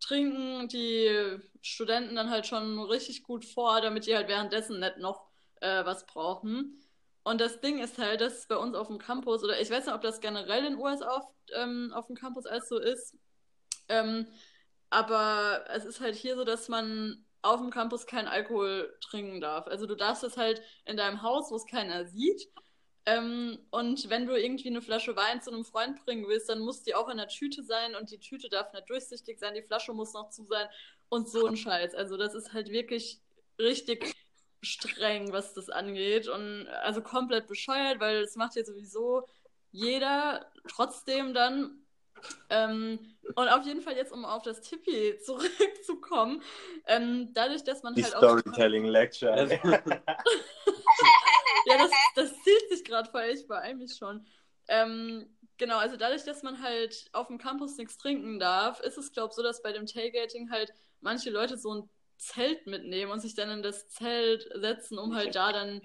trinken 0.00 0.68
die 0.68 1.38
Studenten 1.62 2.16
dann 2.16 2.30
halt 2.30 2.46
schon 2.46 2.78
richtig 2.80 3.22
gut 3.22 3.44
vor, 3.44 3.80
damit 3.80 4.06
die 4.06 4.14
halt 4.14 4.28
währenddessen 4.28 4.80
nicht 4.80 4.98
noch 4.98 5.28
äh, 5.60 5.84
was 5.84 6.06
brauchen. 6.06 6.80
Und 7.22 7.40
das 7.40 7.60
Ding 7.60 7.78
ist 7.78 7.98
halt, 7.98 8.20
dass 8.20 8.46
bei 8.46 8.56
uns 8.56 8.74
auf 8.74 8.88
dem 8.88 8.98
Campus, 8.98 9.44
oder 9.44 9.60
ich 9.60 9.70
weiß 9.70 9.86
nicht, 9.86 9.94
ob 9.94 10.00
das 10.00 10.20
generell 10.20 10.64
in 10.64 10.72
den 10.72 10.80
USA 10.80 11.08
auf, 11.16 11.24
ähm, 11.54 11.92
auf 11.94 12.06
dem 12.06 12.16
Campus 12.16 12.46
alles 12.46 12.68
so 12.68 12.78
ist, 12.78 13.14
ähm, 13.88 14.26
aber 14.88 15.64
es 15.68 15.84
ist 15.84 16.00
halt 16.00 16.16
hier 16.16 16.36
so, 16.36 16.44
dass 16.44 16.68
man 16.68 17.24
auf 17.42 17.60
dem 17.60 17.70
Campus 17.70 18.06
keinen 18.06 18.28
Alkohol 18.28 18.96
trinken 19.00 19.40
darf. 19.40 19.66
Also 19.66 19.86
du 19.86 19.94
darfst 19.94 20.24
es 20.24 20.36
halt 20.36 20.62
in 20.84 20.96
deinem 20.96 21.22
Haus, 21.22 21.50
wo 21.50 21.56
es 21.56 21.66
keiner 21.66 22.06
sieht. 22.06 22.48
Ähm, 23.10 23.58
und 23.70 24.08
wenn 24.08 24.26
du 24.26 24.34
irgendwie 24.34 24.68
eine 24.68 24.82
Flasche 24.82 25.16
Wein 25.16 25.40
zu 25.40 25.50
einem 25.50 25.64
Freund 25.64 26.04
bringen 26.04 26.28
willst, 26.28 26.48
dann 26.48 26.60
muss 26.60 26.82
die 26.82 26.94
auch 26.94 27.08
in 27.08 27.16
der 27.16 27.28
Tüte 27.28 27.64
sein 27.64 27.96
und 27.96 28.10
die 28.10 28.18
Tüte 28.18 28.48
darf 28.48 28.72
nicht 28.72 28.88
durchsichtig 28.88 29.38
sein, 29.40 29.54
die 29.54 29.62
Flasche 29.62 29.92
muss 29.92 30.12
noch 30.12 30.30
zu 30.30 30.44
sein 30.44 30.68
und 31.08 31.28
so 31.28 31.46
ein 31.46 31.56
Scheiß. 31.56 31.94
Also 31.94 32.16
das 32.16 32.34
ist 32.34 32.52
halt 32.52 32.70
wirklich 32.70 33.18
richtig 33.58 34.14
streng, 34.62 35.32
was 35.32 35.54
das 35.54 35.70
angeht 35.70 36.28
und 36.28 36.68
also 36.82 37.02
komplett 37.02 37.48
bescheuert, 37.48 37.98
weil 37.98 38.18
es 38.18 38.36
macht 38.36 38.54
ja 38.54 38.64
sowieso 38.64 39.26
jeder 39.72 40.46
trotzdem 40.68 41.34
dann. 41.34 41.78
Ähm, 42.50 43.16
und 43.34 43.48
auf 43.48 43.64
jeden 43.64 43.80
Fall 43.80 43.96
jetzt, 43.96 44.12
um 44.12 44.24
auf 44.26 44.42
das 44.42 44.60
Tippi 44.60 45.18
zurückzukommen, 45.24 46.42
ähm, 46.86 47.32
dadurch, 47.32 47.64
dass 47.64 47.82
man 47.82 47.94
Die 47.94 48.04
halt 48.04 48.14
auch 48.14 48.18
Storytelling 48.18 48.84
Lecture. 48.84 49.48
Ja, 51.66 51.78
das, 51.78 51.90
das 52.14 52.32
zieht 52.42 52.68
sich 52.70 52.84
gerade 52.84 53.10
voll, 53.10 53.24
ich 53.24 53.46
beeil 53.46 53.74
mich 53.74 53.96
schon. 53.96 54.26
Ähm, 54.68 55.26
genau, 55.58 55.78
also 55.78 55.96
dadurch, 55.96 56.24
dass 56.24 56.42
man 56.42 56.62
halt 56.62 57.08
auf 57.12 57.26
dem 57.26 57.38
Campus 57.38 57.76
nichts 57.76 57.98
trinken 57.98 58.38
darf, 58.38 58.80
ist 58.80 58.98
es, 58.98 59.12
glaube 59.12 59.28
ich, 59.30 59.36
so, 59.36 59.42
dass 59.42 59.62
bei 59.62 59.72
dem 59.72 59.86
Tailgating 59.86 60.50
halt 60.50 60.72
manche 61.00 61.30
Leute 61.30 61.56
so 61.56 61.74
ein 61.74 61.90
Zelt 62.18 62.66
mitnehmen 62.66 63.10
und 63.10 63.20
sich 63.20 63.34
dann 63.34 63.50
in 63.50 63.62
das 63.62 63.88
Zelt 63.88 64.48
setzen, 64.54 64.98
um 64.98 65.14
halt 65.14 65.34
da 65.34 65.52
dann, 65.52 65.80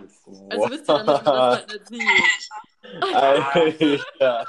also 0.49 0.69
wisst 0.69 0.89
ihr, 0.89 0.97
damit 0.97 1.07
man 1.07 1.23
das 1.23 1.67
halt 1.67 1.89
nicht 1.89 1.89
sieht. 1.89 3.13
Alter. 3.15 4.45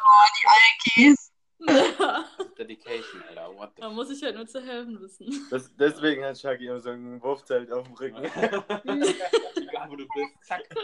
Kies. 0.83 1.26
Ja, 1.59 2.25
Dedication, 2.59 3.23
Alter. 3.29 3.57
What 3.57 3.73
the 3.77 3.83
da 3.83 3.91
muss 3.91 4.11
ich 4.11 4.23
halt 4.23 4.37
nur 4.37 4.47
zu 4.47 4.63
helfen 4.63 5.01
wissen. 5.01 5.47
Das, 5.51 5.75
deswegen 5.77 6.25
hat 6.25 6.39
Shaggy 6.39 6.67
immer 6.67 6.81
so 6.81 6.91
ein 6.91 7.23
Wurfzelt 7.23 7.71
auf 7.73 7.85
dem 7.85 7.95
Rücken. 7.95 8.25
Egal 8.25 9.87
wo 9.89 9.97
du 9.97 10.07
bist, 10.07 10.35
zack. 10.43 10.63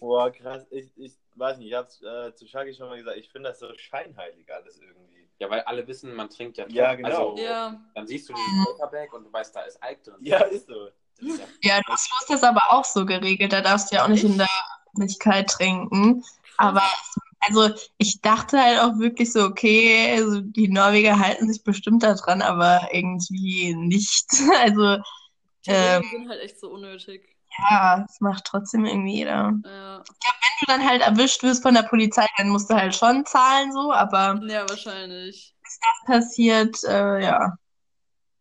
Boah, 0.00 0.30
krass. 0.30 0.66
Ich, 0.70 0.90
ich 0.96 1.12
weiß 1.36 1.58
nicht, 1.58 1.68
ich 1.68 1.74
hab's 1.74 2.02
äh, 2.02 2.34
zu 2.34 2.46
Shaggy 2.46 2.74
schon 2.74 2.88
mal 2.88 2.98
gesagt, 2.98 3.16
ich 3.16 3.30
finde 3.30 3.50
das 3.50 3.58
so 3.58 3.68
scheinheilig 3.76 4.52
alles 4.52 4.78
irgendwie. 4.78 5.28
Ja, 5.38 5.48
weil 5.48 5.60
alle 5.62 5.86
wissen, 5.86 6.14
man 6.14 6.28
trinkt 6.28 6.58
ja. 6.58 6.66
Ja, 6.68 6.94
genau. 6.94 7.30
Also, 7.30 7.42
Ja, 7.42 7.80
Dann 7.94 8.06
siehst 8.06 8.28
du 8.28 8.34
diesen 8.34 8.64
Paperback 8.78 9.12
und 9.14 9.24
du 9.24 9.32
weißt, 9.32 9.54
da 9.54 9.60
ist 9.62 9.82
Alk 9.82 10.02
drin. 10.02 10.16
Ja, 10.20 10.42
ist 10.44 10.66
so. 10.66 10.88
Das 11.20 11.28
ist 11.28 11.40
ja 11.62 11.76
Ja, 11.76 11.80
du 11.86 11.92
hast 11.92 12.10
das 12.28 12.42
aber 12.42 12.62
auch 12.70 12.84
so 12.84 13.06
geregelt. 13.06 13.52
Da 13.52 13.60
darfst 13.60 13.90
du 13.90 13.96
ja 13.96 14.04
auch 14.04 14.08
nicht 14.08 14.24
in 14.24 14.36
der 14.36 14.48
Öffentlichkeit 14.92 15.48
trinken. 15.48 16.24
Aber 16.56 16.82
also 17.40 17.70
ich 17.98 18.20
dachte 18.20 18.60
halt 18.60 18.80
auch 18.80 18.98
wirklich 18.98 19.32
so, 19.32 19.44
okay, 19.44 20.16
also 20.18 20.40
die 20.40 20.68
Norweger 20.68 21.18
halten 21.18 21.50
sich 21.50 21.62
bestimmt 21.62 22.02
da 22.02 22.14
dran, 22.14 22.42
aber 22.42 22.88
irgendwie 22.92 23.74
nicht. 23.74 24.26
Also 24.60 24.96
die 25.66 25.70
Ähm. 25.70 26.02
Sind 26.10 26.28
halt 26.28 26.40
echt 26.42 26.60
so 26.60 26.70
unnötig. 26.70 27.36
ja, 27.70 28.00
das 28.06 28.20
macht 28.20 28.44
trotzdem 28.44 28.84
irgendwie 28.84 29.16
jeder. 29.16 29.52
Ja, 29.64 29.98
Wenn 29.98 30.56
du 30.60 30.66
dann 30.66 30.88
halt 30.88 31.02
erwischt 31.02 31.42
wirst 31.42 31.62
von 31.62 31.74
der 31.74 31.82
Polizei, 31.82 32.26
dann 32.36 32.48
musst 32.48 32.70
du 32.70 32.74
halt 32.74 32.94
schon 32.94 33.24
zahlen 33.26 33.72
so, 33.72 33.92
aber 33.92 34.40
ja 34.46 34.68
wahrscheinlich. 34.68 35.54
passiert, 36.06 36.82
äh, 36.84 37.22
ja, 37.22 37.56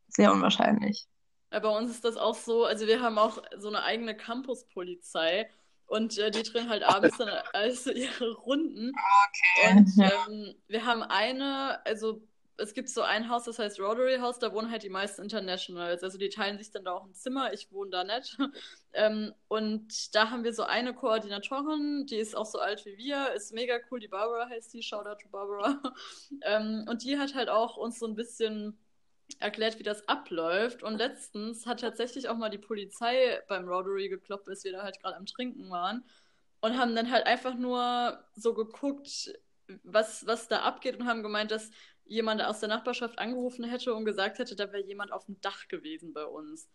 sehr 0.09 0.31
unwahrscheinlich. 0.31 1.05
Ja, 1.51 1.59
bei 1.59 1.69
uns 1.69 1.91
ist 1.91 2.03
das 2.03 2.17
auch 2.17 2.35
so, 2.35 2.65
also 2.65 2.87
wir 2.87 3.01
haben 3.01 3.17
auch 3.17 3.37
so 3.57 3.69
eine 3.69 3.83
eigene 3.83 4.15
Campuspolizei 4.15 5.49
und 5.87 6.17
äh, 6.17 6.31
die 6.31 6.43
drehen 6.43 6.69
halt 6.69 6.83
abends 6.83 7.17
dann 7.17 7.29
also 7.53 7.91
ihre 7.91 8.33
Runden. 8.33 8.91
Und 9.69 9.95
ja. 9.95 10.11
ähm, 10.27 10.55
wir 10.67 10.85
haben 10.85 11.01
eine, 11.01 11.85
also 11.85 12.21
es 12.57 12.73
gibt 12.73 12.89
so 12.89 13.01
ein 13.01 13.29
Haus, 13.29 13.45
das 13.45 13.59
heißt 13.59 13.79
Rotary 13.79 14.17
House, 14.17 14.39
da 14.39 14.51
wohnen 14.53 14.71
halt 14.71 14.83
die 14.83 14.89
meisten 14.89 15.21
Internationals. 15.21 16.03
Also 16.03 16.17
die 16.17 16.29
teilen 16.29 16.57
sich 16.57 16.71
dann 16.71 16.83
da 16.83 16.93
auch 16.93 17.05
ein 17.05 17.13
Zimmer, 17.13 17.53
ich 17.53 17.71
wohne 17.71 17.91
da 17.91 18.03
nicht. 18.03 18.37
ähm, 18.93 19.33
und 19.47 20.15
da 20.15 20.29
haben 20.29 20.43
wir 20.43 20.53
so 20.53 20.63
eine 20.63 20.93
Koordinatorin, 20.93 22.05
die 22.07 22.17
ist 22.17 22.35
auch 22.35 22.45
so 22.45 22.59
alt 22.59 22.85
wie 22.85 22.97
wir, 22.97 23.33
ist 23.33 23.53
mega 23.53 23.77
cool, 23.91 23.99
die 23.99 24.07
Barbara 24.07 24.49
heißt 24.49 24.73
die, 24.73 24.81
Shoutout 24.81 25.21
to 25.21 25.29
Barbara. 25.29 25.81
ähm, 26.41 26.85
und 26.89 27.03
die 27.03 27.17
hat 27.17 27.35
halt 27.35 27.49
auch 27.49 27.77
uns 27.77 27.99
so 27.99 28.07
ein 28.07 28.15
bisschen 28.15 28.77
erklärt, 29.39 29.79
wie 29.79 29.83
das 29.83 30.07
abläuft. 30.07 30.83
Und 30.83 30.97
letztens 30.97 31.65
hat 31.65 31.81
tatsächlich 31.81 32.29
auch 32.29 32.37
mal 32.37 32.49
die 32.49 32.57
Polizei 32.57 33.41
beim 33.47 33.67
Rotary 33.67 34.09
gekloppt, 34.09 34.45
bis 34.45 34.63
wir 34.63 34.71
da 34.71 34.83
halt 34.83 35.01
gerade 35.01 35.17
am 35.17 35.25
Trinken 35.25 35.69
waren. 35.69 36.03
Und 36.61 36.77
haben 36.77 36.95
dann 36.95 37.11
halt 37.11 37.27
einfach 37.27 37.55
nur 37.55 38.23
so 38.35 38.53
geguckt, 38.53 39.31
was, 39.83 40.25
was 40.25 40.47
da 40.47 40.61
abgeht 40.61 40.97
und 40.97 41.07
haben 41.07 41.23
gemeint, 41.23 41.51
dass 41.51 41.69
jemand 42.05 42.41
aus 42.41 42.59
der 42.59 42.69
Nachbarschaft 42.69 43.19
angerufen 43.19 43.65
hätte 43.65 43.93
und 43.93 44.05
gesagt 44.05 44.39
hätte, 44.39 44.55
da 44.55 44.71
wäre 44.71 44.85
jemand 44.85 45.11
auf 45.11 45.25
dem 45.25 45.39
Dach 45.41 45.67
gewesen 45.67 46.13
bei 46.13 46.25
uns. 46.25 46.69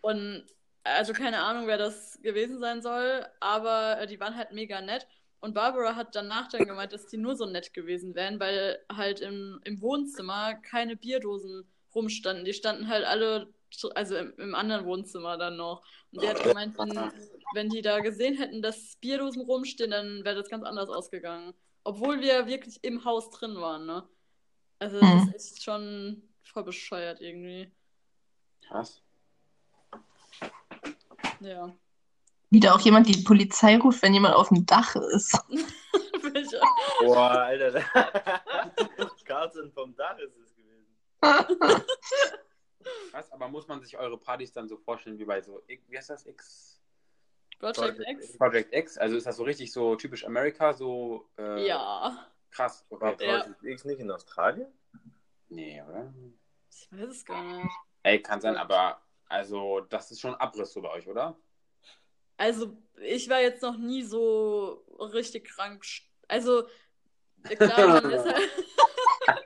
Und 0.00 0.44
also 0.84 1.12
keine 1.12 1.42
Ahnung, 1.42 1.66
wer 1.66 1.78
das 1.78 2.20
gewesen 2.22 2.58
sein 2.60 2.82
soll, 2.82 3.26
aber 3.40 4.00
äh, 4.00 4.06
die 4.06 4.20
waren 4.20 4.36
halt 4.36 4.52
mega 4.52 4.80
nett. 4.80 5.06
Und 5.40 5.54
Barbara 5.54 5.96
hat 5.96 6.14
danach 6.14 6.48
dann 6.48 6.66
gemeint, 6.66 6.92
dass 6.92 7.06
die 7.06 7.18
nur 7.18 7.36
so 7.36 7.46
nett 7.46 7.74
gewesen 7.74 8.14
wären, 8.14 8.40
weil 8.40 8.78
halt 8.90 9.20
im, 9.20 9.60
im 9.64 9.80
Wohnzimmer 9.80 10.54
keine 10.54 10.96
Bierdosen 10.96 11.68
rumstanden. 11.96 12.44
Die 12.44 12.52
standen 12.52 12.88
halt 12.88 13.04
alle, 13.04 13.52
also 13.94 14.16
im, 14.16 14.32
im 14.38 14.54
anderen 14.54 14.84
Wohnzimmer 14.86 15.36
dann 15.36 15.56
noch. 15.56 15.82
Und 16.12 16.22
die 16.22 16.28
hat 16.28 16.42
gemeint, 16.44 16.78
wenn, 16.78 17.10
wenn 17.54 17.68
die 17.70 17.82
da 17.82 17.98
gesehen 17.98 18.36
hätten, 18.36 18.62
dass 18.62 18.96
Bierdosen 19.00 19.42
rumstehen, 19.42 19.90
dann 19.90 20.24
wäre 20.24 20.36
das 20.36 20.48
ganz 20.48 20.64
anders 20.64 20.88
ausgegangen. 20.90 21.52
Obwohl 21.82 22.20
wir 22.20 22.46
wirklich 22.46 22.78
im 22.82 23.04
Haus 23.04 23.30
drin 23.30 23.56
waren, 23.56 23.86
ne? 23.86 24.08
Also 24.78 25.00
das 25.00 25.24
Mhm. 25.24 25.32
ist 25.34 25.64
schon 25.64 26.22
voll 26.44 26.64
bescheuert 26.64 27.20
irgendwie. 27.20 27.70
Krass. 28.68 29.00
Ja. 31.40 31.74
Wieder 32.50 32.74
auch 32.74 32.80
jemand 32.80 33.08
die 33.08 33.22
Polizei 33.22 33.76
ruft, 33.78 34.02
wenn 34.02 34.14
jemand 34.14 34.34
auf 34.34 34.48
dem 34.48 34.66
Dach 34.66 34.94
ist. 34.96 35.38
Boah, 37.00 37.30
Alter. 37.30 37.82
Carlson 39.24 39.70
vom 39.72 39.94
Dach 39.96 40.18
ist 40.18 40.36
es 40.36 40.55
Krass, 43.10 43.32
aber 43.32 43.48
muss 43.48 43.66
man 43.66 43.80
sich 43.80 43.96
eure 43.98 44.18
Partys 44.18 44.52
dann 44.52 44.68
so 44.68 44.76
vorstellen 44.76 45.18
wie 45.18 45.24
bei 45.24 45.40
so, 45.40 45.62
wie 45.66 45.96
heißt 45.96 46.10
das, 46.10 46.26
X? 46.26 46.80
Project 47.58 48.00
X? 48.06 48.36
Project 48.36 48.74
X? 48.74 48.98
Also 48.98 49.16
ist 49.16 49.26
das 49.26 49.36
so 49.36 49.44
richtig 49.44 49.72
so 49.72 49.96
typisch 49.96 50.24
Amerika, 50.24 50.72
so 50.72 51.28
äh, 51.38 51.66
Ja. 51.66 52.30
krass. 52.50 52.84
War 52.90 53.12
Okay. 53.12 53.26
Ja. 53.26 53.38
Project 53.40 53.62
X 53.64 53.84
nicht 53.84 54.00
in 54.00 54.10
Australien? 54.10 54.68
Nee, 55.48 55.82
oder? 55.82 56.12
Ich 56.70 56.88
weiß 56.92 57.08
es 57.08 57.24
gar 57.24 57.42
nicht. 57.42 57.74
Ey, 58.02 58.20
kann 58.22 58.40
sein, 58.40 58.56
aber 58.56 59.00
also 59.28 59.80
das 59.80 60.10
ist 60.10 60.20
schon 60.20 60.34
Abriss 60.34 60.72
so 60.72 60.82
bei 60.82 60.90
euch, 60.90 61.08
oder? 61.08 61.36
Also, 62.36 62.76
ich 63.00 63.28
war 63.30 63.40
jetzt 63.40 63.62
noch 63.62 63.78
nie 63.78 64.02
so 64.02 64.84
richtig 64.98 65.48
krank. 65.48 65.84
Also, 66.28 66.68
klar, 67.44 68.02
man 68.02 68.10
ist 68.10 68.24
halt. 68.26 68.50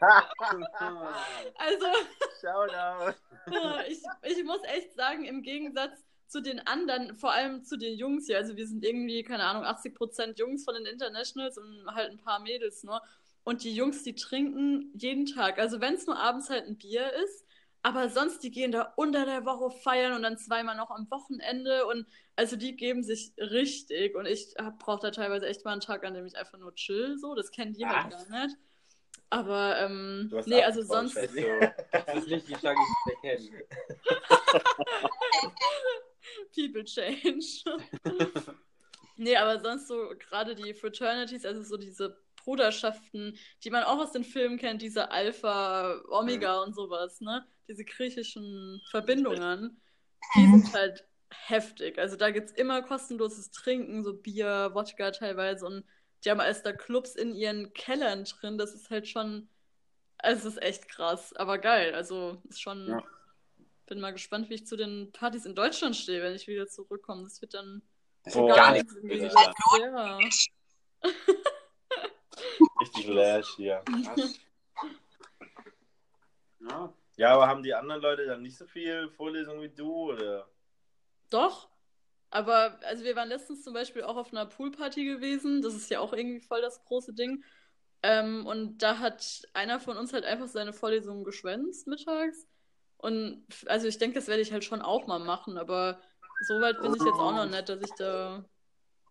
Also, 1.56 1.86
Shoutout. 2.40 3.14
ich, 3.88 4.02
ich 4.22 4.44
muss 4.44 4.62
echt 4.64 4.94
sagen, 4.94 5.24
im 5.24 5.42
Gegensatz 5.42 6.04
zu 6.26 6.40
den 6.40 6.64
anderen, 6.66 7.16
vor 7.16 7.32
allem 7.32 7.64
zu 7.64 7.76
den 7.76 7.98
Jungs 7.98 8.26
hier, 8.26 8.38
also 8.38 8.56
wir 8.56 8.66
sind 8.66 8.84
irgendwie, 8.84 9.22
keine 9.24 9.44
Ahnung, 9.44 9.64
80% 9.64 10.38
Jungs 10.38 10.64
von 10.64 10.74
den 10.74 10.86
Internationals 10.86 11.58
und 11.58 11.86
halt 11.88 12.12
ein 12.12 12.18
paar 12.18 12.40
Mädels 12.40 12.84
nur. 12.84 13.02
Und 13.42 13.64
die 13.64 13.74
Jungs, 13.74 14.04
die 14.04 14.14
trinken 14.14 14.92
jeden 14.94 15.26
Tag. 15.26 15.58
Also 15.58 15.80
wenn 15.80 15.94
es 15.94 16.06
nur 16.06 16.18
abends 16.18 16.48
halt 16.48 16.66
ein 16.66 16.76
Bier 16.78 17.12
ist, 17.24 17.44
aber 17.82 18.10
sonst, 18.10 18.42
die 18.42 18.50
gehen 18.50 18.72
da 18.72 18.92
unter 18.96 19.24
der 19.24 19.44
Woche 19.46 19.70
feiern 19.70 20.12
und 20.12 20.22
dann 20.22 20.36
zweimal 20.36 20.76
noch 20.76 20.90
am 20.90 21.10
Wochenende 21.10 21.86
und 21.86 22.06
also 22.36 22.56
die 22.56 22.76
geben 22.76 23.02
sich 23.02 23.32
richtig 23.38 24.14
und 24.14 24.26
ich 24.26 24.54
brauche 24.78 25.00
da 25.00 25.10
teilweise 25.10 25.46
echt 25.46 25.64
mal 25.64 25.72
einen 25.72 25.80
Tag, 25.80 26.04
an 26.04 26.14
dem 26.14 26.26
ich 26.26 26.36
einfach 26.36 26.58
nur 26.58 26.74
chill, 26.74 27.18
so, 27.18 27.34
das 27.34 27.50
kennen 27.50 27.72
die 27.72 27.86
halt 27.86 28.12
Was? 28.12 28.28
gar 28.28 28.46
nicht. 28.46 28.56
Aber, 29.30 29.78
ähm, 29.78 30.26
Du 30.28 30.38
hast 30.38 30.48
nee, 30.48 30.62
also 30.62 30.82
sonst. 30.82 31.14
Das 31.16 31.32
ist 32.16 32.28
nicht 32.28 32.48
die 32.48 32.54
Schlage, 32.56 32.78
die 32.78 33.12
ich 33.12 33.30
erkenne. 33.30 33.64
People 36.54 36.84
change. 36.84 37.62
nee, 39.16 39.36
aber 39.36 39.60
sonst 39.60 39.86
so 39.86 40.12
gerade 40.18 40.54
die 40.56 40.74
Fraternities, 40.74 41.44
also 41.44 41.62
so 41.62 41.76
diese 41.76 42.20
Bruderschaften, 42.42 43.38
die 43.62 43.70
man 43.70 43.84
auch 43.84 43.98
aus 43.98 44.12
den 44.12 44.24
Filmen 44.24 44.58
kennt, 44.58 44.82
diese 44.82 45.10
Alpha, 45.10 46.00
Omega 46.08 46.62
und 46.62 46.74
sowas, 46.74 47.20
ne? 47.20 47.46
Diese 47.68 47.84
griechischen 47.84 48.82
Verbindungen, 48.90 49.80
die 50.34 50.46
sind 50.46 50.72
halt 50.72 51.04
heftig. 51.30 51.98
Also 51.98 52.16
da 52.16 52.30
gibt's 52.30 52.52
immer 52.52 52.82
kostenloses 52.82 53.52
Trinken, 53.52 54.02
so 54.02 54.14
Bier, 54.14 54.70
Wodka 54.74 55.12
teilweise 55.12 55.66
und 55.66 55.84
die 56.24 56.30
haben 56.30 56.40
alles 56.40 56.62
da 56.62 56.72
Clubs 56.72 57.14
in 57.16 57.34
ihren 57.34 57.72
Kellern 57.72 58.24
drin. 58.24 58.58
Das 58.58 58.74
ist 58.74 58.90
halt 58.90 59.08
schon, 59.08 59.48
also 60.18 60.48
es 60.48 60.54
ist 60.56 60.62
echt 60.62 60.88
krass, 60.88 61.32
aber 61.34 61.58
geil. 61.58 61.94
Also 61.94 62.40
ist 62.48 62.60
schon, 62.60 62.88
Ja. 62.88 63.02
bin 63.86 64.00
mal 64.00 64.12
gespannt, 64.12 64.50
wie 64.50 64.54
ich 64.54 64.66
zu 64.66 64.76
den 64.76 65.10
Partys 65.12 65.46
in 65.46 65.54
Deutschland 65.54 65.96
stehe, 65.96 66.22
wenn 66.22 66.34
ich 66.34 66.46
wieder 66.46 66.66
zurückkomme. 66.66 67.22
Das 67.24 67.40
wird 67.40 67.54
dann 67.54 67.82
Das 68.24 68.34
ist 68.34 68.40
gar 68.46 68.72
nichts. 68.72 68.94
Alter. 68.96 69.54
ja. 69.80 70.18
Richtig 72.80 73.06
Lash 73.08 73.48
hier. 73.56 73.82
Krass. 73.84 74.38
Ja. 76.60 76.92
Ja, 77.16 77.34
aber 77.34 77.48
haben 77.48 77.62
die 77.62 77.74
anderen 77.74 78.00
Leute 78.02 78.26
dann 78.26 78.42
nicht 78.42 78.56
so 78.56 78.66
viel 78.66 79.08
Vorlesungen 79.10 79.60
wie 79.62 79.68
du? 79.74 80.12
Oder? 80.12 80.48
Doch. 81.30 81.69
Aber, 82.30 82.78
also 82.84 83.04
wir 83.04 83.16
waren 83.16 83.28
letztens 83.28 83.62
zum 83.62 83.74
Beispiel 83.74 84.02
auch 84.04 84.16
auf 84.16 84.32
einer 84.32 84.46
Poolparty 84.46 85.04
gewesen. 85.04 85.62
Das 85.62 85.74
ist 85.74 85.90
ja 85.90 86.00
auch 86.00 86.12
irgendwie 86.12 86.40
voll 86.40 86.60
das 86.62 86.84
große 86.84 87.12
Ding. 87.12 87.42
Ähm, 88.02 88.46
und 88.46 88.78
da 88.78 88.98
hat 88.98 89.42
einer 89.52 89.80
von 89.80 89.96
uns 89.96 90.12
halt 90.12 90.24
einfach 90.24 90.48
seine 90.48 90.72
Vorlesungen 90.72 91.24
geschwänzt 91.24 91.86
mittags. 91.86 92.46
Und 92.98 93.44
also 93.66 93.86
ich 93.88 93.98
denke, 93.98 94.14
das 94.14 94.28
werde 94.28 94.42
ich 94.42 94.52
halt 94.52 94.64
schon 94.64 94.82
auch 94.82 95.06
mal 95.06 95.18
machen, 95.18 95.58
aber 95.58 96.00
so 96.40 96.60
weit 96.60 96.80
bin 96.82 96.94
ich 96.94 97.04
jetzt 97.04 97.18
auch 97.18 97.32
noch 97.32 97.46
nicht, 97.46 97.68
dass 97.68 97.80
ich 97.82 97.94
da 97.94 98.44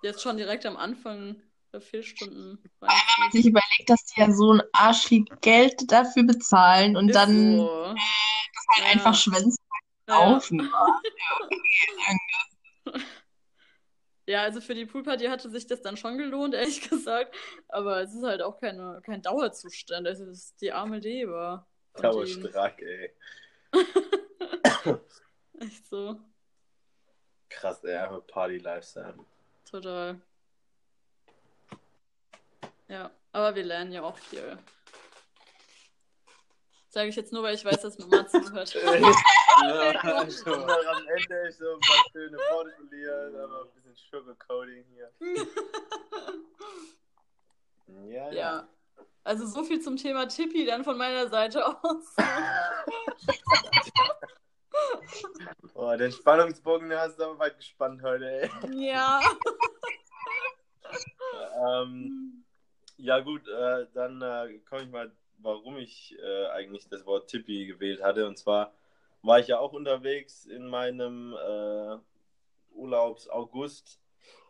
jetzt 0.03 0.21
schon 0.21 0.37
direkt 0.37 0.65
am 0.65 0.77
Anfang 0.77 1.41
der 1.73 1.81
Fehlstunden 1.81 2.57
reinziehe. 2.81 3.31
sich 3.31 3.45
überlegt, 3.47 3.89
dass 3.89 4.03
die 4.05 4.21
ja 4.21 4.31
so 4.31 4.53
ein 4.53 4.61
Arsch 4.73 5.05
viel 5.07 5.25
Geld 5.41 5.91
dafür 5.91 6.23
bezahlen 6.23 6.95
und 6.97 7.09
Ist 7.09 7.15
dann 7.15 7.57
so. 7.57 7.95
halt 7.95 7.97
Ja. 8.85 8.95
einfach 8.95 9.15
schwänzen 9.15 9.57
Ja. 10.07 10.15
kaufen. 10.15 10.69
Ja, 10.71 12.15
also 14.35 14.61
für 14.61 14.75
die 14.75 14.85
Poolparty 14.85 15.25
hatte 15.25 15.49
sich 15.49 15.65
das 15.67 15.81
dann 15.81 15.97
schon 15.97 16.17
gelohnt, 16.17 16.53
ehrlich 16.55 16.87
gesagt. 16.87 17.35
Aber 17.67 18.01
es 18.01 18.13
ist 18.13 18.23
halt 18.23 18.41
auch 18.41 18.59
keine, 18.59 19.01
kein 19.05 19.21
Dauerzustand. 19.21 20.07
Also 20.07 20.25
es 20.25 20.45
ist 20.45 20.61
die 20.61 20.71
arme 20.71 20.99
Leber. 20.99 21.65
Dauerstrack, 21.95 22.81
ey. 22.81 23.11
Echt 25.59 25.87
so. 25.87 26.19
Krass, 27.49 27.83
ey, 27.83 27.95
einfach 27.95 28.25
Party-Lifestyle. 28.27 29.15
Total. 29.69 30.21
Ja, 32.87 33.11
aber 33.31 33.55
wir 33.55 33.63
lernen 33.63 33.91
ja 33.91 34.03
auch 34.03 34.17
viel. 34.17 34.57
Sage 36.89 37.09
ich 37.09 37.15
jetzt 37.15 37.31
nur, 37.31 37.43
weil 37.43 37.53
ich 37.53 37.63
weiß, 37.63 37.81
dass 37.81 37.97
Mama 37.99 38.25
zuhört. 38.25 38.75
Ja, 39.61 39.89
Und 39.89 40.05
also, 40.05 40.45
dann 40.45 40.69
am 40.87 41.07
Ende 41.07 41.51
so 41.59 41.73
ein 41.73 41.79
paar 41.81 42.05
schöne 42.13 42.37
Worte 42.37 42.71
verlieren, 42.77 43.35
aber 43.35 43.63
ein 43.63 43.69
bisschen 43.75 43.95
Sugarcoating 44.09 44.85
hier. 44.93 45.11
Ja, 48.07 48.31
ja. 48.31 48.67
Also 49.23 49.47
so 49.47 49.63
viel 49.63 49.81
zum 49.81 49.97
Thema 49.97 50.27
Tippi 50.27 50.63
dann 50.63 50.83
von 50.83 50.95
meiner 50.95 51.27
Seite 51.27 51.65
aus. 51.65 52.15
Oh, 55.73 55.95
den 55.97 56.11
Spannungsbogen 56.11 56.93
hast 56.93 57.17
du 57.17 57.23
aber 57.23 57.39
weit 57.39 57.57
gespannt 57.57 58.01
heute, 58.03 58.29
ey. 58.29 58.49
ja. 58.71 59.19
Ähm, 61.81 62.45
ja, 62.97 63.19
gut, 63.19 63.47
äh, 63.47 63.87
dann 63.93 64.21
äh, 64.21 64.59
komme 64.69 64.83
ich 64.83 64.89
mal, 64.89 65.11
warum 65.41 65.77
ich 65.77 66.17
äh, 66.19 66.47
eigentlich 66.47 66.87
das 66.89 67.05
Wort 67.05 67.29
Tippi 67.29 67.65
gewählt 67.65 68.01
hatte. 68.01 68.27
Und 68.27 68.37
zwar 68.37 68.73
war 69.21 69.39
ich 69.39 69.47
ja 69.47 69.59
auch 69.59 69.73
unterwegs 69.73 70.45
in 70.45 70.67
meinem 70.67 71.33
äh, 71.33 71.97
Urlaubs-August. 72.73 73.99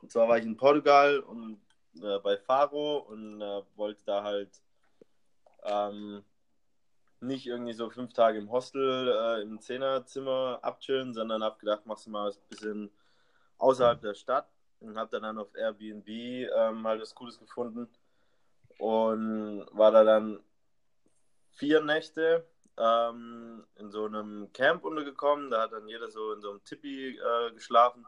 Und 0.01 0.11
zwar 0.11 0.27
war 0.27 0.37
ich 0.37 0.45
in 0.45 0.57
Portugal 0.57 1.19
und 1.19 1.59
äh, 2.01 2.19
bei 2.19 2.37
Faro 2.37 2.97
und 2.99 3.41
äh, 3.41 3.61
wollte 3.75 4.03
da 4.05 4.23
halt 4.23 4.61
ähm, 5.63 6.23
nicht 7.21 7.47
irgendwie 7.47 7.73
so 7.73 7.89
fünf 7.89 8.13
Tage 8.13 8.37
im 8.37 8.51
Hostel 8.51 9.09
äh, 9.09 9.41
im 9.41 9.59
Zehnerzimmer 9.59 10.59
abchillen, 10.61 11.13
sondern 11.13 11.43
habe 11.43 11.59
gedacht, 11.59 11.85
machst 11.85 12.05
du 12.05 12.11
mal 12.11 12.29
ein 12.29 12.37
bisschen 12.49 12.91
außerhalb 13.57 14.01
der 14.01 14.13
Stadt 14.13 14.47
und 14.79 14.97
habe 14.97 15.19
dann 15.19 15.37
auf 15.37 15.53
Airbnb 15.55 16.07
ähm, 16.07 16.87
halt 16.87 17.01
was 17.01 17.13
Cooles 17.13 17.37
gefunden 17.39 17.89
und 18.77 19.65
war 19.71 19.91
da 19.91 20.03
dann 20.03 20.39
vier 21.59 21.81
Nächte 21.81 22.47
ähm, 22.77 23.65
in 23.75 23.91
so 23.91 24.05
einem 24.05 24.51
Camp 24.53 24.85
untergekommen. 24.85 25.51
Da 25.51 25.63
hat 25.63 25.73
dann 25.73 25.87
jeder 25.87 26.09
so 26.09 26.31
in 26.31 26.41
so 26.41 26.51
einem 26.51 26.63
Tippi 26.63 27.17
äh, 27.17 27.51
geschlafen 27.53 28.05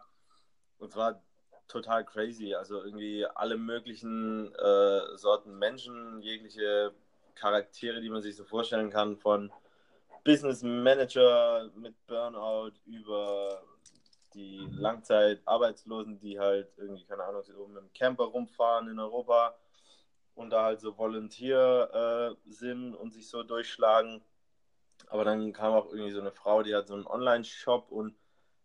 und 0.79 0.89
es 0.89 0.95
war 0.95 1.21
total 1.67 2.05
crazy. 2.05 2.55
Also 2.55 2.81
irgendwie 2.81 3.25
alle 3.25 3.57
möglichen 3.57 4.55
äh, 4.55 5.17
Sorten 5.17 5.59
Menschen, 5.59 6.21
jegliche 6.21 6.93
Charaktere, 7.35 7.99
die 8.01 8.09
man 8.09 8.21
sich 8.21 8.37
so 8.37 8.45
vorstellen 8.45 8.89
kann, 8.89 9.17
von 9.17 9.51
Business 10.23 10.63
Manager 10.63 11.69
mit 11.75 11.95
Burnout 12.07 12.73
über 12.85 13.63
die 14.33 14.65
Langzeitarbeitslosen, 14.77 16.19
die 16.19 16.39
halt 16.39 16.69
irgendwie, 16.77 17.03
keine 17.03 17.23
Ahnung, 17.23 17.43
mit 17.73 17.83
dem 17.83 17.93
Camper 17.93 18.25
rumfahren 18.25 18.87
in 18.87 18.99
Europa 18.99 19.55
und 20.35 20.49
da 20.51 20.63
halt 20.63 20.79
so 20.79 20.97
Volunteer 20.97 22.35
äh, 22.45 22.49
sind 22.49 22.95
und 22.95 23.13
sich 23.13 23.27
so 23.27 23.43
durchschlagen. 23.43 24.23
Aber 25.07 25.25
dann 25.25 25.53
kam 25.53 25.73
auch 25.73 25.87
irgendwie 25.91 26.11
so 26.11 26.21
eine 26.21 26.31
Frau, 26.31 26.63
die 26.63 26.75
hat 26.75 26.87
so 26.87 26.93
einen 26.93 27.07
Online-Shop 27.07 27.91
und 27.91 28.15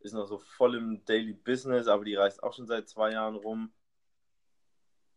ist 0.01 0.13
noch 0.13 0.27
so 0.27 0.39
voll 0.39 0.77
im 0.77 1.05
Daily 1.05 1.33
Business, 1.33 1.89
aber 1.89 2.05
die 2.05 2.15
reist 2.15 2.43
auch 2.43 2.53
schon 2.53 2.67
seit 2.67 2.89
zwei 2.89 3.13
Jahren 3.13 3.37
rum 3.37 3.73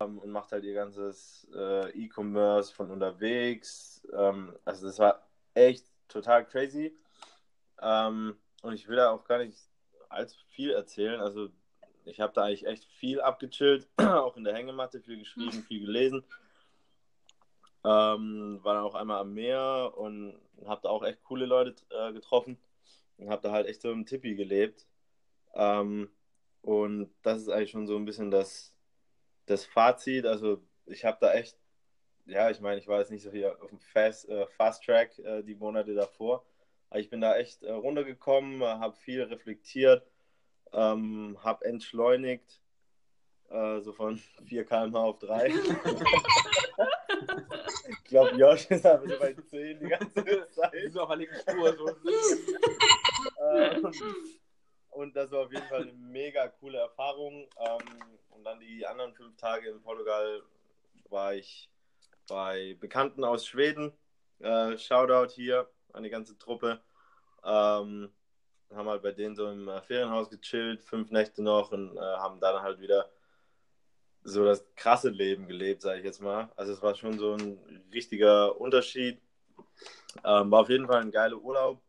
ähm, 0.02 0.18
und 0.20 0.32
macht 0.32 0.52
halt 0.52 0.64
ihr 0.64 0.74
ganzes 0.74 1.48
äh, 1.54 1.90
E-Commerce 1.92 2.74
von 2.74 2.90
unterwegs. 2.92 4.08
Ähm, 4.14 4.58
also 4.66 4.88
das 4.88 5.00
war 5.00 5.28
echt 5.54 5.86
total 6.08 6.46
crazy. 6.46 6.98
Ähm, 7.82 8.38
und 8.62 8.74
ich 8.74 8.88
will 8.88 8.98
da 8.98 9.12
auch 9.12 9.26
gar 9.26 9.40
nicht 9.40 9.58
allzu 10.10 10.38
viel 10.48 10.72
erzählen. 10.72 11.22
Also 11.22 11.50
ich 12.06 12.20
habe 12.20 12.34
da 12.34 12.44
eigentlich 12.44 12.66
echt 12.66 12.86
viel 12.86 13.22
abgechillt, 13.22 13.88
auch 13.98 14.38
in 14.38 14.44
der 14.44 14.56
Hängematte, 14.56 15.02
viel 15.02 15.20
geschrieben, 15.20 15.64
viel 15.68 15.82
gelesen. 15.82 16.24
Ähm, 17.86 18.60
war 18.62 18.74
dann 18.74 18.84
auch 18.84 18.96
einmal 18.96 19.22
am 19.22 19.34
Meer 19.34 19.94
und 19.96 20.38
habe 20.66 20.82
da 20.84 20.90
auch 20.90 21.04
echt 21.04 21.24
coole 21.24 21.46
Leute 21.46 21.82
äh, 21.92 22.12
getroffen 22.12 22.58
und 23.18 23.30
habe 23.30 23.42
da 23.42 23.52
halt 23.52 23.68
echt 23.68 23.82
so 23.82 23.92
im 23.92 24.06
Tippi 24.06 24.36
gelebt. 24.36 24.86
Ähm, 25.54 26.10
und 26.62 27.10
das 27.22 27.42
ist 27.42 27.50
eigentlich 27.50 27.72
schon 27.72 27.88
so 27.88 27.96
ein 27.96 28.06
bisschen 28.06 28.32
das, 28.32 28.74
das 29.46 29.66
Fazit. 29.66 30.26
Also 30.26 30.62
ich 30.86 31.06
habe 31.06 31.18
da 31.22 31.34
echt, 31.34 31.58
ja, 32.26 32.50
ich 32.50 32.60
meine, 32.60 32.80
ich 32.80 32.88
war 32.88 33.00
jetzt 33.00 33.12
nicht 33.12 33.24
so 33.24 33.32
hier 33.32 33.62
auf 33.62 33.70
dem 33.70 33.80
Fast, 33.80 34.28
äh, 34.28 34.46
Fast 34.48 34.84
Track 34.84 35.18
äh, 35.20 35.42
die 35.44 35.56
Monate 35.56 35.94
davor, 35.94 36.46
aber 36.90 37.00
ich 37.00 37.10
bin 37.10 37.22
da 37.22 37.38
echt 37.38 37.64
äh, 37.64 37.72
runtergekommen, 37.72 38.62
habe 38.62 38.96
viel 38.96 39.24
reflektiert, 39.24 40.06
ähm, 40.74 41.38
habe 41.44 41.66
entschleunigt, 41.66 42.62
äh, 43.50 43.82
so 43.82 43.92
von 43.94 44.18
4 44.46 44.66
km 44.66 44.96
auf 44.96 45.20
3. 45.20 45.48
ich 47.90 48.04
glaube, 48.06 48.36
Josh 48.36 48.66
ist 48.70 48.86
einfach 48.86 49.08
so 49.08 49.20
bei 49.20 49.34
10 49.34 49.80
die 49.80 49.88
ganze 49.88 50.48
Zeit. 50.52 50.92
So 50.92 51.02
auf 51.02 51.10
der 51.10 51.18
linken 51.18 51.36
Spur. 51.36 51.76
So. 51.76 51.90
Ähm, 53.42 53.92
und 54.92 55.16
das 55.16 55.32
war 55.32 55.46
auf 55.46 55.52
jeden 55.52 55.68
Fall 55.68 55.84
eine 55.84 55.94
mega 55.94 56.48
coole 56.48 56.80
Erfahrung. 56.80 57.48
Ähm, 57.58 58.20
und 58.30 58.44
dann 58.44 58.60
die 58.60 58.86
anderen 58.86 59.14
fünf 59.14 59.36
Tage 59.38 59.70
in 59.70 59.82
Portugal 59.82 60.42
war 61.10 61.34
ich 61.34 61.70
bei 62.28 62.76
Bekannten 62.80 63.24
aus 63.24 63.46
Schweden. 63.46 63.94
Äh, 64.40 64.78
Shoutout 64.78 65.32
hier 65.34 65.70
an 65.94 66.04
die 66.04 66.10
ganze 66.10 66.38
Truppe. 66.38 66.82
Ähm, 67.44 68.14
haben 68.74 68.88
halt 68.88 69.02
bei 69.02 69.12
denen 69.12 69.36
so 69.36 69.50
im 69.50 69.68
äh, 69.68 69.82
Ferienhaus 69.82 70.30
gechillt, 70.30 70.84
fünf 70.84 71.12
Nächte 71.12 71.42
noch 71.42 71.72
und 71.72 71.96
äh, 71.98 72.00
haben 72.00 72.40
dann 72.40 72.62
halt 72.62 72.80
wieder 72.80 73.10
so 74.24 74.44
das 74.44 74.66
krasse 74.76 75.10
Leben 75.10 75.48
gelebt, 75.48 75.82
sage 75.82 76.00
ich 76.00 76.06
jetzt 76.06 76.22
mal. 76.22 76.52
Also 76.56 76.74
es 76.74 76.82
war 76.82 76.96
schon 76.96 77.18
so 77.18 77.34
ein 77.34 77.58
richtiger 77.94 78.60
Unterschied. 78.60 79.22
Ähm, 80.24 80.52
war 80.52 80.62
auf 80.62 80.70
jeden 80.70 80.88
Fall 80.88 81.02
ein 81.02 81.12
geiler 81.12 81.38
Urlaub. 81.38 81.82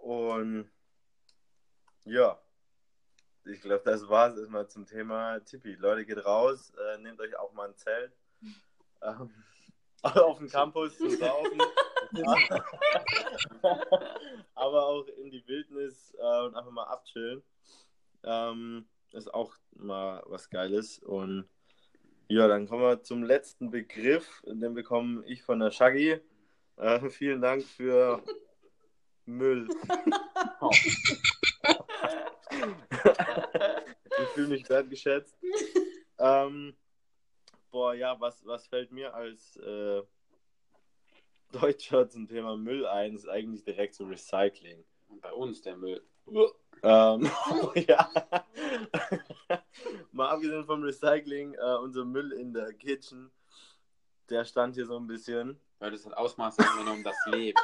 Und 0.00 0.70
ja, 2.04 2.38
ich 3.44 3.60
glaube, 3.60 3.82
das 3.84 4.08
war 4.08 4.30
es 4.30 4.38
erstmal 4.38 4.68
zum 4.68 4.86
Thema 4.86 5.40
Tippi. 5.40 5.74
Leute, 5.74 6.04
geht 6.04 6.24
raus, 6.24 6.72
äh, 6.76 6.98
nehmt 6.98 7.20
euch 7.20 7.36
auch 7.38 7.52
mal 7.52 7.68
ein 7.68 7.76
Zelt. 7.76 8.12
Ähm, 9.02 9.30
auf 10.02 10.38
dem 10.38 10.48
Campus 10.48 10.96
zu 10.96 11.10
saufen. 11.10 11.60
Aber 14.54 14.86
auch 14.86 15.06
in 15.06 15.30
die 15.30 15.46
Wildnis 15.46 16.14
äh, 16.18 16.44
und 16.44 16.54
einfach 16.54 16.70
mal 16.70 16.84
abchillen. 16.84 17.42
Ähm, 18.24 18.86
ist 19.12 19.32
auch 19.32 19.54
mal 19.76 20.22
was 20.26 20.50
Geiles. 20.50 20.98
Und 21.00 21.48
ja, 22.28 22.46
dann 22.48 22.68
kommen 22.68 22.82
wir 22.82 23.02
zum 23.02 23.22
letzten 23.22 23.70
Begriff. 23.70 24.42
Den 24.46 24.74
bekomme 24.74 25.24
ich 25.26 25.42
von 25.42 25.60
der 25.60 25.70
Shaggy. 25.70 26.20
Äh, 26.76 27.08
vielen 27.10 27.40
Dank 27.40 27.64
für 27.64 28.22
Müll. 29.24 29.68
ich 34.20 34.28
fühle 34.34 34.48
mich 34.48 34.68
wertgeschätzt. 34.68 35.34
Ähm, 36.18 36.76
boah, 37.70 37.94
ja, 37.94 38.20
was, 38.20 38.44
was 38.46 38.66
fällt 38.66 38.92
mir 38.92 39.14
als 39.14 39.56
äh, 39.56 40.02
Deutscher 41.52 42.08
zum 42.08 42.28
Thema 42.28 42.56
Müll 42.56 42.86
ein? 42.86 43.14
Ist 43.14 43.28
eigentlich 43.28 43.64
direkt 43.64 43.94
so 43.94 44.04
Recycling. 44.04 44.84
Und 45.08 45.20
bei 45.20 45.32
uns 45.32 45.62
der 45.62 45.76
Müll. 45.76 46.02
Ähm, 46.82 47.30
ja. 47.88 48.10
Mal 50.12 50.28
abgesehen 50.28 50.64
vom 50.64 50.82
Recycling, 50.82 51.54
äh, 51.54 51.76
unser 51.82 52.04
Müll 52.04 52.32
in 52.32 52.52
der 52.52 52.72
Kitchen, 52.74 53.30
der 54.28 54.44
stand 54.44 54.74
hier 54.74 54.86
so 54.86 54.98
ein 54.98 55.06
bisschen. 55.06 55.58
Weil 55.78 55.92
das 55.92 56.04
hat 56.04 56.14
Ausmaße 56.14 56.60
angenommen, 56.68 57.04
das 57.04 57.16
lebt. 57.26 57.58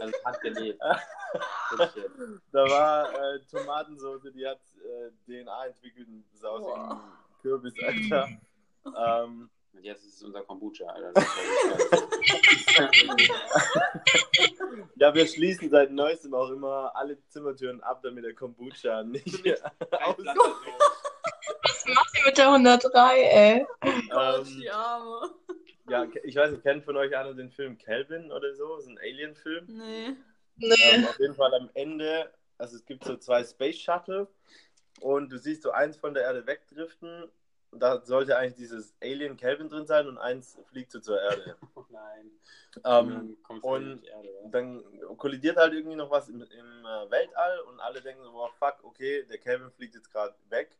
Also 0.00 0.14
es 0.16 0.24
hat 0.24 0.40
gelebt. 0.40 0.80
da 2.52 2.64
war 2.70 3.12
äh, 3.12 3.40
Tomatensoße, 3.50 4.32
die 4.32 4.46
hat 4.46 4.60
äh, 4.76 5.10
DNA 5.26 5.66
entwickelt 5.66 6.06
und 6.08 6.24
sah 6.32 6.48
aus 6.48 6.64
wie 6.64 6.80
ein 6.80 7.00
Kürbis, 7.42 7.74
Alter. 7.82 8.28
Ähm, 8.84 9.50
Und 9.72 9.84
jetzt 9.84 10.04
ist 10.04 10.16
es 10.16 10.22
unser 10.22 10.42
Kombucha, 10.42 10.86
Alter. 10.86 11.12
Ja 14.96 15.14
wir 15.14 15.26
schließen 15.26 15.70
seit 15.70 15.90
neuestem 15.90 16.34
auch 16.34 16.50
immer 16.50 16.94
alle 16.94 17.18
Zimmertüren 17.28 17.82
ab, 17.82 18.00
damit 18.02 18.24
der 18.24 18.34
Kombucha 18.34 19.02
nicht 19.02 19.34
aus. 19.92 20.16
Was 21.62 21.84
macht 21.86 22.18
ihr 22.18 22.24
mit 22.26 22.38
der 22.38 22.48
103, 22.48 23.22
ey? 23.22 23.66
Gott, 24.10 24.46
ähm, 24.46 24.60
die 24.60 24.70
Arme. 24.70 25.30
ja, 25.88 26.06
ich 26.22 26.36
weiß 26.36 26.52
nicht, 26.52 26.62
kennt 26.62 26.84
von 26.84 26.96
euch 26.96 27.16
einer 27.16 27.34
den 27.34 27.50
Film 27.50 27.78
Calvin 27.78 28.30
oder 28.30 28.54
so? 28.54 28.76
Das 28.76 28.84
ist 28.84 28.90
ein 28.90 28.98
Alien-Film. 28.98 29.66
Nee. 29.68 30.16
Nee. 30.56 30.74
Ähm, 30.92 31.06
auf 31.06 31.18
jeden 31.18 31.34
Fall 31.34 31.54
am 31.54 31.70
Ende, 31.74 32.30
also 32.58 32.76
es 32.76 32.84
gibt 32.84 33.04
so 33.04 33.16
zwei 33.16 33.42
Space 33.42 33.78
Shuttle 33.78 34.28
und 35.00 35.32
du 35.32 35.38
siehst 35.38 35.62
so 35.62 35.70
eins 35.70 35.96
von 35.96 36.12
der 36.12 36.24
Erde 36.24 36.46
wegdriften. 36.46 37.30
Und 37.70 37.80
da 37.80 38.00
sollte 38.04 38.36
eigentlich 38.36 38.56
dieses 38.56 38.94
Alien 39.00 39.36
Calvin 39.36 39.68
drin 39.68 39.86
sein 39.86 40.08
und 40.08 40.18
eins 40.18 40.58
fliegt 40.70 40.90
so 40.90 41.00
zur 41.00 41.20
Erde. 41.20 41.56
Oh 41.74 41.84
nein. 41.90 42.30
Ähm, 42.84 43.36
Dann 43.48 43.58
und 43.60 44.04
Erde, 44.04 44.28
dann 44.50 44.84
kollidiert 45.16 45.56
halt 45.56 45.72
irgendwie 45.72 45.96
noch 45.96 46.10
was 46.10 46.28
im, 46.28 46.42
im 46.42 46.84
äh, 46.84 47.10
Weltall 47.10 47.60
und 47.60 47.80
alle 47.80 48.00
denken 48.00 48.22
so, 48.24 48.32
boah, 48.32 48.50
fuck, 48.58 48.82
okay, 48.82 49.24
der 49.24 49.38
Calvin 49.38 49.70
fliegt 49.70 49.94
jetzt 49.94 50.10
gerade 50.12 50.34
weg 50.48 50.76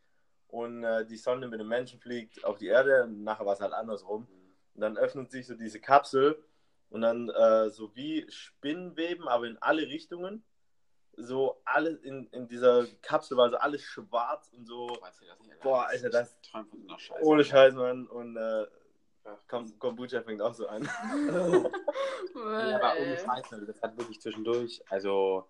und 0.49 0.83
äh, 0.85 1.07
die 1.07 1.17
Sonne 1.17 1.49
mit 1.49 1.61
dem 1.61 1.69
Menschen 1.69 2.01
fliegt 2.01 2.45
auf 2.45 2.59
die 2.59 2.67
Erde 2.67 3.05
und 3.05 3.23
nachher 3.23 3.47
war 3.47 3.55
es 3.55 3.61
halt 3.61 3.73
andersrum. 3.73 4.27
Und 4.75 4.81
dann 4.81 4.99
öffnet 4.99 5.31
sich 5.31 5.47
so 5.47 5.55
diese 5.55 5.81
Kapsel 5.81 6.43
und 6.91 7.03
dann 7.03 7.29
äh, 7.29 7.71
so 7.71 7.95
wie 7.95 8.27
Spinnenweben, 8.31 9.29
aber 9.29 9.47
in 9.47 9.59
alle 9.59 9.83
Richtungen. 9.83 10.43
So 11.23 11.61
alles 11.65 11.99
in, 12.03 12.27
in 12.33 12.49
dieser 12.49 12.87
Kapsel 13.03 13.37
war 13.37 13.51
so 13.51 13.57
alles 13.57 13.83
schwarz 13.83 14.51
und 14.57 14.67
so. 14.67 14.87
Boah, 14.87 15.07
erzähl 15.07 15.29
das 15.29 15.41
nicht, 15.41 15.61
Boah, 15.61 15.87
Alter, 15.87 16.11
das- 16.11 16.37
Ich 16.43 16.51
träum 16.51 16.67
von 16.67 16.81
so 16.83 16.89
einer 16.89 16.99
Scheiße. 16.99 17.25
Ohne 17.25 17.45
Scheiß, 17.45 17.75
Mann. 17.75 18.07
Und 18.07 18.37
äh, 18.37 18.67
Kom 19.49 19.79
Kombucha 19.79 20.23
fängt 20.23 20.41
auch 20.43 20.55
so 20.55 20.67
an. 20.69 20.89
Ja, 22.35 22.77
aber 22.77 22.99
ohne 23.01 23.17
Scheiß, 23.19 23.51
Leute, 23.51 23.67
das 23.67 23.83
hat 23.83 23.97
wirklich 23.99 24.21
zwischendurch. 24.21 24.83
Also, 24.89 25.47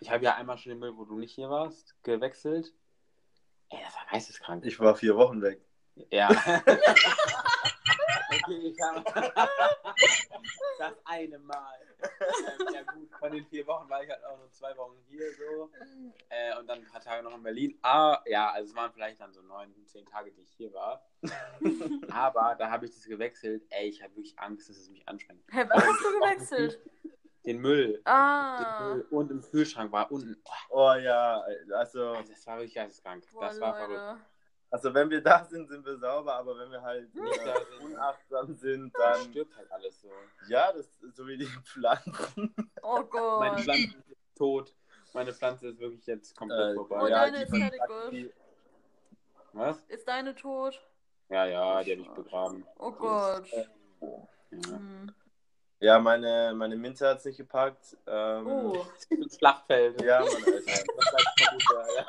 ich 0.00 0.10
habe 0.10 0.24
ja 0.24 0.34
einmal 0.36 0.56
schon 0.58 0.70
den 0.70 0.78
Müll, 0.78 0.96
wo 0.96 1.04
du 1.04 1.18
nicht 1.18 1.34
hier 1.34 1.50
warst, 1.50 1.94
gewechselt. 2.02 2.72
Ey, 3.68 3.78
das 3.84 3.94
war 3.94 4.06
geisteskrank. 4.10 4.64
Ich 4.64 4.80
war 4.80 4.96
vier 4.96 5.16
Wochen 5.16 5.42
weg. 5.42 5.60
Ja. 6.10 6.28
okay, 8.30 8.56
ich 8.62 8.80
habe 8.80 9.04
das 10.78 10.94
eine 11.04 11.38
Mal. 11.38 11.78
Ähm, 12.00 12.66
ja 12.74 12.82
gut, 12.92 13.10
von 13.18 13.32
den 13.32 13.44
vier 13.46 13.66
Wochen 13.66 13.88
war 13.88 14.02
ich 14.02 14.10
halt 14.10 14.24
auch 14.24 14.38
nur 14.38 14.50
zwei 14.52 14.76
Wochen 14.76 14.96
hier 15.08 15.32
so. 15.34 15.70
Äh, 16.28 16.56
und 16.58 16.66
dann 16.68 16.78
ein 16.78 16.86
paar 16.86 17.00
Tage 17.00 17.22
noch 17.22 17.34
in 17.34 17.42
Berlin. 17.42 17.78
Ah, 17.82 18.20
ja, 18.26 18.50
also 18.50 18.70
es 18.70 18.76
waren 18.76 18.92
vielleicht 18.92 19.20
dann 19.20 19.32
so 19.32 19.42
neun, 19.42 19.74
zehn 19.86 20.06
Tage, 20.06 20.30
die 20.32 20.42
ich 20.42 20.52
hier 20.52 20.72
war. 20.72 21.04
Aber 22.12 22.54
da 22.58 22.70
habe 22.70 22.86
ich 22.86 22.92
das 22.94 23.04
gewechselt. 23.04 23.64
Ey, 23.70 23.88
ich 23.88 24.02
habe 24.02 24.14
wirklich 24.16 24.38
Angst, 24.38 24.68
dass 24.68 24.76
es 24.76 24.90
mich 24.90 25.06
anstrengt. 25.08 25.42
Hä, 25.50 25.64
was 25.68 25.84
hast 25.84 26.00
du 26.04 26.18
gewechselt? 26.20 26.80
Den 27.44 27.58
Müll. 27.60 27.94
Den 27.94 28.02
Ah. 28.06 28.80
Müll. 28.94 29.06
Und 29.10 29.30
im 29.30 29.40
Kühlschrank 29.42 29.90
war 29.92 30.10
unten. 30.12 30.40
Oh, 30.44 30.50
Oh 30.70 30.94
ja, 30.94 31.40
also, 31.40 32.08
also 32.10 32.30
das 32.30 32.46
war 32.46 32.56
wirklich 32.58 32.74
geisteskrank. 32.74 33.24
Boah, 33.32 33.40
Das 33.46 33.60
war 33.60 33.74
verrückt. 33.74 34.24
Also 34.70 34.92
wenn 34.92 35.08
wir 35.08 35.22
da 35.22 35.44
sind, 35.44 35.68
sind 35.68 35.84
wir 35.86 35.96
sauber, 35.98 36.34
aber 36.34 36.58
wenn 36.58 36.70
wir 36.70 36.82
halt 36.82 37.14
Nicht 37.14 37.38
äh, 37.40 37.44
da 37.44 37.54
sind. 37.54 37.84
unachtsam 37.92 38.54
sind, 38.54 38.92
Dann 38.98 39.22
stirbt 39.30 39.56
halt 39.56 39.72
alles 39.72 40.00
so. 40.00 40.10
ja, 40.48 40.72
das 40.72 40.86
ist 41.00 41.16
so 41.16 41.26
wie 41.26 41.38
die 41.38 41.46
Pflanzen. 41.64 42.54
Oh 42.82 42.96
Meine 42.96 43.06
Gott. 43.56 43.60
Pflanze 43.60 43.96
ist 44.08 44.36
tot. 44.36 44.74
Meine 45.14 45.32
Pflanze 45.32 45.68
ist 45.68 45.78
wirklich 45.80 46.04
jetzt 46.06 46.36
komplett 46.36 46.72
Äh, 46.72 46.74
vorbei. 46.74 47.00
Oh, 47.00 47.06
ja, 47.06 47.24
deine 47.30 47.42
ist 47.44 47.56
fertig, 47.56 47.80
die- 48.10 48.32
Was? 49.54 49.80
Ist 49.88 50.06
deine 50.06 50.34
tot? 50.34 50.78
Ja, 51.30 51.46
ja, 51.46 51.82
die 51.82 51.92
habe 51.92 52.02
ich 52.02 52.10
begraben. 52.10 52.66
Oh 52.78 52.92
Gott. 52.92 53.48
Ja. 53.50 53.64
Hm. 54.50 55.12
Ja, 55.80 55.98
meine, 56.00 56.52
meine 56.56 56.76
Minze 56.76 57.08
hat 57.08 57.18
es 57.18 57.24
nicht 57.26 57.36
gepackt. 57.36 57.96
Ähm, 58.06 58.46
Oh. 58.46 58.86
Ins 59.10 59.36
Flachfeld. 59.36 60.00
Ja, 60.02 60.20
Mann, 60.20 60.28
Alter. 60.28 60.52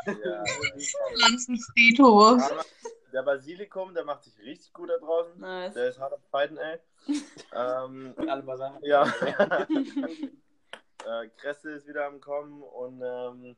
ja. 0.05 0.13
Ja, 0.23 0.43
Pflanzenfriedhof. 1.15 2.41
aber 2.51 2.65
der 3.13 3.23
Basilikum, 3.23 3.93
der 3.93 4.05
macht 4.05 4.23
sich 4.23 4.37
richtig 4.39 4.73
gut 4.73 4.89
da 4.89 4.97
draußen. 4.97 5.39
Nice. 5.39 5.73
Der 5.73 5.89
ist 5.89 5.99
hart 5.99 6.13
am 6.13 6.21
Fighten, 6.31 6.57
ey. 6.57 6.79
ähm, 7.53 8.13
Und 8.15 8.29
alle 8.29 8.45
was 8.47 8.59
ja. 8.81 9.03
äh, 11.05 11.27
Kresse 11.37 11.71
ist 11.71 11.87
wieder 11.87 12.05
am 12.05 12.19
Kommen 12.19 12.61
und 12.63 13.01
ähm, 13.03 13.55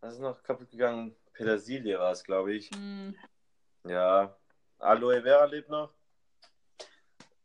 Was 0.00 0.14
ist 0.14 0.20
noch 0.20 0.42
kaputt 0.42 0.70
gegangen? 0.70 1.14
Petersilie 1.32 1.98
war 1.98 2.12
es, 2.12 2.24
glaube 2.24 2.52
ich. 2.54 2.70
Hm. 2.74 3.14
Ja. 3.86 4.36
Aloe 4.78 5.22
Vera 5.22 5.44
lebt 5.44 5.68
noch. 5.68 5.92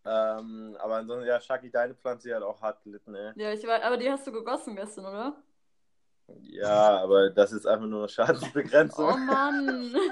Ähm, 0.10 0.78
aber 0.80 0.96
ansonsten, 0.96 1.28
ja, 1.28 1.40
Shaki, 1.42 1.70
deine 1.70 1.94
Pflanze 1.96 2.34
hat 2.34 2.44
auch 2.44 2.62
hart 2.62 2.82
gelitten, 2.84 3.14
ey. 3.16 3.34
Ja, 3.36 3.52
ich 3.52 3.66
weiß, 3.66 3.84
aber 3.84 3.98
die 3.98 4.10
hast 4.10 4.26
du 4.26 4.32
gegossen 4.32 4.76
gestern, 4.76 5.06
oder? 5.06 5.36
Ja, 6.42 7.02
aber 7.02 7.30
das 7.30 7.52
ist 7.52 7.66
einfach 7.66 7.88
nur 7.88 8.00
eine 8.00 8.10
Schadensbegrenzung. 8.10 9.10
Oh 9.14 9.18
Mann. 9.18 9.96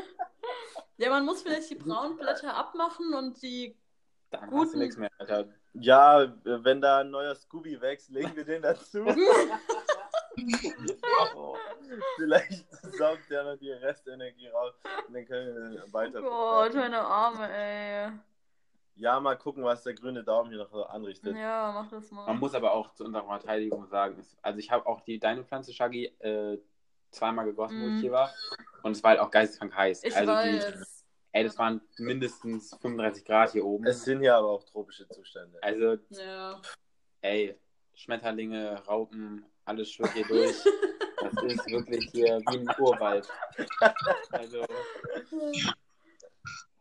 Ja, 0.97 1.09
man 1.09 1.25
muss 1.25 1.41
vielleicht 1.41 1.69
die 1.69 1.75
braunen 1.75 2.15
Blätter 2.15 2.55
abmachen 2.55 3.13
und 3.13 3.41
die. 3.41 3.77
Dann 4.31 4.43
hast 4.43 4.49
Guten- 4.49 4.71
du 4.71 4.77
nichts 4.79 4.95
mehr, 4.95 5.09
Alter. 5.17 5.49
Ja, 5.73 6.33
wenn 6.45 6.79
da 6.79 6.99
ein 6.99 7.11
neuer 7.11 7.35
Scooby 7.35 7.81
wächst, 7.81 8.09
legen 8.11 8.33
wir 8.33 8.45
den 8.45 8.61
dazu. 8.61 9.03
Oh. 11.35 11.55
Vielleicht 12.17 12.65
saugt 12.97 13.29
der 13.29 13.43
noch 13.43 13.57
die 13.57 13.71
Restenergie 13.71 14.47
raus 14.47 14.73
und 15.07 15.13
dann 15.13 15.25
können 15.25 15.71
wir 15.73 15.93
weiter. 15.93 16.21
Gott, 16.21 16.73
meine 16.73 16.99
Arme, 16.99 17.49
ey. 17.49 18.11
Ja, 18.97 19.19
mal 19.19 19.35
gucken, 19.37 19.63
was 19.63 19.83
der 19.83 19.93
grüne 19.93 20.23
Daumen 20.23 20.49
hier 20.49 20.59
noch 20.59 20.69
so 20.71 20.85
anrichtet. 20.85 21.35
Ja, 21.35 21.71
mach 21.73 21.89
das 21.89 22.09
Man 22.11 22.25
mal. 22.25 22.33
muss 22.35 22.53
aber 22.53 22.71
auch 22.73 22.93
zu 22.93 23.03
unserer 23.03 23.25
Verteidigung 23.25 23.85
sagen, 23.87 24.17
es- 24.19 24.37
also 24.41 24.57
ich 24.59 24.71
habe 24.71 24.85
auch 24.85 25.01
die 25.01 25.19
deine 25.19 25.43
Pflanze, 25.43 25.73
Shaggy, 25.73 26.05
äh, 26.19 26.57
zweimal 27.11 27.45
gegossen, 27.45 27.81
wo 27.81 27.87
Mhm. 27.87 27.95
ich 27.95 28.01
hier 28.01 28.11
war. 28.11 28.33
Und 28.83 28.91
es 28.93 29.03
war 29.03 29.11
halt 29.11 29.19
auch 29.19 29.31
geisteskrank 29.31 29.75
heiß. 29.75 30.03
Ich 30.03 30.15
also 30.15 30.31
die, 30.31 30.59
weiß. 30.59 31.05
ey, 31.33 31.43
das 31.43 31.57
waren 31.57 31.81
mindestens 31.97 32.75
35 32.81 33.25
Grad 33.25 33.51
hier 33.51 33.65
oben. 33.65 33.85
Es 33.85 34.03
sind 34.03 34.19
hier 34.21 34.35
aber 34.35 34.49
auch 34.49 34.63
tropische 34.63 35.07
Zustände. 35.09 35.59
Also, 35.61 35.97
Ja. 36.09 36.61
ey, 37.21 37.59
Schmetterlinge, 37.93 38.81
Raupen, 38.87 39.45
alles 39.65 39.91
schwirrt 39.91 40.13
hier 40.13 40.25
durch. 40.25 40.55
Das 41.21 41.41
ist 41.43 41.71
wirklich 41.71 42.11
hier 42.11 42.39
wie 42.41 42.57
ein 42.59 42.69
Urwald. 42.77 43.27
Also, 44.31 44.63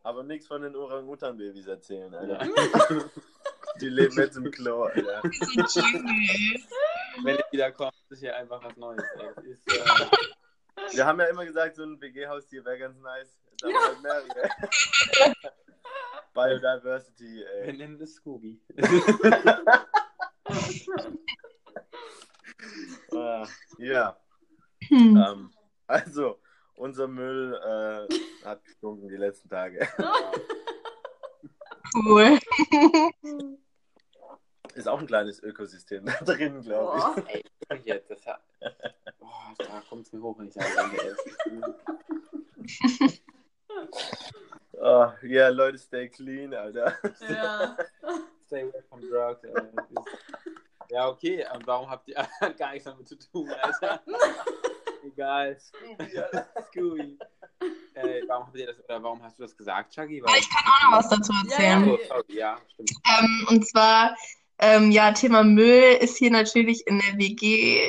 Aber 0.05 0.23
nichts 0.23 0.47
von 0.47 0.63
den 0.63 0.77
Orang-Utan-Babys 0.77 1.67
erzählen, 1.67 2.15
Alter. 2.15 2.45
ja. 2.45 2.51
Die 3.81 3.89
leben 3.89 4.17
jetzt 4.17 4.37
im 4.37 4.51
Klo, 4.53 4.85
Alter. 4.85 5.21
wenn 7.25 7.37
ihr 7.37 7.45
wieder 7.51 7.73
kommt, 7.73 7.93
ist 8.11 8.21
hier 8.21 8.37
einfach 8.37 8.63
was 8.63 8.77
Neues. 8.77 9.03
Ist, 9.43 9.67
äh, 9.73 10.07
Wir 10.93 11.05
haben 11.07 11.19
ja 11.19 11.27
immer 11.27 11.45
gesagt, 11.45 11.75
so 11.77 11.83
ein 11.83 12.01
WG-Haustier 12.01 12.65
wäre 12.65 12.79
ganz 12.79 13.01
nice. 13.01 13.37
Wir 13.63 13.75
halt 13.81 14.01
mehrere. 14.03 14.49
Biodiversity, 16.35 17.37
wir 17.37 17.49
ey. 17.65 17.73
nennen 17.77 17.99
das 17.99 18.13
Scooby. 18.15 18.61
Ah, 23.13 23.47
Ja, 23.79 24.17
Hm. 24.89 25.17
ähm, 25.17 25.51
also, 25.87 26.39
unser 26.77 27.07
Müll 27.09 27.55
äh, 27.55 28.45
hat 28.45 28.65
gestunken 28.65 29.09
die 29.09 29.17
letzten 29.17 29.49
Tage. 29.49 29.87
Cool. 31.97 32.39
Ist 34.75 34.89
auch 34.89 34.99
ein 34.99 35.07
kleines 35.07 35.41
Ökosystem 35.41 36.05
da 36.07 36.13
drin, 36.25 36.61
glaube 36.61 36.99
ich. 36.99 37.05
Boah. 37.05 37.25
Ey, 37.69 37.81
jetzt, 37.85 38.11
das 38.11 38.27
hat. 38.27 38.41
Boah, 39.21 39.55
da 39.59 39.81
kommt 39.89 40.05
es 40.05 40.13
mir 40.13 40.21
hoch, 40.21 40.37
wenn 40.37 40.49
ich 40.49 40.55
sage. 40.55 41.17
Oh, 44.73 45.09
ja, 45.23 45.49
Leute, 45.51 45.79
stay 45.79 46.09
clean, 46.09 46.53
Alter. 46.53 46.99
Ja. 47.29 47.77
Stay 48.47 48.63
away 48.63 48.83
from 48.89 49.01
drugs. 49.01 49.45
Ist- 49.45 49.55
Ja, 50.91 51.09
okay, 51.09 51.47
und 51.55 51.65
warum 51.67 51.89
habt 51.89 52.09
ihr 52.09 52.27
gar 52.59 52.73
nichts 52.73 52.85
damit 52.87 53.07
zu 53.07 53.17
tun, 53.17 53.49
Alter? 53.51 54.03
Egal. 55.05 55.59
Scooby. 56.71 57.19
Ey, 57.95 58.23
warum 58.27 58.47
habt 58.47 58.57
ihr 58.57 58.67
das, 58.67 58.85
oder 58.85 59.03
warum 59.03 59.23
hast 59.23 59.39
du 59.39 59.43
das 59.43 59.57
gesagt, 59.57 59.95
Chucky? 59.95 60.23
Weil, 60.23 60.39
Ich 60.39 60.51
kann 60.51 60.65
auch 60.67 60.91
noch 60.91 60.99
was 60.99 61.09
dazu 61.09 61.33
erzählen. 61.45 61.89
oh, 61.89 61.99
sorry, 62.09 62.25
ja, 62.29 62.59
stimmt. 62.73 62.91
Ähm, 63.07 63.47
und 63.51 63.69
zwar, 63.69 64.17
ähm, 64.59 64.91
ja, 64.91 65.13
Thema 65.13 65.45
Müll 65.45 65.99
ist 66.01 66.17
hier 66.17 66.31
natürlich 66.31 66.87
in 66.87 67.01
der 67.01 67.19
WG, 67.19 67.81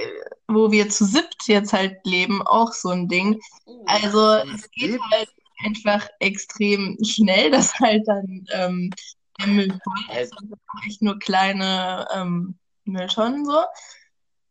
wo 0.47 0.71
wir 0.71 0.89
zu 0.89 1.05
siebt 1.05 1.47
jetzt 1.47 1.73
halt 1.73 1.97
leben, 2.05 2.41
auch 2.43 2.71
so 2.71 2.89
ein 2.89 3.07
Ding. 3.07 3.39
Uh. 3.65 3.83
Also 3.87 4.35
es 4.53 4.69
geht 4.71 4.99
halt 5.11 5.29
einfach 5.65 6.07
extrem 6.19 6.97
schnell, 7.03 7.51
dass 7.51 7.73
halt 7.79 8.07
dann 8.07 8.45
ähm, 8.51 8.91
der 9.39 9.47
Müll 9.47 9.79
voll 9.83 10.17
ist 10.21 10.39
und 10.39 10.53
echt 10.87 11.01
nur 11.01 11.17
kleine 11.19 12.07
ähm, 12.13 12.57
Mülltonnen 12.85 13.45
so. 13.45 13.63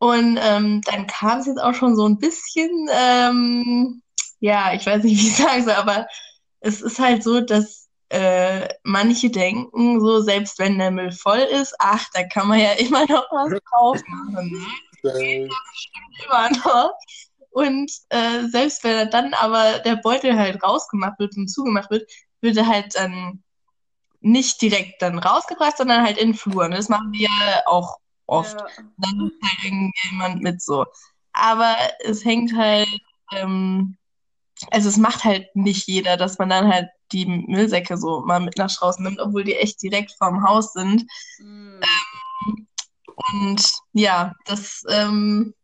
Und 0.04 0.38
ähm, 0.38 0.82
dann 0.82 1.06
kam 1.06 1.38
es 1.38 1.46
jetzt 1.46 1.62
auch 1.62 1.72
schon 1.72 1.96
so 1.96 2.06
ein 2.06 2.18
bisschen, 2.18 2.90
ähm, 2.92 4.02
ja, 4.38 4.74
ich 4.74 4.84
weiß 4.84 5.02
nicht, 5.02 5.18
wie 5.18 5.28
ich 5.28 5.36
sagen 5.36 5.64
soll, 5.64 5.72
aber 5.72 6.06
es 6.60 6.82
ist 6.82 6.98
halt 6.98 7.22
so, 7.22 7.40
dass 7.40 7.88
äh, 8.10 8.68
manche 8.82 9.30
denken, 9.30 10.02
so 10.02 10.20
selbst 10.20 10.58
wenn 10.58 10.78
der 10.78 10.90
Müll 10.90 11.10
voll 11.10 11.38
ist, 11.38 11.74
ach, 11.78 12.04
da 12.12 12.22
kann 12.24 12.48
man 12.48 12.60
ja 12.60 12.72
immer 12.78 13.06
noch 13.06 13.24
was 13.30 13.58
drauf 13.72 13.98
machen. 14.06 14.66
Ne? 15.02 15.48
immer 16.26 16.50
noch. 16.50 16.92
Und 17.48 17.90
äh, 18.10 18.44
selbst 18.48 18.84
wenn 18.84 19.08
dann 19.08 19.32
aber 19.32 19.78
der 19.78 19.96
Beutel 19.96 20.36
halt 20.38 20.62
rausgemacht 20.62 21.18
wird 21.18 21.34
und 21.38 21.48
zugemacht 21.48 21.90
wird, 21.90 22.10
wird 22.42 22.58
er 22.58 22.66
halt 22.66 22.94
dann 22.94 23.42
nicht 24.20 24.60
direkt 24.60 25.00
dann 25.00 25.18
rausgebracht, 25.18 25.78
sondern 25.78 26.04
halt 26.04 26.18
in 26.18 26.34
Flur. 26.34 26.66
Und 26.66 26.72
das 26.72 26.90
machen 26.90 27.10
wir 27.12 27.22
ja 27.22 27.62
auch 27.64 27.96
oft. 28.26 28.58
Ja. 28.58 28.66
Dann 28.98 29.26
ist 29.26 29.42
halt 29.42 29.64
irgendjemand 29.64 30.42
mit 30.42 30.62
so. 30.62 30.84
Aber 31.32 31.76
es 32.00 32.24
hängt 32.24 32.56
halt, 32.56 32.88
ähm, 33.32 33.96
also 34.70 34.88
es 34.88 34.96
macht 34.96 35.24
halt 35.24 35.54
nicht 35.54 35.88
jeder, 35.88 36.16
dass 36.16 36.38
man 36.38 36.48
dann 36.48 36.72
halt 36.72 36.88
die 37.12 37.26
Müllsäcke 37.26 37.96
so 37.96 38.20
mal 38.20 38.40
mit 38.40 38.56
nach 38.56 38.74
draußen 38.74 39.02
nimmt, 39.04 39.20
obwohl 39.20 39.44
die 39.44 39.56
echt 39.56 39.82
direkt 39.82 40.12
vorm 40.12 40.46
Haus 40.46 40.72
sind. 40.72 41.04
Mm. 41.38 41.80
Und 43.32 43.62
ja, 43.92 44.32
das, 44.46 44.82
ähm, 44.88 45.54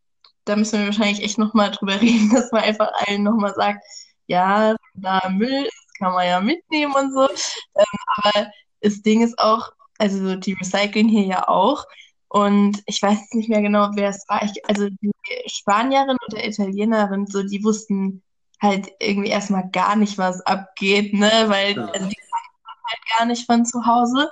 da 0.44 0.56
müssen 0.56 0.80
wir 0.80 0.86
wahrscheinlich 0.86 1.22
echt 1.22 1.38
nochmal 1.38 1.70
drüber 1.70 1.94
reden, 2.00 2.30
dass 2.30 2.52
man 2.52 2.62
einfach 2.62 2.90
allen 3.06 3.22
nochmal 3.22 3.54
sagt, 3.54 3.84
ja, 4.26 4.76
da 4.94 5.28
Müll 5.28 5.64
ist, 5.66 5.98
kann 5.98 6.12
man 6.12 6.26
ja 6.26 6.40
mitnehmen 6.40 6.94
und 6.94 7.12
so. 7.12 7.28
Ähm, 7.28 7.98
aber 8.06 8.50
das 8.80 9.02
Ding 9.02 9.22
ist 9.22 9.38
auch, 9.38 9.72
also 9.98 10.36
die 10.36 10.54
recyceln 10.54 11.08
hier 11.08 11.24
ja 11.24 11.48
auch. 11.48 11.84
Und 12.32 12.80
ich 12.86 13.02
weiß 13.02 13.32
nicht 13.32 13.48
mehr 13.48 13.60
genau, 13.60 13.90
wer 13.94 14.10
es 14.10 14.24
war. 14.28 14.42
Ich, 14.44 14.64
also 14.68 14.88
die 14.88 15.10
Spanierin 15.46 16.16
oder 16.28 16.46
Italienerin, 16.46 17.26
so, 17.26 17.42
die 17.42 17.62
wussten 17.64 18.22
halt 18.62 18.92
irgendwie 19.00 19.30
erstmal 19.30 19.68
gar 19.70 19.96
nicht, 19.96 20.16
was 20.16 20.40
abgeht, 20.42 21.12
ne? 21.12 21.30
Weil 21.48 21.76
Ja. 21.76 21.86
also 21.86 22.06
die 22.08 22.14
kannten 22.14 22.84
halt 22.84 23.18
gar 23.18 23.26
nicht 23.26 23.46
von 23.46 23.66
zu 23.66 23.84
Hause. 23.84 24.30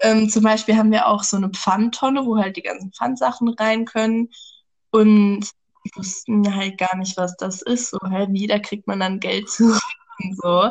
Ähm, 0.00 0.28
zum 0.28 0.42
Beispiel 0.42 0.76
haben 0.76 0.92
wir 0.92 1.06
auch 1.06 1.22
so 1.22 1.38
eine 1.38 1.48
Pfandtonne, 1.48 2.26
wo 2.26 2.36
halt 2.36 2.56
die 2.58 2.62
ganzen 2.62 2.92
Pfandsachen 2.92 3.48
rein 3.48 3.86
können. 3.86 4.28
Und 4.90 5.48
die 5.86 5.90
wussten 5.96 6.54
halt 6.54 6.76
gar 6.76 6.94
nicht, 6.96 7.16
was 7.16 7.36
das 7.38 7.62
ist. 7.62 7.88
So 7.88 7.98
halt 8.02 8.32
wieder 8.32 8.60
kriegt 8.60 8.86
man 8.86 9.00
dann 9.00 9.18
Geld 9.18 9.48
zurück 9.50 9.80
und 10.22 10.36
so. 10.36 10.70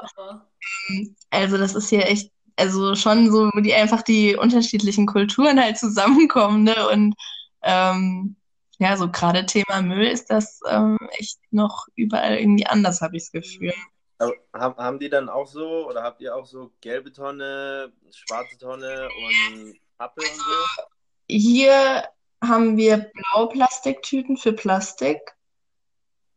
Also 1.32 1.58
das 1.58 1.74
ist 1.74 1.90
hier 1.90 2.06
echt, 2.06 2.32
also 2.56 2.96
schon 2.96 3.32
so, 3.32 3.50
wo 3.54 3.60
die 3.60 3.74
einfach 3.74 4.02
die 4.02 4.36
unterschiedlichen 4.36 5.06
Kulturen 5.06 5.60
halt 5.60 5.78
zusammenkommen, 5.78 6.64
ne? 6.64 6.90
Und 6.90 7.16
ähm, 7.62 8.36
ja, 8.80 8.98
so 8.98 9.10
gerade 9.10 9.46
Thema 9.46 9.82
Müll 9.82 10.08
ist 10.08 10.30
das 10.30 10.60
ähm, 10.68 10.98
echt 11.18 11.40
noch 11.52 11.88
überall 11.96 12.38
irgendwie 12.38 12.66
anders, 12.66 13.02
habe 13.02 13.18
ich 13.18 13.24
das 13.24 13.32
Gefühl. 13.32 13.74
Aber 14.18 14.34
haben, 14.54 14.76
haben 14.78 15.00
die 15.00 15.10
dann 15.10 15.30
auch 15.30 15.48
so, 15.48 15.88
oder 15.88 16.04
habt 16.04 16.22
ihr 16.22 16.36
auch 16.36 16.46
so 16.46 16.72
gelbe 16.82 17.12
Tonne, 17.12 17.92
schwarze 18.12 18.58
Tonne 18.58 19.08
und 19.08 19.76
Pappe 19.98 20.22
und 20.22 20.36
so? 20.36 20.84
Hier 21.28 22.04
haben 22.44 22.78
wir 22.78 23.12
blaue 23.14 23.50
Plastiktüten 23.50 24.38
für 24.38 24.54
Plastik 24.54 25.20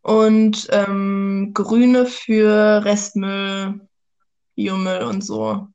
und 0.02 0.68
ähm, 0.70 1.50
grüne 1.52 2.06
für 2.06 2.84
Restmüll, 2.84 3.80
Biomüll 4.54 5.02
und 5.02 5.22
so. 5.22 5.68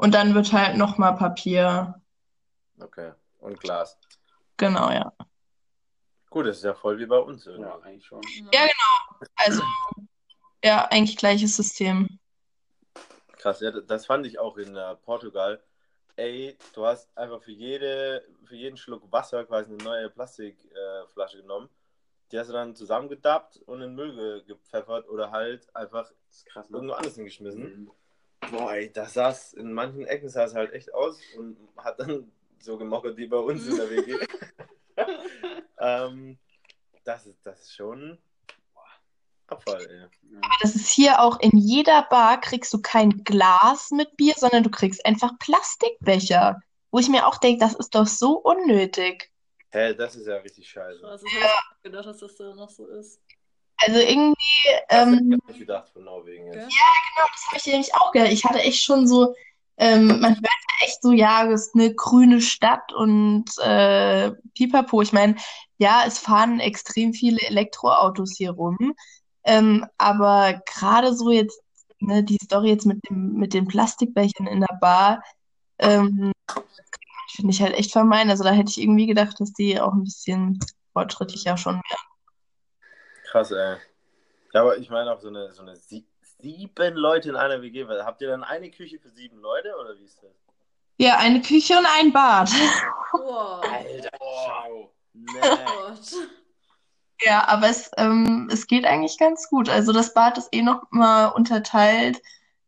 Und 0.00 0.14
dann 0.14 0.34
wird 0.34 0.50
halt 0.54 0.78
nochmal 0.78 1.14
Papier. 1.14 2.00
Okay. 2.80 3.12
Und 3.38 3.60
Glas. 3.60 3.98
Genau, 4.56 4.90
ja. 4.90 5.12
Gut, 6.30 6.46
das 6.46 6.56
ist 6.56 6.62
ja 6.62 6.72
voll 6.72 6.98
wie 6.98 7.04
bei 7.04 7.18
uns. 7.18 7.46
irgendwie. 7.46 7.68
Ja, 7.68 7.78
eigentlich 7.80 8.06
schon. 8.06 8.22
Ja, 8.50 8.62
genau. 8.62 9.28
Also, 9.36 9.62
ja, 10.64 10.86
eigentlich 10.86 11.18
gleiches 11.18 11.54
System. 11.54 12.18
Krass, 13.36 13.60
ja, 13.60 13.72
das 13.72 14.06
fand 14.06 14.24
ich 14.24 14.38
auch 14.38 14.56
in 14.56 14.74
äh, 14.74 14.96
Portugal. 14.96 15.62
Ey, 16.16 16.56
du 16.72 16.86
hast 16.86 17.14
einfach 17.14 17.42
für 17.42 17.52
jede, 17.52 18.24
für 18.46 18.56
jeden 18.56 18.78
Schluck 18.78 19.02
Wasser 19.12 19.44
quasi 19.44 19.70
eine 19.70 19.84
neue 19.84 20.08
Plastikflasche 20.08 21.38
äh, 21.38 21.42
genommen. 21.42 21.68
Die 22.32 22.38
hast 22.38 22.48
du 22.48 22.54
dann 22.54 22.74
zusammengedappt 22.74 23.58
und 23.66 23.82
in 23.82 23.90
den 23.90 23.94
Müll 23.96 24.14
ge 24.14 24.44
gepfeffert 24.46 25.06
oder 25.10 25.30
halt 25.30 25.68
einfach 25.76 26.08
Das 26.08 26.38
ist 26.38 26.46
krass, 26.46 26.70
ne? 26.70 26.76
irgendwo 26.78 26.94
anders 26.94 27.16
hingeschmissen. 27.16 27.82
Mhm. 27.82 27.90
Boah, 28.50 28.74
ey, 28.74 28.92
das 28.92 29.14
saß, 29.14 29.54
in 29.54 29.72
manchen 29.72 30.06
Ecken 30.06 30.28
sah 30.28 30.44
es 30.44 30.54
halt 30.54 30.72
echt 30.72 30.92
aus 30.92 31.18
und 31.36 31.56
hat 31.76 32.00
dann 32.00 32.30
so 32.58 32.76
gemockert 32.76 33.16
wie 33.16 33.26
bei 33.26 33.36
uns 33.36 33.66
in 33.66 33.76
der 33.76 33.90
WG. 33.90 34.18
ähm, 35.78 36.38
das, 37.04 37.26
ist, 37.26 37.44
das 37.44 37.60
ist 37.62 37.74
schon, 37.74 38.18
Abfall, 39.50 39.86
ey. 39.86 40.36
Aber 40.36 40.54
das 40.62 40.74
ist 40.74 40.90
hier 40.90 41.20
auch 41.20 41.38
in 41.40 41.56
jeder 41.56 42.02
Bar 42.02 42.40
kriegst 42.40 42.72
du 42.72 42.80
kein 42.80 43.24
Glas 43.24 43.90
mit 43.90 44.16
Bier, 44.16 44.34
sondern 44.36 44.62
du 44.62 44.70
kriegst 44.70 45.04
einfach 45.04 45.38
Plastikbecher. 45.38 46.60
Wo 46.90 46.98
ich 46.98 47.08
mir 47.08 47.26
auch 47.26 47.38
denke, 47.38 47.64
das 47.64 47.74
ist 47.74 47.94
doch 47.94 48.06
so 48.06 48.38
unnötig. 48.38 49.30
Hä, 49.70 49.94
das 49.94 50.16
ist 50.16 50.26
ja 50.26 50.36
richtig 50.36 50.68
scheiße. 50.68 51.00
Krass, 51.00 51.22
ich 51.24 51.34
hätte 51.34 51.48
gedacht, 51.82 52.06
dass 52.06 52.18
das 52.18 52.34
da 52.34 52.54
noch 52.54 52.70
so 52.70 52.86
ist. 52.88 53.20
Also 53.86 53.98
irgendwie, 53.98 54.34
Das 54.88 55.06
ähm, 55.06 55.32
ich 55.32 55.48
nicht 55.48 55.58
gedacht 55.60 55.88
von 55.92 56.04
Norwegen 56.04 56.46
jetzt. 56.46 56.56
Okay. 56.56 56.68
genau, 57.14 57.28
das 57.32 57.46
habe 57.46 57.56
ich 57.56 57.66
nämlich 57.66 57.94
auch 57.94 58.12
gedacht. 58.12 58.32
Ich 58.32 58.44
hatte 58.44 58.60
echt 58.60 58.82
schon 58.82 59.06
so, 59.06 59.34
ähm, 59.76 60.06
man 60.20 60.34
hört 60.34 60.44
ja 60.44 60.86
echt 60.86 61.02
so, 61.02 61.12
ja, 61.12 61.46
es 61.46 61.68
ist 61.68 61.74
eine 61.74 61.94
grüne 61.94 62.40
Stadt 62.40 62.92
und 62.92 63.46
äh, 63.58 64.32
pipapo. 64.54 65.00
Ich 65.02 65.12
meine, 65.12 65.36
ja, 65.78 66.04
es 66.06 66.18
fahren 66.18 66.60
extrem 66.60 67.14
viele 67.14 67.40
Elektroautos 67.40 68.34
hier 68.36 68.50
rum. 68.50 68.94
Ähm, 69.44 69.86
aber 69.96 70.60
gerade 70.66 71.14
so 71.14 71.30
jetzt, 71.30 71.60
ne, 72.00 72.22
die 72.22 72.38
Story 72.44 72.68
jetzt 72.68 72.84
mit 72.86 73.00
dem, 73.08 73.34
mit 73.34 73.54
den 73.54 73.66
Plastikbechern 73.66 74.46
in 74.46 74.60
der 74.60 74.78
Bar, 74.80 75.22
ähm, 75.78 76.32
finde 77.34 77.52
ich 77.52 77.62
halt 77.62 77.74
echt 77.74 77.92
vermeiden. 77.92 78.30
Also 78.30 78.44
da 78.44 78.50
hätte 78.50 78.70
ich 78.70 78.80
irgendwie 78.80 79.06
gedacht, 79.06 79.40
dass 79.40 79.52
die 79.52 79.80
auch 79.80 79.92
ein 79.92 80.04
bisschen 80.04 80.58
fortschrittlicher 80.92 81.56
schon 81.56 81.76
wären. 81.76 82.09
Krass, 83.30 83.52
ey. 83.52 83.76
Ja, 84.52 84.62
aber 84.62 84.78
ich 84.78 84.90
meine 84.90 85.12
auch 85.12 85.20
so 85.20 85.28
eine, 85.28 85.52
so 85.52 85.62
eine 85.62 85.76
sie 85.76 86.04
sieben 86.40 86.96
Leute 86.96 87.28
in 87.28 87.36
einer 87.36 87.62
WG. 87.62 87.86
Habt 87.86 88.20
ihr 88.22 88.28
dann 88.28 88.42
eine 88.42 88.70
Küche 88.70 88.98
für 88.98 89.10
sieben 89.10 89.38
Leute 89.38 89.74
oder 89.80 89.96
wie 89.98 90.04
ist 90.04 90.20
das? 90.22 90.30
Ja, 90.96 91.18
eine 91.18 91.40
Küche 91.40 91.78
und 91.78 91.86
ein 91.98 92.12
Bad. 92.12 92.50
Boah. 93.12 93.62
Alter, 93.62 94.10
schau. 94.20 94.92
Nee. 95.12 95.40
Gott. 95.40 96.28
Ja, 97.22 97.46
aber 97.48 97.68
es, 97.68 97.90
ähm, 97.98 98.48
es 98.50 98.66
geht 98.66 98.84
eigentlich 98.84 99.18
ganz 99.18 99.48
gut. 99.48 99.68
Also 99.68 99.92
das 99.92 100.14
Bad 100.14 100.38
ist 100.38 100.48
eh 100.52 100.62
noch 100.62 100.82
mal 100.90 101.28
unterteilt, 101.28 102.20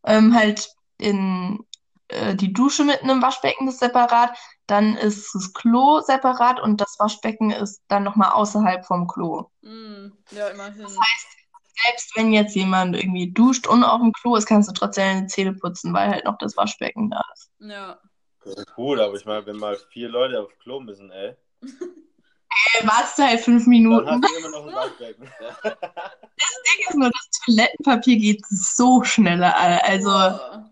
ähm, 0.05 0.35
halt 0.35 0.69
in 0.97 1.65
äh, 2.13 2.35
die 2.35 2.53
Dusche 2.53 2.83
mit 2.83 3.01
einem 3.01 3.21
Waschbecken 3.21 3.67
ist 3.67 3.79
separat, 3.79 4.37
dann 4.67 4.95
ist 4.95 5.33
das 5.33 5.53
Klo 5.53 5.99
separat 6.01 6.59
und 6.61 6.79
das 6.79 6.95
Waschbecken 6.99 7.51
ist 7.51 7.81
dann 7.87 8.03
noch 8.03 8.15
mal 8.15 8.31
außerhalb 8.31 8.85
vom 8.85 9.07
Klo. 9.07 9.49
Mm, 9.61 10.07
ja, 10.31 10.47
immerhin. 10.49 10.87
Selbst 10.87 12.15
wenn 12.15 12.31
jetzt 12.31 12.55
jemand 12.55 12.95
irgendwie 12.95 13.31
duscht 13.31 13.67
und 13.67 13.83
auf 13.83 13.99
dem 13.99 14.13
Klo 14.13 14.35
ist, 14.35 14.45
kannst 14.45 14.69
du 14.69 14.73
trotzdem 14.73 15.03
deine 15.05 15.27
Zähne 15.27 15.53
putzen, 15.53 15.93
weil 15.93 16.09
halt 16.09 16.25
noch 16.25 16.37
das 16.37 16.55
Waschbecken 16.55 17.09
da 17.09 17.21
ist. 17.33 17.51
Ja. 17.59 17.99
Das 18.45 18.55
ist 18.55 18.73
gut, 18.75 18.99
aber 18.99 19.15
ich 19.15 19.25
meine, 19.25 19.45
wenn 19.45 19.57
mal 19.57 19.77
vier 19.91 20.09
Leute 20.09 20.41
aufs 20.41 20.57
Klo 20.59 20.79
müssen, 20.79 21.11
ey, 21.11 21.35
Äh, 21.61 22.87
wartest 22.87 23.17
du 23.17 23.23
halt 23.23 23.39
fünf 23.39 23.63
dann 23.63 23.69
Minuten. 23.69 24.07
hast 24.07 24.23
du 24.23 24.37
immer 24.37 24.49
noch 24.49 24.67
ein 24.67 24.73
Waschbecken. 24.75 25.23
ist 26.87 26.95
nur, 26.95 27.09
das 27.09 27.29
Toilettenpapier 27.45 28.17
geht 28.17 28.45
so 28.47 29.03
schneller. 29.03 29.55
Also 29.83 30.09
Boah. 30.09 30.69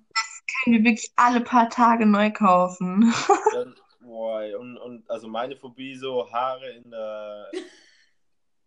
Können 0.64 0.78
wir 0.78 0.92
wirklich 0.92 1.12
alle 1.16 1.42
paar 1.42 1.70
Tage 1.70 2.06
neu 2.06 2.32
kaufen. 2.32 3.14
Dann, 3.54 3.76
boah, 4.00 4.44
und, 4.60 4.78
und 4.78 5.10
also 5.10 5.28
meine 5.28 5.56
Phobie, 5.56 5.96
so 5.96 6.32
Haare 6.32 6.70
in 6.72 6.92
der 6.92 7.52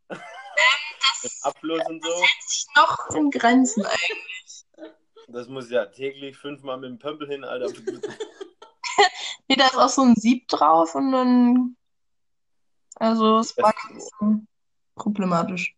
im 0.09 1.31
Abfluss 1.43 1.83
und 1.89 2.05
so, 2.05 2.11
sich 2.49 2.67
noch 2.77 3.09
in 3.15 3.31
Grenzen 3.31 3.85
eigentlich. 3.87 4.67
das 5.29 5.49
muss 5.49 5.71
ja 5.71 5.87
täglich 5.87 6.37
fünfmal 6.37 6.77
mit 6.79 6.91
dem 6.91 6.99
Pömpel 6.99 7.29
hin, 7.29 7.45
Alter. 7.45 7.73
Nee, 9.47 9.57
da 9.57 9.67
ist 9.67 9.77
auch 9.77 9.89
so 9.91 10.01
ein 10.03 10.15
Sieb 10.15 10.49
drauf 10.49 10.95
und 10.95 11.13
dann. 11.13 11.77
Also, 12.95 13.41
es 13.41 13.55
war 13.59 13.75
problematisch. 14.95 15.77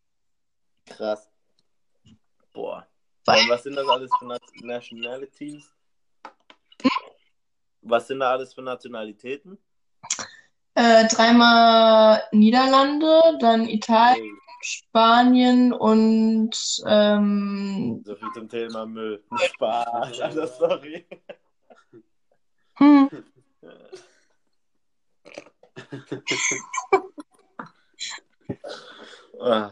Krass. 0.86 1.28
Boah. 2.52 2.86
Und 3.26 3.48
was 3.48 3.64
sind 3.64 3.74
das 3.74 3.88
alles 3.88 4.10
für 4.18 4.26
Nat- 4.26 4.42
Nationalities? 4.62 5.75
Was 7.88 8.08
sind 8.08 8.20
da 8.20 8.30
alles 8.32 8.52
für 8.54 8.62
Nationalitäten? 8.62 9.58
Äh, 10.74 11.06
dreimal 11.08 12.22
Niederlande, 12.32 13.38
dann 13.40 13.66
Italien, 13.68 14.36
Spanien 14.60 15.72
und 15.72 16.50
ähm, 16.86 18.02
So 18.04 18.14
viel 18.16 18.32
zum 18.34 18.48
Thema 18.48 18.84
Müll. 18.86 19.22
Spaß, 19.54 20.20
Alter, 20.20 20.46
sorry. 20.48 21.06
hm, 22.74 23.08
Ah. 29.40 29.70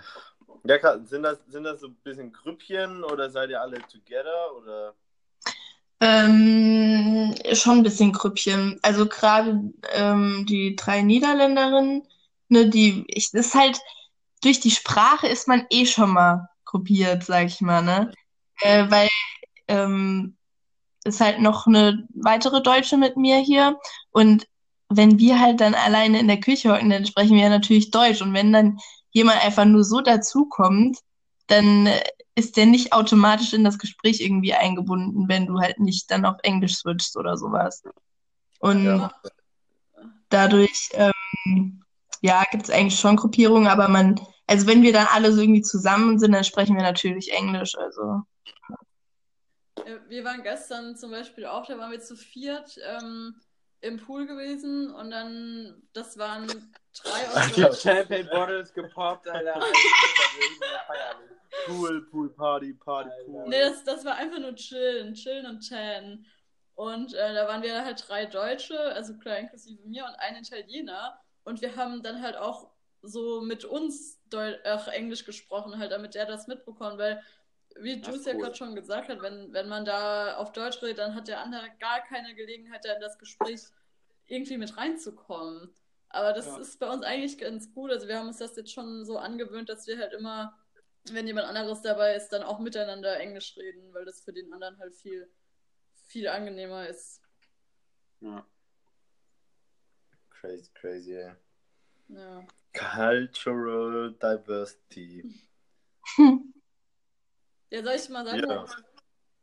Ja. 0.65 0.99
Sind 1.05 1.23
das, 1.23 1.39
sind 1.47 1.65
das 1.65 1.81
so 1.81 1.89
ein 1.89 1.95
bisschen 1.97 2.33
Grüppchen 2.33 3.05
oder 3.05 3.29
seid 3.31 3.51
ihr 3.51 3.61
alle 3.61 3.81
together? 3.83 4.55
Oder? 4.57 4.95
Ähm, 6.01 7.35
schon 7.53 7.79
ein 7.79 7.83
bisschen 7.83 8.13
Grüppchen. 8.13 8.79
Also 8.83 9.07
gerade 9.07 9.61
ähm, 9.93 10.47
die 10.49 10.77
drei 10.77 11.03
Niederländerinnen, 11.03 12.03
ne, 12.49 12.69
die, 12.69 13.05
ich, 13.09 13.31
das 13.31 13.47
ist 13.47 13.55
halt, 13.55 13.81
durch 14.43 14.61
die 14.61 14.71
Sprache 14.71 15.27
ist 15.27 15.49
man 15.49 15.67
eh 15.71 15.87
schon 15.87 16.11
mal 16.11 16.49
gruppiert, 16.65 17.25
sag 17.25 17.47
ich 17.47 17.61
mal, 17.61 17.83
ne? 17.83 18.13
Äh, 18.61 18.91
weil 18.91 19.09
ähm, 19.69 20.37
ist 21.05 21.21
halt 21.21 21.41
noch 21.41 21.67
eine 21.67 22.07
weitere 22.15 22.63
Deutsche 22.63 22.97
mit 22.97 23.17
mir 23.17 23.39
hier 23.39 23.79
und 24.11 24.47
wenn 24.89 25.19
wir 25.19 25.41
halt 25.41 25.61
dann 25.61 25.75
alleine 25.75 26.21
in 26.21 26.29
der 26.29 26.41
Küche 26.41 26.73
hocken, 26.73 26.91
dann 26.91 27.07
sprechen 27.07 27.37
wir 27.37 27.45
ja 27.45 27.49
natürlich 27.49 27.91
Deutsch 27.91 28.23
und 28.23 28.35
wenn 28.35 28.53
dann 28.53 28.79
jemand 29.11 29.45
einfach 29.45 29.65
nur 29.65 29.85
so 29.85 30.01
dazukommt, 30.01 30.99
dann 31.47 31.87
äh, 31.87 32.03
ist 32.37 32.57
der 32.57 32.67
nicht 32.67 32.93
automatisch 32.93 33.53
in 33.53 33.65
das 33.65 33.79
Gespräch 33.79 34.21
irgendwie 34.21 34.55
eingebunden, 34.55 35.29
wenn 35.29 35.47
du 35.47 35.61
halt 35.61 35.79
nicht 35.79 36.11
dann 36.11 36.25
auf 36.25 36.37
Englisch 36.43 36.77
switchst 36.77 37.17
oder 37.17 37.37
sowas. 37.37 37.83
Und 38.59 38.85
Ja. 38.85 39.13
dadurch, 40.31 40.89
ähm, 40.95 41.85
ja, 42.23 42.43
gibt 42.51 42.65
es 42.65 42.71
eigentlich 42.71 42.99
schon 42.99 43.17
Gruppierungen, 43.17 43.69
aber 43.69 43.89
man, 43.89 44.21
also 44.47 44.67
wenn 44.67 44.83
wir 44.83 44.93
dann 44.93 45.07
alle 45.13 45.33
so 45.33 45.41
irgendwie 45.41 45.63
zusammen 45.63 46.19
sind, 46.19 46.33
dann 46.33 46.45
sprechen 46.45 46.77
wir 46.77 46.83
natürlich 46.83 47.33
Englisch, 47.33 47.77
also. 47.77 48.23
Wir 50.09 50.25
waren 50.25 50.43
gestern 50.43 50.97
zum 50.97 51.11
Beispiel 51.11 51.47
auch, 51.47 51.67
da 51.67 51.79
waren 51.79 51.91
wir 51.91 52.01
zu 52.01 52.17
viert 52.17 52.79
ähm, 52.83 53.39
im 53.81 53.99
Pool 53.99 54.27
gewesen 54.27 54.93
und 54.95 55.11
dann, 55.11 55.83
das 55.93 56.17
waren 56.17 56.75
drei 56.97 57.29
aus 57.29 57.53
Die 57.53 57.89
Champagne 57.89 58.25
Bottles 58.25 58.73
gepoppt, 58.73 59.29
Alter. 59.29 59.61
Pool, 61.67 62.03
Pool, 62.11 62.31
Party, 62.35 62.75
Party. 62.75 63.11
Pool. 63.27 63.49
Nee, 63.49 63.61
das, 63.61 63.85
das 63.85 64.05
war 64.05 64.17
einfach 64.17 64.39
nur 64.39 64.55
chillen, 64.55 65.15
chillen 65.15 65.47
und 65.47 65.69
tan. 65.69 66.27
Und 66.75 67.15
äh, 67.15 67.35
da 67.35 67.47
waren 67.47 67.63
wir 67.63 67.85
halt 67.85 68.05
drei 68.09 68.27
Deutsche, 68.27 68.79
also 68.79 69.15
klar 69.19 69.39
inklusive 69.39 69.81
mir 69.87 70.05
und 70.05 70.15
ein 70.17 70.37
Italiener. 70.37 71.19
Und 71.45 71.61
wir 71.63 71.77
haben 71.77 72.03
dann 72.03 72.21
halt 72.21 72.37
auch 72.37 72.71
so 73.03 73.41
mit 73.43 73.65
uns 73.65 74.21
Deu 74.31 74.57
ach, 74.65 74.89
Englisch 74.89 75.25
gesprochen, 75.25 75.79
halt, 75.79 75.93
damit 75.93 76.17
er 76.17 76.27
das 76.27 76.47
mitbekommt, 76.49 76.99
weil, 76.99 77.23
wie 77.77 78.01
Juice 78.01 78.25
ja 78.25 78.35
cool. 78.35 78.41
gerade 78.41 78.57
schon 78.57 78.75
gesagt 78.75 79.09
hat, 79.09 79.23
wenn, 79.23 79.53
wenn 79.53 79.69
man 79.69 79.85
da 79.85 80.37
auf 80.37 80.53
Deutsch 80.53 80.83
redet, 80.83 80.99
dann 80.99 81.15
hat 81.15 81.29
der 81.29 81.41
andere 81.41 81.69
gar 81.79 82.01
keine 82.01 82.35
Gelegenheit, 82.35 82.85
da 82.85 82.95
in 82.95 83.01
das 83.01 83.19
Gespräch 83.19 83.61
irgendwie 84.27 84.57
mit 84.57 84.77
reinzukommen. 84.77 85.73
Aber 86.09 86.33
das 86.33 86.47
Ja. 86.47 86.59
ist 86.59 86.79
bei 86.79 86.89
uns 86.89 87.05
eigentlich 87.05 87.39
ganz 87.39 87.73
gut. 87.73 87.91
Also 87.91 88.09
wir 88.09 88.19
haben 88.19 88.29
uns 88.29 88.39
das 88.39 88.57
jetzt 88.57 88.73
schon 88.73 89.05
so 89.05 89.19
angewöhnt, 89.19 89.69
dass 89.69 89.87
wir 89.87 89.99
halt 89.99 90.13
immer, 90.13 90.57
wenn 91.11 91.27
jemand 91.27 91.47
anderes 91.47 91.83
dabei 91.83 92.15
ist, 92.15 92.31
dann 92.31 92.43
auch 92.43 92.59
miteinander 92.59 93.19
Englisch 93.19 93.57
reden, 93.57 93.93
weil 93.93 94.05
das 94.05 94.23
für 94.23 94.33
den 94.33 94.53
anderen 94.53 94.79
halt 94.79 94.95
viel, 94.95 95.31
viel 96.07 96.29
angenehmer 96.29 96.87
ist. 96.89 97.21
Ja. 98.21 98.47
Crazy, 100.31 100.71
crazy, 100.75 101.15
ey. 101.15 101.35
Ja. 102.09 102.47
Cultural 102.73 104.13
Diversity. 104.15 105.41
Ja, 107.71 107.83
soll 107.83 107.95
ich 107.95 108.09
mal 108.09 108.25
sagen? 108.25 108.49
Ja. 108.49 108.67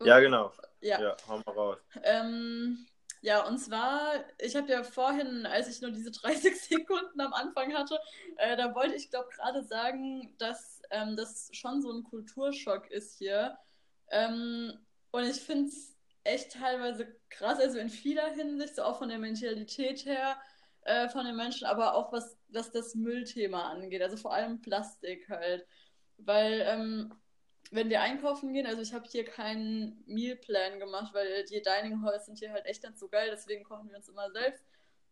Ja, 0.04 0.20
genau. 0.22 0.54
Ja. 0.80 1.02
Ja, 1.02 1.18
hau 1.28 1.38
mal 1.46 1.52
raus. 1.52 1.78
Ähm, 2.04 2.88
ja, 3.22 3.46
und 3.46 3.60
zwar, 3.60 4.24
ich 4.40 4.56
habe 4.56 4.72
ja 4.72 4.84
vorhin, 4.84 5.46
als 5.46 5.68
ich 5.68 5.82
nur 5.82 5.92
diese 5.92 6.12
30 6.22 6.60
Sekunden 6.60 7.20
am 7.20 7.34
Anfang 7.34 7.74
hatte, 7.74 8.00
äh, 8.38 8.56
da 8.56 8.74
wollte 8.74 8.96
ich, 8.96 9.10
glaube 9.10 9.30
gerade 9.36 9.64
sagen, 9.64 10.34
dass 10.38 10.81
ähm, 10.92 11.16
das 11.16 11.50
schon 11.54 11.82
so 11.82 11.92
ein 11.92 12.04
Kulturschock 12.04 12.90
ist 12.92 13.18
hier. 13.18 13.58
Ähm, 14.10 14.74
und 15.12 15.24
ich 15.24 15.42
finde 15.42 15.70
es 15.70 15.96
echt 16.24 16.54
teilweise 16.54 17.16
krass, 17.30 17.60
also 17.60 17.80
in 17.80 17.90
vieler 17.90 18.28
Hinsicht, 18.34 18.76
so 18.76 18.84
auch 18.84 19.00
von 19.00 19.10
der 19.10 19.20
Mentalität 19.20 20.06
her, 20.06 20.38
äh, 20.84 21.10
von 21.10 21.26
den 21.26 21.36
Menschen, 21.36 21.66
aber 21.66 21.96
auch 21.96 22.12
was, 22.12 22.38
was 22.50 22.72
das 22.72 22.96
Müllthema 22.96 23.70
angeht, 23.70 24.02
also 24.02 24.18
vor 24.18 24.34
allem 24.34 24.62
Plastik 24.62 25.28
halt. 25.30 25.66
Weil, 26.18 26.64
ähm, 26.68 27.14
wenn 27.72 27.90
wir 27.90 28.02
einkaufen 28.02 28.54
gehen, 28.54 28.68
also 28.68 28.82
ich 28.82 28.94
habe 28.94 29.08
hier 29.08 29.24
keinen 29.26 30.04
Mealplan 30.06 30.80
gemacht, 30.80 31.14
weil 31.14 31.46
die 31.46 31.62
Dining 31.62 32.04
Halls 32.04 32.26
sind 32.26 32.38
hier 32.40 32.52
halt 32.52 32.66
echt 32.66 32.84
nicht 32.84 33.00
so 33.00 33.08
geil, 33.08 33.30
deswegen 33.32 33.64
kochen 33.64 33.90
wir 33.90 33.98
uns 33.98 34.10
immer 34.10 34.30
selbst. 34.32 34.64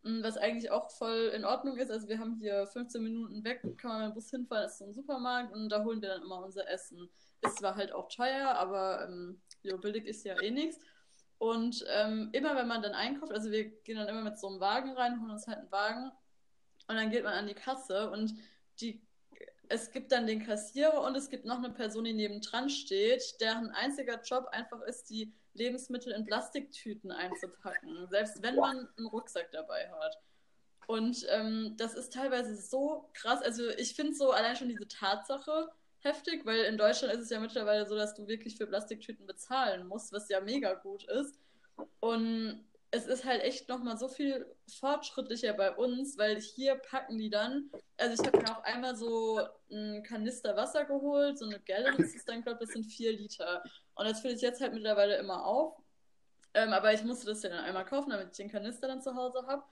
Mm, 0.04 0.24
Was 0.24 0.38
eigentlich 0.38 0.72
auch 0.72 0.90
voll 0.92 1.32
in 1.36 1.46
Ordnung 1.46 1.78
ist. 1.78 1.92
Also 1.92 2.08
wir 2.08 2.20
haben 2.20 2.38
hier 2.40 2.66
15 2.68 3.04
Minuten 3.04 3.44
weg, 3.44 3.62
kann 3.78 3.92
man 3.92 4.00
mit 4.02 4.12
dem 4.12 4.14
Bus 4.16 4.30
hinfahren, 4.30 4.66
ist 4.66 4.78
so 4.78 4.86
ein 4.86 4.94
Supermarkt 4.94 5.54
und 5.54 5.70
da 5.70 5.84
holen 5.84 6.02
wir 6.02 6.10
dann 6.10 6.22
immer 6.22 6.44
unser 6.44 6.70
Essen. 6.70 7.10
Ist 7.42 7.60
zwar 7.60 7.76
halt 7.76 7.92
auch 7.92 8.08
teuer, 8.10 8.56
aber 8.56 9.06
ähm, 9.08 9.42
jo, 9.62 9.78
billig 9.78 10.06
ist 10.06 10.24
ja 10.24 10.40
eh 10.42 10.52
nichts. 10.52 10.80
Und 11.38 11.86
ähm, 11.90 12.30
immer 12.34 12.56
wenn 12.56 12.68
man 12.68 12.82
dann 12.82 12.94
einkauft, 12.94 13.32
also 13.32 13.52
wir 13.52 13.70
gehen 13.84 13.98
dann 13.98 14.10
immer 14.10 14.22
mit 14.22 14.38
so 14.38 14.48
einem 14.48 14.60
Wagen 14.60 14.92
rein, 14.92 15.22
holen 15.22 15.32
uns 15.32 15.48
halt 15.48 15.60
einen 15.60 15.72
Wagen 15.72 16.12
und 16.88 16.96
dann 16.96 17.10
geht 17.12 17.24
man 17.24 17.34
an 17.34 17.48
die 17.48 17.54
Kasse 17.54 18.10
und 18.12 18.34
die, 18.82 19.02
es 19.70 19.92
gibt 19.92 20.12
dann 20.12 20.26
den 20.26 20.44
Kassierer 20.46 21.02
und 21.02 21.16
es 21.16 21.30
gibt 21.30 21.46
noch 21.46 21.60
eine 21.60 21.70
Person, 21.70 22.04
die 22.04 22.14
nebendran 22.14 22.70
steht, 22.70 23.40
deren 23.40 23.70
einziger 23.70 24.20
Job 24.22 24.48
einfach 24.52 24.82
ist, 24.82 25.10
die 25.10 25.32
Lebensmittel 25.54 26.12
in 26.12 26.26
Plastiktüten 26.26 27.12
einzupacken, 27.12 28.08
selbst 28.10 28.42
wenn 28.42 28.56
man 28.56 28.90
einen 28.98 29.08
Rucksack 29.08 29.52
dabei 29.52 29.90
hat. 29.92 30.18
Und 30.88 31.24
ähm, 31.30 31.76
das 31.78 31.94
ist 31.94 32.14
teilweise 32.14 32.56
so 32.56 33.10
krass. 33.14 33.44
Also 33.44 33.70
ich 33.78 33.94
finde 33.94 34.16
so 34.16 34.32
allein 34.32 34.56
schon 34.56 34.70
diese 34.70 34.88
Tatsache 34.88 35.70
heftig, 36.00 36.48
weil 36.48 36.62
in 36.62 36.78
Deutschland 36.78 37.14
ist 37.14 37.22
es 37.22 37.30
ja 37.30 37.40
mittlerweile 37.40 37.86
so, 37.86 37.96
dass 37.96 38.16
du 38.16 38.28
wirklich 38.28 38.58
für 38.58 38.66
Plastiktüten 38.66 39.28
bezahlen 39.28 39.86
musst, 39.86 40.12
was 40.12 40.30
ja 40.30 40.42
mega 40.42 40.74
gut 40.74 41.04
ist. 41.04 41.38
Und 42.00 42.66
es 42.92 43.06
ist 43.06 43.26
halt 43.26 43.44
echt 43.44 43.70
nochmal 43.70 43.98
so 43.98 44.08
viel 44.08 44.48
fortschrittlicher 44.80 45.54
bei 45.54 45.76
uns, 45.76 46.18
weil 46.18 46.40
hier 46.40 46.76
packen 46.76 47.18
die 47.18 47.30
dann, 47.30 47.70
also 47.98 48.22
ich 48.22 48.28
habe 48.28 48.40
mir 48.40 48.52
auch 48.52 48.64
einmal 48.64 48.96
so 48.96 49.40
einen 49.72 50.02
Kanister 50.04 50.56
Wasser 50.56 50.86
geholt, 50.86 51.38
so 51.38 51.46
eine 51.46 51.60
Gallon, 51.60 51.98
das 51.98 52.16
ist 52.16 52.28
dann, 52.28 52.42
glaube 52.42 52.60
ich, 52.62 52.68
das 52.68 52.74
sind 52.74 52.86
vier 52.86 53.14
Liter. 53.14 53.64
Und 53.94 54.10
das 54.10 54.22
fülle 54.22 54.34
ich 54.34 54.42
jetzt 54.42 54.62
halt 54.62 54.74
mittlerweile 54.74 55.18
immer 55.18 55.46
auf. 55.46 55.78
Ähm, 56.56 56.74
aber 56.74 56.94
ich 56.94 57.04
musste 57.04 57.28
das 57.28 57.44
ja 57.44 57.50
dann 57.50 57.64
einmal 57.64 57.86
kaufen, 57.86 58.10
damit 58.10 58.32
ich 58.32 58.38
den 58.38 58.50
Kanister 58.50 58.88
dann 58.88 59.02
zu 59.02 59.14
Hause 59.14 59.46
habe. 59.46 59.64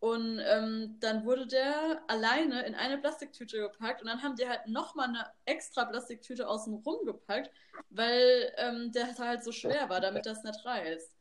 Und 0.00 0.40
ähm, 0.44 0.96
dann 1.00 1.24
wurde 1.24 1.46
der 1.46 2.02
alleine 2.08 2.64
in 2.64 2.74
eine 2.74 2.98
Plastiktüte 2.98 3.58
gepackt 3.58 4.02
und 4.02 4.08
dann 4.08 4.22
haben 4.22 4.36
die 4.36 4.46
halt 4.46 4.66
nochmal 4.66 5.08
eine 5.08 5.26
extra 5.46 5.84
Plastiktüte 5.86 6.46
außen 6.46 6.74
rum 6.74 7.06
gepackt, 7.06 7.50
weil 7.90 8.52
ähm, 8.56 8.92
der 8.92 9.16
halt 9.16 9.44
so 9.44 9.52
schwer 9.52 9.88
war, 9.88 10.00
damit 10.00 10.26
das 10.26 10.42
nicht 10.44 10.64
reißt. 10.64 11.14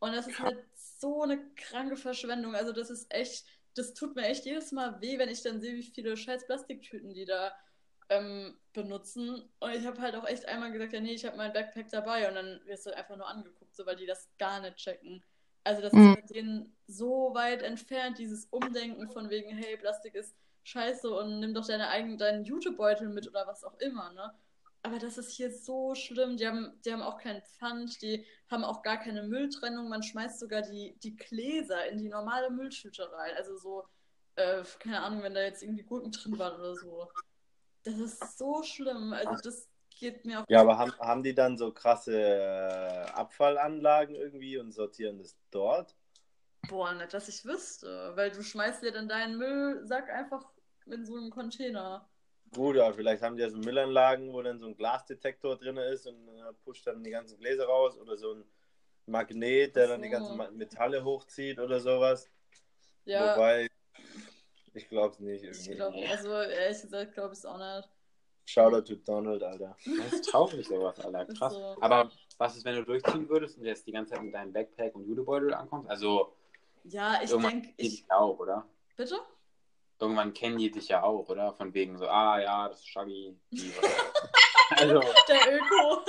Und 0.00 0.12
das 0.14 0.26
ist 0.26 0.38
halt 0.38 0.58
so 1.04 1.22
eine 1.22 1.38
kranke 1.56 1.96
Verschwendung. 1.96 2.54
Also 2.54 2.72
das 2.72 2.88
ist 2.90 3.12
echt, 3.12 3.44
das 3.74 3.92
tut 3.94 4.16
mir 4.16 4.26
echt 4.26 4.44
jedes 4.46 4.72
Mal 4.72 5.00
weh, 5.02 5.18
wenn 5.18 5.28
ich 5.28 5.42
dann 5.42 5.60
sehe, 5.60 5.74
wie 5.74 5.82
viele 5.82 6.16
scheiß 6.16 6.46
Plastiktüten 6.46 7.12
die 7.14 7.26
da 7.26 7.52
ähm, 8.08 8.58
benutzen. 8.72 9.42
Und 9.60 9.72
ich 9.74 9.86
habe 9.86 10.00
halt 10.00 10.16
auch 10.16 10.26
echt 10.26 10.46
einmal 10.48 10.72
gesagt, 10.72 10.92
ja 10.94 11.00
nee, 11.00 11.12
ich 11.14 11.24
habe 11.26 11.36
mein 11.36 11.52
Backpack 11.52 11.90
dabei 11.90 12.28
und 12.28 12.34
dann 12.36 12.60
wirst 12.66 12.86
du 12.86 12.96
einfach 12.96 13.16
nur 13.16 13.28
angeguckt, 13.28 13.74
so 13.76 13.84
weil 13.86 13.96
die 13.96 14.06
das 14.06 14.28
gar 14.38 14.60
nicht 14.60 14.76
checken. 14.76 15.22
Also 15.64 15.82
das 15.82 15.94
Mhm. 15.94 16.14
ist 16.14 16.14
mit 16.14 16.30
denen 16.30 16.76
so 16.86 17.34
weit 17.34 17.62
entfernt, 17.62 18.18
dieses 18.18 18.46
Umdenken 18.46 19.08
von 19.08 19.30
wegen, 19.30 19.50
hey, 19.56 19.76
Plastik 19.76 20.14
ist 20.14 20.34
scheiße 20.64 21.10
und 21.10 21.40
nimm 21.40 21.54
doch 21.54 21.66
deine 21.66 21.88
eigenen, 21.88 22.18
deinen 22.18 22.44
Jutebeutel 22.44 23.08
mit 23.08 23.28
oder 23.28 23.46
was 23.46 23.64
auch 23.64 23.78
immer, 23.80 24.12
ne? 24.12 24.34
Aber 24.84 24.98
das 24.98 25.16
ist 25.16 25.32
hier 25.32 25.50
so 25.50 25.94
schlimm. 25.94 26.36
Die 26.36 26.46
haben, 26.46 26.78
die 26.84 26.92
haben 26.92 27.00
auch 27.00 27.16
keinen 27.16 27.40
Pfand, 27.40 28.02
die 28.02 28.26
haben 28.50 28.64
auch 28.64 28.82
gar 28.82 28.98
keine 28.98 29.22
Mülltrennung. 29.22 29.88
Man 29.88 30.02
schmeißt 30.02 30.38
sogar 30.38 30.60
die, 30.60 30.94
die 31.02 31.16
Gläser 31.16 31.88
in 31.88 31.96
die 31.96 32.10
normale 32.10 32.50
Mülltüte 32.50 33.10
rein. 33.10 33.32
Also 33.34 33.56
so, 33.56 33.84
äh, 34.36 34.62
keine 34.80 35.00
Ahnung, 35.00 35.22
wenn 35.22 35.32
da 35.32 35.40
jetzt 35.40 35.62
irgendwie 35.62 35.84
Gurken 35.84 36.12
drin 36.12 36.38
waren 36.38 36.60
oder 36.60 36.74
so. 36.74 37.08
Das 37.82 37.94
ist 37.94 38.36
so 38.36 38.62
schlimm. 38.62 39.14
Also 39.14 39.36
das 39.42 39.70
geht 39.98 40.26
mir 40.26 40.40
auch. 40.40 40.44
Ja, 40.48 40.60
aber 40.60 40.76
haben, 40.76 40.92
haben 40.98 41.22
die 41.22 41.34
dann 41.34 41.56
so 41.56 41.72
krasse 41.72 42.20
äh, 42.20 43.10
Abfallanlagen 43.12 44.14
irgendwie 44.14 44.58
und 44.58 44.72
sortieren 44.72 45.16
das 45.16 45.34
dort? 45.50 45.96
Boah, 46.68 46.92
nicht, 46.92 47.14
dass 47.14 47.28
ich 47.28 47.42
wüsste. 47.46 48.12
Weil 48.16 48.32
du 48.32 48.42
schmeißt 48.42 48.82
dir 48.82 48.92
dann 48.92 49.08
deinen 49.08 49.38
Müllsack 49.38 50.10
einfach 50.10 50.44
in 50.84 51.06
so 51.06 51.16
einen 51.16 51.30
Container. 51.30 52.06
Gut, 52.54 52.78
aber 52.78 52.94
vielleicht 52.94 53.22
haben 53.22 53.36
die 53.36 53.42
ja 53.42 53.50
so 53.50 53.58
Müllanlagen, 53.58 54.32
wo 54.32 54.40
dann 54.42 54.58
so 54.60 54.66
ein 54.66 54.76
Glasdetektor 54.76 55.56
drin 55.56 55.76
ist 55.76 56.06
und 56.06 56.28
äh, 56.28 56.52
pusht 56.64 56.86
dann 56.86 57.02
die 57.02 57.10
ganzen 57.10 57.38
Gläser 57.38 57.66
raus 57.66 57.98
oder 57.98 58.16
so 58.16 58.34
ein 58.34 58.44
Magnet, 59.06 59.76
der 59.76 59.88
dann 59.88 60.02
die 60.02 60.08
ganzen 60.08 60.36
Metalle 60.56 61.04
hochzieht 61.04 61.58
oder 61.58 61.80
sowas. 61.80 62.30
Ja, 63.04 63.34
Wobei, 63.34 63.68
ich 64.72 64.88
glaube 64.88 65.12
es 65.14 65.20
nicht. 65.20 65.44
ich 65.44 65.68
Irgendwie. 65.68 65.74
glaube, 65.76 66.08
also 66.10 66.30
ehrlich 66.32 66.80
gesagt, 66.80 67.12
glaube 67.14 67.32
ich 67.32 67.38
es 67.38 67.44
auch 67.46 67.58
nicht. 67.58 67.88
Shoutout 68.46 68.82
to 68.82 68.94
Donald, 68.96 69.42
Alter. 69.42 69.76
Das 69.84 70.12
ist 70.12 70.30
traurig, 70.30 70.66
sowas, 70.66 71.00
Alter. 71.00 71.24
Krass. 71.26 71.54
so. 71.54 71.76
Aber 71.80 72.10
was 72.38 72.56
ist, 72.56 72.64
wenn 72.64 72.76
du 72.76 72.84
durchziehen 72.84 73.28
würdest 73.28 73.58
und 73.58 73.64
jetzt 73.64 73.86
die 73.86 73.92
ganze 73.92 74.12
Zeit 74.14 74.22
mit 74.22 74.34
deinem 74.34 74.52
Backpack 74.52 74.94
und 74.94 75.06
Judebeutel 75.06 75.54
ankommst? 75.54 75.88
Also, 75.88 76.34
Ja, 76.84 77.20
ich 77.22 77.30
denke, 77.30 77.72
ich. 77.78 78.04
ja 78.08 78.18
auch, 78.18 78.38
oder? 78.38 78.66
Bitte? 78.96 79.18
Irgendwann 80.00 80.34
kennen 80.34 80.58
die 80.58 80.70
dich 80.70 80.88
ja 80.88 81.02
auch, 81.02 81.28
oder? 81.28 81.52
Von 81.54 81.72
wegen 81.74 81.96
so, 81.98 82.06
ah 82.08 82.40
ja, 82.40 82.68
das 82.68 82.80
ist 82.80 82.88
Shaggy. 82.88 83.36
Die- 83.50 83.72
also, 84.76 85.00
Der 85.28 85.54
Öko. 85.56 86.04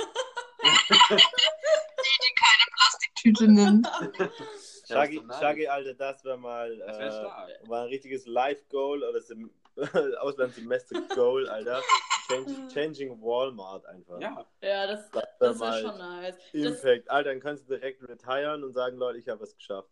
Tüte 3.16 3.48
nimmt. 3.48 3.86
Shaggy, 4.86 5.16
Ja, 5.16 5.22
das 5.22 5.28
ist 5.30 5.32
so 5.32 5.40
Shaggy, 5.40 5.68
Alter, 5.68 5.94
das 5.94 6.24
wäre 6.24 6.38
mal 6.38 6.76
Das 6.78 6.98
wär 6.98 7.58
äh, 7.64 7.68
war 7.68 7.82
ein 7.82 7.88
richtiges 7.88 8.26
Live-Goal 8.26 9.02
oder 9.02 9.20
Sem 9.20 9.50
Auslandssemester-Goal, 10.20 11.48
Alter. 11.48 11.82
Change, 12.28 12.68
changing 12.72 13.20
Walmart 13.22 13.86
einfach. 13.86 14.20
ja, 14.20 14.44
Ja, 14.60 14.86
das, 14.86 15.10
Das 15.10 15.24
das 15.38 15.60
wär 15.60 15.66
wäre 15.68 15.80
schon 15.82 15.98
nice. 15.98 16.36
Das, 16.52 16.52
Impact. 16.82 17.10
Alter, 17.10 17.30
dann 17.30 17.40
kannst 17.40 17.64
du 17.68 17.74
direkt 17.74 18.02
retiren 18.02 18.64
und 18.64 18.72
sagen, 18.72 18.96
Leute, 18.96 19.18
ich 19.18 19.28
habe 19.28 19.40
was 19.40 19.54
geschafft. 19.56 19.90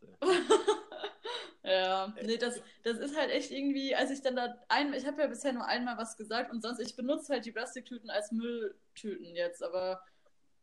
Ja, 1.65 2.15
nee, 2.23 2.37
das, 2.37 2.61
das 2.83 2.99
ist 2.99 3.17
halt 3.17 3.31
echt 3.31 3.51
irgendwie, 3.51 3.95
als 3.97 4.11
ich 4.11 4.21
dann 4.21 4.37
da 4.37 4.55
ein, 4.69 4.93
ich 4.93 5.07
habe 5.07 5.23
ja 5.23 5.27
bisher 5.29 5.53
nur 5.55 5.67
einmal 5.67 5.97
was 5.97 6.17
gesagt 6.17 6.53
und 6.53 6.61
sonst, 6.61 6.79
ich 6.79 6.95
benutze 6.95 7.33
halt 7.33 7.47
die 7.47 7.53
Plastiktüten 7.53 8.11
als 8.11 8.33
Mülltüten 8.33 9.35
jetzt, 9.35 9.62
aber 9.62 10.03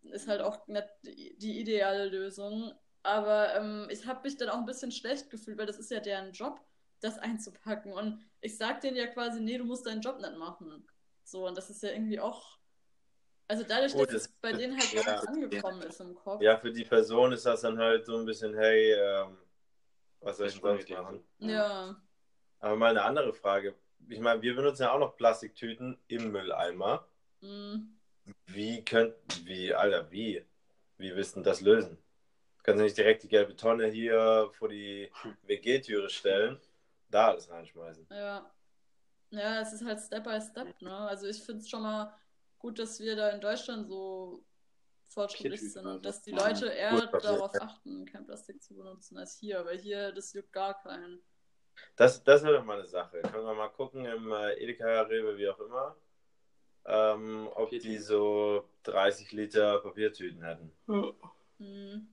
ist 0.03 0.27
halt 0.27 0.41
auch 0.41 0.67
nicht 0.67 0.87
die, 1.03 1.59
ideale 1.59 2.05
Lösung. 2.05 2.71
Aber 3.03 3.55
ähm, 3.55 3.87
ich 3.89 4.05
habe 4.05 4.21
mich 4.23 4.37
dann 4.37 4.49
auch 4.49 4.57
ein 4.59 4.65
bisschen 4.65 4.91
schlecht 4.91 5.29
gefühlt, 5.31 5.57
weil 5.57 5.65
das 5.65 5.79
ist 5.79 5.89
ja 5.89 5.99
deren 5.99 6.33
Job, 6.33 6.59
das 6.99 7.17
einzupacken. 7.17 7.93
Und 7.93 8.23
ich 8.41 8.57
sag 8.57 8.81
denen 8.81 8.97
ja 8.97 9.07
quasi, 9.07 9.39
nee, 9.41 9.57
du 9.57 9.63
musst 9.65 9.87
deinen 9.87 10.01
Job 10.01 10.19
nicht 10.19 10.37
machen. 10.37 10.87
So, 11.23 11.47
und 11.47 11.57
das 11.57 11.69
ist 11.71 11.81
ja 11.81 11.89
irgendwie 11.89 12.19
auch. 12.19 12.57
Also 13.47 13.63
dadurch, 13.67 13.93
Gut, 13.93 14.07
dass 14.09 14.15
es 14.15 14.23
das- 14.23 14.33
bei 14.41 14.53
denen 14.53 14.77
halt 14.77 14.93
ja, 14.93 15.01
gar 15.01 15.13
nicht 15.15 15.27
angekommen 15.27 15.81
ist 15.81 15.99
im 15.99 16.15
Kopf. 16.15 16.41
Ja, 16.41 16.57
für 16.57 16.71
die 16.71 16.85
Person 16.85 17.31
ist 17.31 17.45
das 17.45 17.61
dann 17.61 17.77
halt 17.79 18.05
so 18.05 18.17
ein 18.17 18.25
bisschen, 18.25 18.55
hey, 18.55 18.93
ähm, 18.93 19.37
was 20.21 20.37
soll 20.37 20.47
ich 20.47 20.53
denn 20.53 20.61
sonst 20.61 20.89
machen? 20.89 21.23
Ja. 21.39 21.95
Aber 22.59 22.75
mal 22.75 22.91
eine 22.91 23.03
andere 23.03 23.33
Frage. 23.33 23.75
Ich 24.07 24.19
meine, 24.19 24.41
wir 24.41 24.55
benutzen 24.55 24.83
ja 24.83 24.93
auch 24.93 24.99
noch 24.99 25.15
Plastiktüten 25.17 25.97
im 26.07 26.31
Mülleimer. 26.31 27.07
Mm. 27.41 27.77
Wie 28.45 28.83
könnt, 28.85 29.15
wie, 29.45 29.73
Alter, 29.73 30.09
wie? 30.11 30.45
Wie 30.97 31.15
willst 31.15 31.35
du 31.35 31.39
denn 31.39 31.43
das 31.43 31.61
lösen? 31.61 31.97
Kannst 32.63 32.79
du 32.79 32.83
nicht 32.83 32.97
direkt 32.97 33.23
die 33.23 33.27
gelbe 33.27 33.55
Tonne 33.55 33.87
hier 33.87 34.49
vor 34.53 34.69
die 34.69 35.11
WG-Türe 35.43 36.09
stellen, 36.09 36.59
da 37.09 37.29
alles 37.29 37.49
reinschmeißen? 37.49 38.07
Ja. 38.11 38.51
Ja, 39.31 39.61
es 39.61 39.73
ist 39.73 39.85
halt 39.85 39.99
Step 39.99 40.25
by 40.25 40.39
Step, 40.41 40.81
ne? 40.81 40.95
Also 40.95 41.25
ich 41.27 41.41
finde 41.41 41.61
es 41.61 41.69
schon 41.69 41.81
mal 41.81 42.13
gut, 42.59 42.77
dass 42.77 42.99
wir 42.99 43.15
da 43.15 43.29
in 43.29 43.39
Deutschland 43.39 43.87
so 43.87 44.43
fortschrittlich 45.13 45.61
sind, 45.61 45.83
so. 45.83 45.99
dass 45.99 46.21
die 46.21 46.31
Ja. 46.31 46.47
Leute 46.47 46.67
eher 46.67 46.91
Gut, 46.91 47.11
Papier, 47.11 47.31
darauf 47.31 47.53
ja. 47.53 47.61
achten, 47.61 48.05
kein 48.05 48.25
Plastik 48.25 48.61
zu 48.61 48.75
benutzen 48.75 49.17
als 49.17 49.35
hier, 49.35 49.65
weil 49.65 49.77
hier, 49.77 50.11
das 50.11 50.33
juckt 50.33 50.53
gar 50.53 50.81
keinen. 50.81 51.21
Das, 51.95 52.23
das 52.23 52.43
wäre 52.43 52.57
doch 52.57 52.65
mal 52.65 52.79
eine 52.79 52.87
Sache. 52.87 53.21
Können 53.21 53.45
wir 53.45 53.53
mal 53.53 53.69
gucken 53.69 54.05
im 54.05 54.31
äh, 54.31 54.53
Edeka, 54.53 55.01
Rewe, 55.03 55.37
wie 55.37 55.49
auch 55.49 55.59
immer, 55.59 55.95
ähm, 56.85 57.49
ob 57.55 57.69
die 57.69 57.97
so 57.97 58.69
30 58.83 59.31
Liter 59.31 59.79
Papiertüten 59.79 60.43
hätten. 60.43 60.71
Hm. 61.57 62.07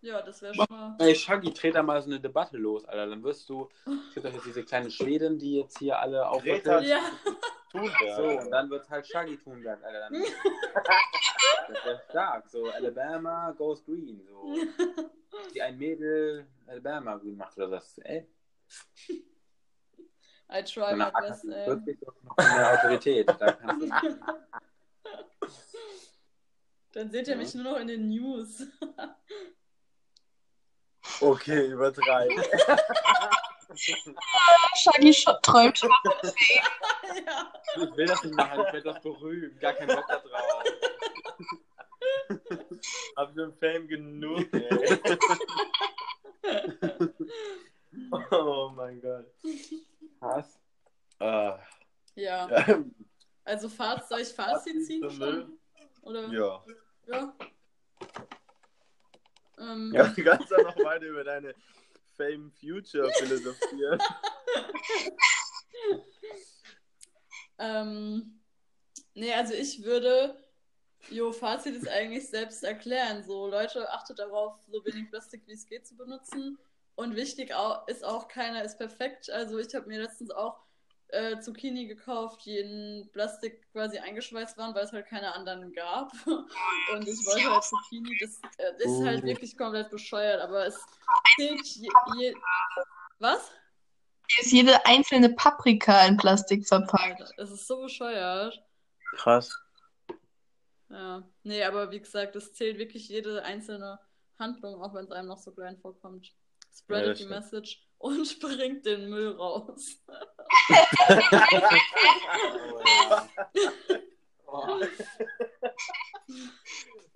Ja, 0.00 0.22
das 0.22 0.40
wäre 0.42 0.54
schon 0.54 0.66
mal. 0.70 0.96
Ey, 1.00 1.14
Shaggy, 1.14 1.52
dreh 1.52 1.72
da 1.72 1.82
mal 1.82 2.00
so 2.00 2.08
eine 2.08 2.20
Debatte 2.20 2.56
los, 2.56 2.84
Alter. 2.84 3.06
Dann 3.08 3.22
wirst 3.24 3.48
du, 3.48 3.68
es 4.08 4.14
gibt 4.14 4.26
doch 4.26 4.32
jetzt 4.32 4.46
diese 4.46 4.64
kleine 4.64 4.90
Schwedin, 4.90 5.38
die 5.38 5.56
jetzt 5.56 5.78
hier 5.78 5.98
alle 5.98 6.28
aufrüttelt. 6.28 6.86
Ja, 6.86 7.00
Thunberg. 7.72 8.16
So, 8.16 8.22
und 8.22 8.50
dann 8.50 8.70
wird 8.70 8.88
halt 8.88 9.06
Shaggy 9.06 9.36
Thunberg, 9.38 9.82
Alter. 9.82 10.00
Dann, 10.00 10.12
das 11.68 11.84
wäre 11.84 12.02
stark. 12.08 12.48
So, 12.48 12.70
Alabama 12.70 13.52
goes 13.52 13.84
green. 13.84 14.20
So, 14.26 14.44
wie 15.52 15.62
ein 15.62 15.78
Mädel 15.78 16.46
Alabama 16.66 17.16
green 17.16 17.36
macht 17.36 17.56
oder 17.56 17.68
das. 17.68 17.98
Ey, 17.98 18.26
I 20.50 20.62
try 20.64 20.94
my 20.94 21.10
best, 21.20 21.44
ey. 21.44 21.66
48 21.70 22.00
ist 22.02 22.24
noch 22.24 22.36
eine 22.38 22.70
Autorität. 22.70 23.28
Da 23.28 23.52
kannst 23.52 23.82
du, 23.82 23.88
Dann 26.92 27.10
seht 27.10 27.28
ihr 27.28 27.34
Ja. 27.34 27.38
mich 27.38 27.54
nur 27.54 27.64
noch 27.64 27.76
in 27.78 27.86
den 27.88 28.08
News. 28.08 28.62
Okay, 31.20 31.66
übertreiben. 31.68 32.42
Shaggy 34.76 35.12
träumt 35.42 35.78
schon. 35.78 35.90
ja. 37.26 37.52
ich 37.76 37.96
will 37.96 38.06
das 38.06 38.22
nicht 38.24 38.34
machen, 38.34 38.64
ich 38.66 38.72
will 38.72 38.82
das 38.82 39.00
berühmt. 39.02 39.60
Gar 39.60 39.74
keinen 39.74 39.94
Bock 39.94 40.06
da 40.08 40.18
drauf. 40.18 40.64
Hab 43.16 43.34
schon 43.34 43.52
Fame 43.58 43.88
genug, 43.88 44.46
ey. 44.52 44.98
Oh 48.30 48.70
mein 48.74 49.00
Gott. 49.00 49.26
Was? 50.20 50.58
Ah, 51.18 51.58
Ja. 52.14 52.48
ja. 52.48 52.84
Also 53.44 53.68
Fazit, 53.68 54.08
soll 54.08 54.20
ich 54.20 54.28
Fazit 54.28 54.86
ziehen 54.86 55.10
schon? 55.10 55.58
Oder? 56.02 56.28
ja. 56.28 56.64
Ja. 57.06 57.34
Ähm, 59.58 59.92
Ja, 59.94 60.06
du 60.08 60.22
kannst 60.22 60.50
dann 60.52 60.62
noch 60.62 60.76
weiter 60.78 61.06
über 61.06 61.24
deine 61.24 61.54
Fame 62.16 62.52
Future 62.60 63.10
philosophieren. 63.18 63.98
Ähm, 67.60 68.40
nee, 69.14 69.32
also 69.32 69.52
ich 69.54 69.82
würde, 69.82 70.36
jo, 71.10 71.32
Fazit 71.32 71.74
ist 71.74 71.88
eigentlich 71.88 72.28
selbst 72.28 72.62
erklären. 72.64 73.22
So, 73.24 73.46
Leute, 73.48 73.90
achtet 73.92 74.18
darauf, 74.18 74.54
so 74.70 74.84
wenig 74.84 75.10
Plastik 75.10 75.42
wie 75.46 75.52
es 75.52 75.66
geht 75.66 75.86
zu 75.86 75.96
benutzen. 75.96 76.58
Und 76.96 77.14
wichtig 77.14 77.52
ist 77.86 78.04
auch, 78.04 78.28
keiner 78.28 78.64
ist 78.64 78.76
perfekt. 78.78 79.30
Also 79.30 79.58
ich 79.58 79.74
habe 79.74 79.86
mir 79.86 80.02
letztens 80.02 80.30
auch 80.32 80.58
äh, 81.08 81.38
Zucchini 81.38 81.86
gekauft, 81.86 82.44
die 82.44 82.58
in 82.58 83.08
Plastik 83.12 83.70
quasi 83.72 83.98
eingeschweißt 83.98 84.58
waren, 84.58 84.74
weil 84.74 84.84
es 84.84 84.92
halt 84.92 85.06
keine 85.06 85.32
anderen 85.32 85.72
gab. 85.72 86.12
Und 86.26 87.06
ich 87.08 87.24
wollte 87.24 87.50
halt 87.50 87.64
Zucchini, 87.64 88.18
das 88.20 88.40
äh, 88.58 88.82
ist 88.82 89.00
halt 89.04 89.22
Oh. 89.22 89.26
wirklich 89.26 89.56
komplett 89.56 89.90
bescheuert, 89.90 90.40
aber 90.42 90.66
es 90.66 90.78
zählt 91.36 91.64
je, 91.64 91.88
je 92.18 92.34
Was? 93.20 93.50
Ist 94.40 94.52
jede 94.52 94.84
einzelne 94.84 95.30
Paprika 95.30 96.04
in 96.04 96.16
Plastik 96.18 96.66
verpackt. 96.66 97.32
Es 97.38 97.50
ist 97.50 97.66
so 97.66 97.80
bescheuert. 97.80 98.62
Krass. 99.16 99.56
Ja, 100.90 101.28
nee, 101.42 101.62
aber 101.64 101.90
wie 101.90 102.00
gesagt, 102.00 102.34
es 102.36 102.54
zählt 102.54 102.78
wirklich 102.78 103.08
jede 103.08 103.42
einzelne 103.44 103.98
Handlung, 104.38 104.80
auch 104.82 104.94
wenn 104.94 105.04
es 105.04 105.10
einem 105.10 105.28
noch 105.28 105.38
so 105.38 105.52
klein 105.52 105.76
vorkommt. 105.78 106.26
Ja, 106.28 106.32
Spreadet 106.78 107.08
das 107.10 107.18
die 107.18 107.24
stimmt. 107.24 107.40
Message 107.40 107.88
und 107.98 108.40
bringt 108.40 108.86
den 108.86 109.10
Müll 109.10 109.32
raus. 109.32 110.02
Oh, 114.46 114.80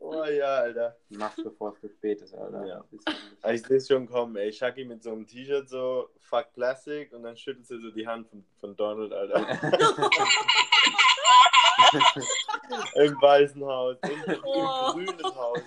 Oh 0.05 0.25
ja, 0.25 0.57
Alter. 0.57 0.97
mach's 1.11 1.41
bevor 1.43 1.73
es 1.73 1.81
zu 1.81 1.89
spät 1.89 2.21
ist, 2.23 2.35
Alter. 2.35 2.67
Ja. 2.67 2.85
Also 3.41 3.55
ich 3.55 3.63
sehe 3.67 3.77
es 3.77 3.87
schon 3.87 4.07
kommen, 4.09 4.35
ey. 4.37 4.53
Shaki 4.53 4.85
mit 4.85 5.03
so 5.03 5.13
einem 5.13 5.27
T-Shirt 5.27 5.69
so, 5.69 6.11
fuck 6.19 6.53
Plastic 6.55 7.13
und 7.13 7.23
dann 7.23 7.37
schüttelt 7.37 7.67
sie 7.67 7.81
so 7.81 7.91
die 7.93 8.07
Hand 8.07 8.27
von, 8.29 8.45
von 8.59 8.77
Donald, 8.77 9.13
Alter. 9.13 9.47
Im 12.95 13.21
weißen 13.21 13.65
Haus, 13.65 13.99
im, 14.03 14.25
im 14.25 14.43
Oh. 14.45 14.93
grünen 14.93 15.35
Haus. 15.35 15.63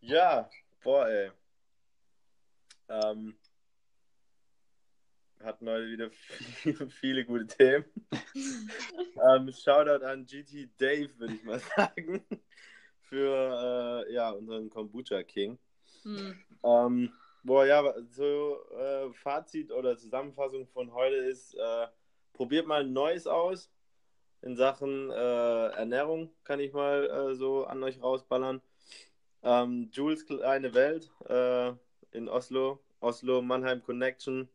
Ja, 0.00 0.48
boah, 0.82 1.08
ey. 1.08 1.30
Ähm, 2.88 3.38
hatten 5.42 5.68
heute 5.68 5.88
wieder 5.88 6.10
viele, 6.62 6.90
viele 6.90 7.24
gute 7.24 7.46
Themen. 7.46 7.84
ähm, 9.30 9.52
Shoutout 9.52 10.04
an 10.04 10.24
GT 10.24 10.70
Dave, 10.78 11.10
würde 11.18 11.34
ich 11.34 11.42
mal 11.42 11.60
sagen, 11.76 12.24
für 13.02 14.04
äh, 14.06 14.12
ja, 14.12 14.30
unseren 14.30 14.70
Kombucha 14.70 15.22
King. 15.22 15.58
Hm. 16.02 16.38
Ähm, 16.62 17.12
boah, 17.42 17.64
ja, 17.66 17.94
so 18.10 18.58
äh, 18.76 19.12
Fazit 19.12 19.72
oder 19.72 19.96
Zusammenfassung 19.96 20.66
von 20.68 20.92
heute 20.92 21.16
ist, 21.16 21.54
äh, 21.54 21.86
probiert 22.32 22.66
mal 22.66 22.84
Neues 22.84 23.26
aus. 23.26 23.70
In 24.42 24.56
Sachen 24.56 25.10
äh, 25.10 25.66
Ernährung 25.70 26.30
kann 26.44 26.60
ich 26.60 26.72
mal 26.72 27.06
äh, 27.10 27.34
so 27.34 27.64
an 27.64 27.82
euch 27.82 28.00
rausballern. 28.00 28.60
Ähm, 29.42 29.88
Jules 29.92 30.26
kleine 30.26 30.74
Welt 30.74 31.10
äh, 31.28 31.72
in 32.12 32.28
Oslo, 32.28 32.80
Oslo 33.00 33.42
Mannheim 33.42 33.82
Connection. 33.82 34.48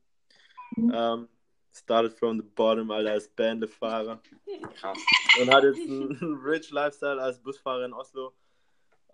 Ähm, 0.78 1.28
started 1.74 2.14
from 2.14 2.38
the 2.38 2.44
bottom, 2.44 2.92
Alter, 2.92 3.12
als 3.12 3.28
Bandefahrer 3.28 4.22
Krass. 4.76 4.98
und 5.40 5.54
hat 5.54 5.64
jetzt 5.64 5.80
einen 5.88 6.40
Rich 6.44 6.72
Lifestyle 6.72 7.22
als 7.22 7.40
Busfahrer 7.40 7.86
in 7.86 7.94
Oslo. 7.94 8.34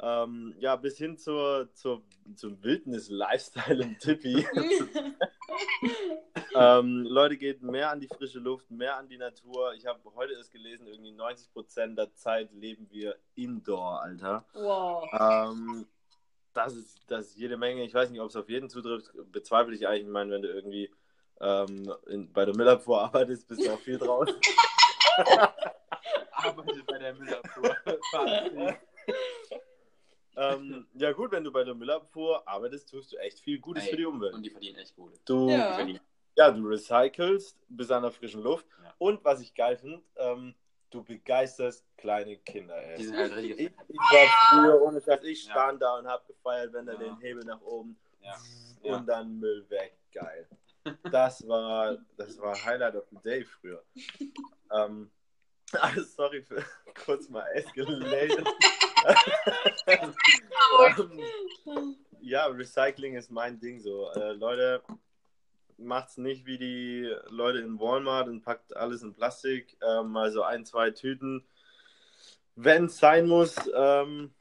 Ähm, 0.02 0.56
ja, 0.60 0.76
bis 0.76 0.98
hin 0.98 1.18
zur, 1.18 1.70
zur, 1.74 2.04
zum 2.36 2.64
Wildnis-Lifestyle 2.64 3.84
im 3.84 3.98
Tippi. 4.00 4.46
ähm, 6.56 7.04
Leute, 7.04 7.38
geht 7.38 7.62
mehr 7.62 7.92
an 7.92 8.00
die 8.00 8.08
frische 8.08 8.40
Luft, 8.40 8.70
mehr 8.72 8.98
an 8.98 9.08
die 9.08 9.18
Natur. 9.18 9.74
Ich 9.74 9.86
habe 9.86 10.00
heute 10.16 10.34
erst 10.34 10.52
gelesen, 10.52 10.88
irgendwie 10.88 11.12
90% 11.12 11.96
der 11.96 12.14
Zeit 12.16 12.52
leben 12.54 12.88
wir 12.92 13.16
indoor, 13.36 14.02
Alter. 14.02 14.46
Wow. 14.54 15.10
Ähm, 15.12 15.88
das, 16.54 16.76
ist, 16.76 17.00
das 17.08 17.28
ist 17.28 17.38
jede 17.38 17.58
Menge. 17.58 17.84
Ich 17.84 17.94
weiß 17.94 18.10
nicht, 18.10 18.22
ob 18.22 18.30
es 18.30 18.36
auf 18.36 18.50
jeden 18.50 18.70
zutrifft. 18.70 19.12
Bezweifle 19.32 19.76
ich 19.76 19.88
eigentlich. 19.88 20.04
Ich 20.04 20.10
meine, 20.10 20.32
wenn 20.32 20.42
du 20.42 20.50
irgendwie 20.50 20.92
ähm, 21.42 21.94
in, 22.08 22.32
bei 22.32 22.46
der 22.46 22.56
Müllabfuhr 22.56 23.02
arbeitest, 23.02 23.48
bist 23.48 23.66
du 23.66 23.72
auch 23.72 23.80
viel 23.80 23.98
draußen. 23.98 24.36
Arbeitet 26.32 26.86
bei 26.88 26.98
der 26.98 27.14
Müllabfuhr. 27.16 27.76
Ähm, 30.40 30.88
ja 30.94 31.12
gut, 31.12 31.32
wenn 31.32 31.44
du 31.44 31.52
bei 31.52 31.64
der 31.64 31.76
Müllabfuhr 31.76 32.48
arbeitest, 32.48 32.90
tust 32.90 33.12
du 33.12 33.18
echt 33.18 33.40
viel 33.40 33.60
Gutes 33.60 33.84
Ey, 33.84 33.90
für 33.92 33.98
die 33.98 34.06
Umwelt. 34.06 34.34
Und 34.34 34.44
die 34.44 34.50
verdienen 34.50 34.78
echt 34.78 34.96
gut. 34.96 35.14
Du, 35.26 35.50
Ja. 35.50 35.86
ja, 36.36 36.52
du 36.52 36.66
recycelst, 36.68 37.58
bist 37.68 37.92
an 37.92 38.04
der 38.04 38.12
frischen 38.12 38.42
Luft. 38.42 38.66
Ja. 38.82 38.94
Und 39.00 39.24
was 39.26 39.42
ich 39.42 39.54
geil 39.54 39.76
finde, 39.76 40.02
ähm, 40.16 40.56
du 40.92 41.04
begeisterst 41.04 41.86
kleine 41.98 42.38
Kinder. 42.38 42.76
Ey. 42.76 42.98
Die 42.98 43.04
sind 43.06 43.18
halt 43.18 43.32
Ich, 43.38 43.50
richtig. 43.58 43.72
ich 43.90 43.98
war 43.98 44.28
früher 44.50 44.82
ohne 44.82 45.02
Scheiß, 45.02 45.24
ich 45.24 45.46
Ja. 45.46 45.52
stand 45.52 45.82
da 45.82 45.98
und 45.98 46.08
hab 46.08 46.26
gefeiert, 46.26 46.72
wenn 46.74 46.88
er 46.88 46.94
Ja. 46.94 47.00
den 47.00 47.18
Hebel 47.20 47.44
nach 47.44 47.62
oben 47.62 48.00
Ja. 48.22 48.36
und 48.98 49.06
dann 49.08 49.40
Müll 49.40 49.70
weg. 49.70 49.98
Geil. 50.14 50.48
Das 51.14 51.46
war, 51.48 51.98
das 52.18 52.40
war 52.40 52.56
Highlight 52.66 52.96
of 52.96 53.06
the 53.12 53.18
Day 53.24 53.44
früher. 53.44 53.84
ähm, 54.72 55.12
ah, 55.80 55.92
sorry 56.02 56.42
für 56.42 56.64
kurz 57.06 57.30
mal 57.30 57.46
escalated. 57.54 58.48
ähm, 59.88 60.14
ja, 62.22 62.46
Recycling 62.48 63.16
ist 63.16 63.32
mein 63.32 63.60
Ding 63.60 63.80
so. 63.80 64.12
Äh, 64.12 64.34
Leute, 64.34 64.84
macht's 65.78 66.18
nicht 66.18 66.46
wie 66.46 66.58
die 66.58 67.16
Leute 67.30 67.60
in 67.60 67.80
Walmart 67.80 68.28
und 68.28 68.42
packt 68.42 68.76
alles 68.76 69.02
in 69.02 69.14
Plastik. 69.14 69.78
Ähm, 69.82 70.16
also 70.18 70.44
ein, 70.44 70.66
zwei 70.66 70.92
Tüten. 70.92 71.46
Wenn 72.56 72.86
es 72.86 72.98
sein 72.98 73.28
muss, 73.28 73.56
ähm, 73.74 74.34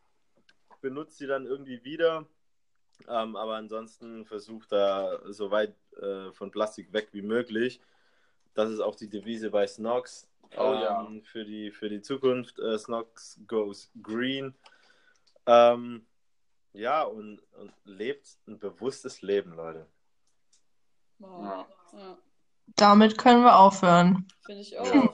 benutzt 0.80 1.18
sie 1.18 1.26
dann 1.26 1.46
irgendwie 1.46 1.84
wieder. 1.84 2.26
Ähm, 3.06 3.36
aber 3.36 3.54
ansonsten 3.54 4.24
versucht 4.24 4.72
da 4.72 5.20
so 5.32 5.50
weit 5.50 5.74
äh, 6.00 6.32
von 6.32 6.50
Plastik 6.50 6.92
weg 6.92 7.08
wie 7.12 7.22
möglich. 7.22 7.80
Das 8.54 8.70
ist 8.70 8.80
auch 8.80 8.96
die 8.96 9.08
Devise 9.08 9.50
bei 9.50 9.66
Snox. 9.66 10.28
Oh 10.56 10.72
ja. 10.74 11.04
ähm, 11.04 11.22
für, 11.22 11.44
die, 11.44 11.70
für 11.70 11.88
die 11.88 12.00
Zukunft. 12.00 12.58
Äh, 12.58 12.78
Snox 12.78 13.40
goes 13.46 13.90
green. 14.02 14.54
Ähm, 15.46 16.06
ja, 16.72 17.02
und, 17.02 17.40
und 17.54 17.72
lebt 17.84 18.38
ein 18.46 18.58
bewusstes 18.58 19.22
Leben, 19.22 19.54
Leute. 19.54 19.86
Wow. 21.18 21.40
Ja. 21.40 21.66
Ja, 21.98 22.18
Damit 22.76 23.18
können 23.18 23.42
wir 23.42 23.58
aufhören. 23.58 24.26
finde 24.44 24.60
ich 24.62 24.78
auch. 24.78 24.94
Ja. 24.94 25.12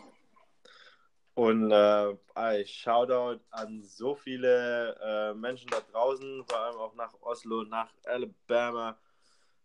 Und 1.35 1.73
äh, 1.73 2.17
ey, 2.37 2.65
Shoutout 2.67 3.41
an 3.51 3.83
so 3.83 4.15
viele 4.15 4.97
äh, 5.03 5.35
Menschen 5.35 5.69
da 5.69 5.81
draußen, 5.93 6.45
vor 6.49 6.59
allem 6.59 6.77
auch 6.77 6.95
nach 6.95 7.13
Oslo, 7.23 7.65
nach 7.65 7.93
Alabama, 8.05 8.97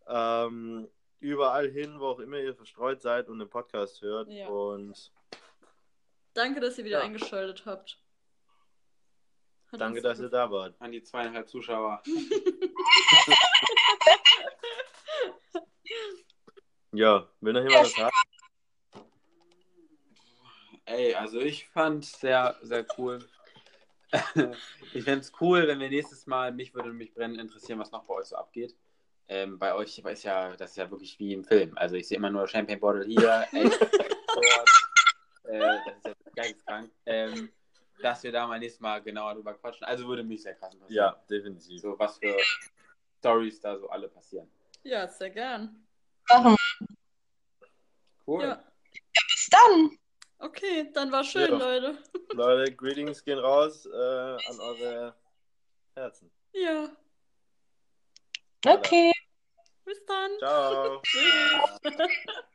ähm, 0.08 0.88
überall 1.20 1.70
hin, 1.70 2.00
wo 2.00 2.08
auch 2.08 2.20
immer 2.20 2.38
ihr 2.38 2.56
verstreut 2.56 3.02
seid 3.02 3.30
und 3.30 3.38
den 3.40 3.50
Podcast 3.50 4.02
hört. 4.02 4.30
Ja. 4.30 4.48
Und 4.48 5.12
Danke, 6.34 6.60
dass 6.60 6.78
ihr 6.78 6.86
wieder 6.86 7.00
Ja. 7.00 7.06
eingeschaltet 7.06 7.66
habt. 7.66 8.00
Hat 9.72 9.82
danke, 9.82 10.02
dass 10.02 10.20
ihr 10.20 10.30
da 10.30 10.50
wart. 10.50 10.76
An 10.80 10.92
die 10.92 11.04
zweieinhalb 11.04 11.48
Zuschauer. 11.48 12.02
Ja, 16.92 17.30
will 17.42 17.54
noch 17.54 17.62
jemand 17.62 17.86
was 17.86 17.94
sagen? 17.94 18.16
Ey, 20.86 21.14
also 21.14 21.40
ich 21.40 21.68
fand 21.68 22.04
sehr, 22.04 22.58
sehr 22.64 22.86
cool. 22.98 23.20
ich 24.94 25.04
fände 25.04 25.20
es 25.20 25.32
cool, 25.40 25.68
wenn 25.68 25.80
wir 25.80 25.90
nächstes 25.90 26.26
Mal, 26.26 26.52
mich 26.52 26.74
würde 26.74 26.92
mich 26.92 27.14
brennend 27.14 27.40
interessieren, 27.40 27.78
was 27.78 27.92
noch 27.92 28.06
bei 28.06 28.16
euch 28.16 28.26
so 28.26 28.38
abgeht. 28.38 28.76
Ähm, 29.28 29.60
bei 29.60 29.76
euch 29.76 30.00
ist 30.00 30.24
ja, 30.24 30.56
das 30.58 30.72
ist 30.72 30.78
ja 30.78 30.90
wirklich 30.90 31.20
wie 31.20 31.34
im 31.34 31.44
Film. 31.44 31.78
Also 31.78 31.96
ich 31.96 32.08
sehe 32.08 32.18
immer 32.18 32.32
nur 32.32 32.48
Champagne 32.48 32.80
Bottle 32.80 33.06
hier, 33.06 33.46
ey, 33.52 33.70
dort. 33.70 34.79
Äh, 35.50 35.60
das 35.60 35.98
ist 35.98 36.06
ja 36.06 36.14
geisteskrank. 36.36 36.92
Ähm, 37.06 37.52
dass 38.02 38.24
wir 38.24 38.32
da 38.32 38.48
mal 38.48 38.60
nächstes 38.60 38.80
Mal 38.80 39.02
genauer 39.02 39.36
drüber 39.36 39.54
quatschen. 39.56 39.86
Also 39.86 40.08
würde 40.08 40.24
mich 40.24 40.42
sehr 40.44 40.56
krass 40.56 40.74
interessieren. 40.74 40.96
Ja, 40.96 41.24
definitiv. 41.30 41.82
So 41.82 41.98
was 41.98 42.18
für 42.18 42.38
Stories 43.20 43.60
da 43.60 43.78
so 43.78 43.90
alle 43.90 44.08
passieren. 44.08 44.50
Ja, 44.84 45.08
sehr 45.08 45.30
gern. 45.30 45.86
Machen 46.30 46.56
Cool. 48.26 48.44
Ja. 48.44 48.64
Bis 49.14 49.50
dann. 49.50 49.98
Okay, 50.38 50.90
dann 50.94 51.12
war 51.12 51.24
schön, 51.24 51.50
Ja. 51.52 51.58
Leute. 51.58 51.98
Leute, 52.34 52.76
Greetings 52.76 53.24
gehen 53.24 53.40
raus 53.40 53.86
äh, 53.88 53.90
an 53.90 54.60
eure 54.60 55.16
Herzen. 55.96 56.32
Ja. 56.54 56.90
Okay. 58.66 59.12
Bis 59.84 60.06
dann. 60.06 60.32
Ciao. 60.38 61.02
Tschüss. 61.04 61.80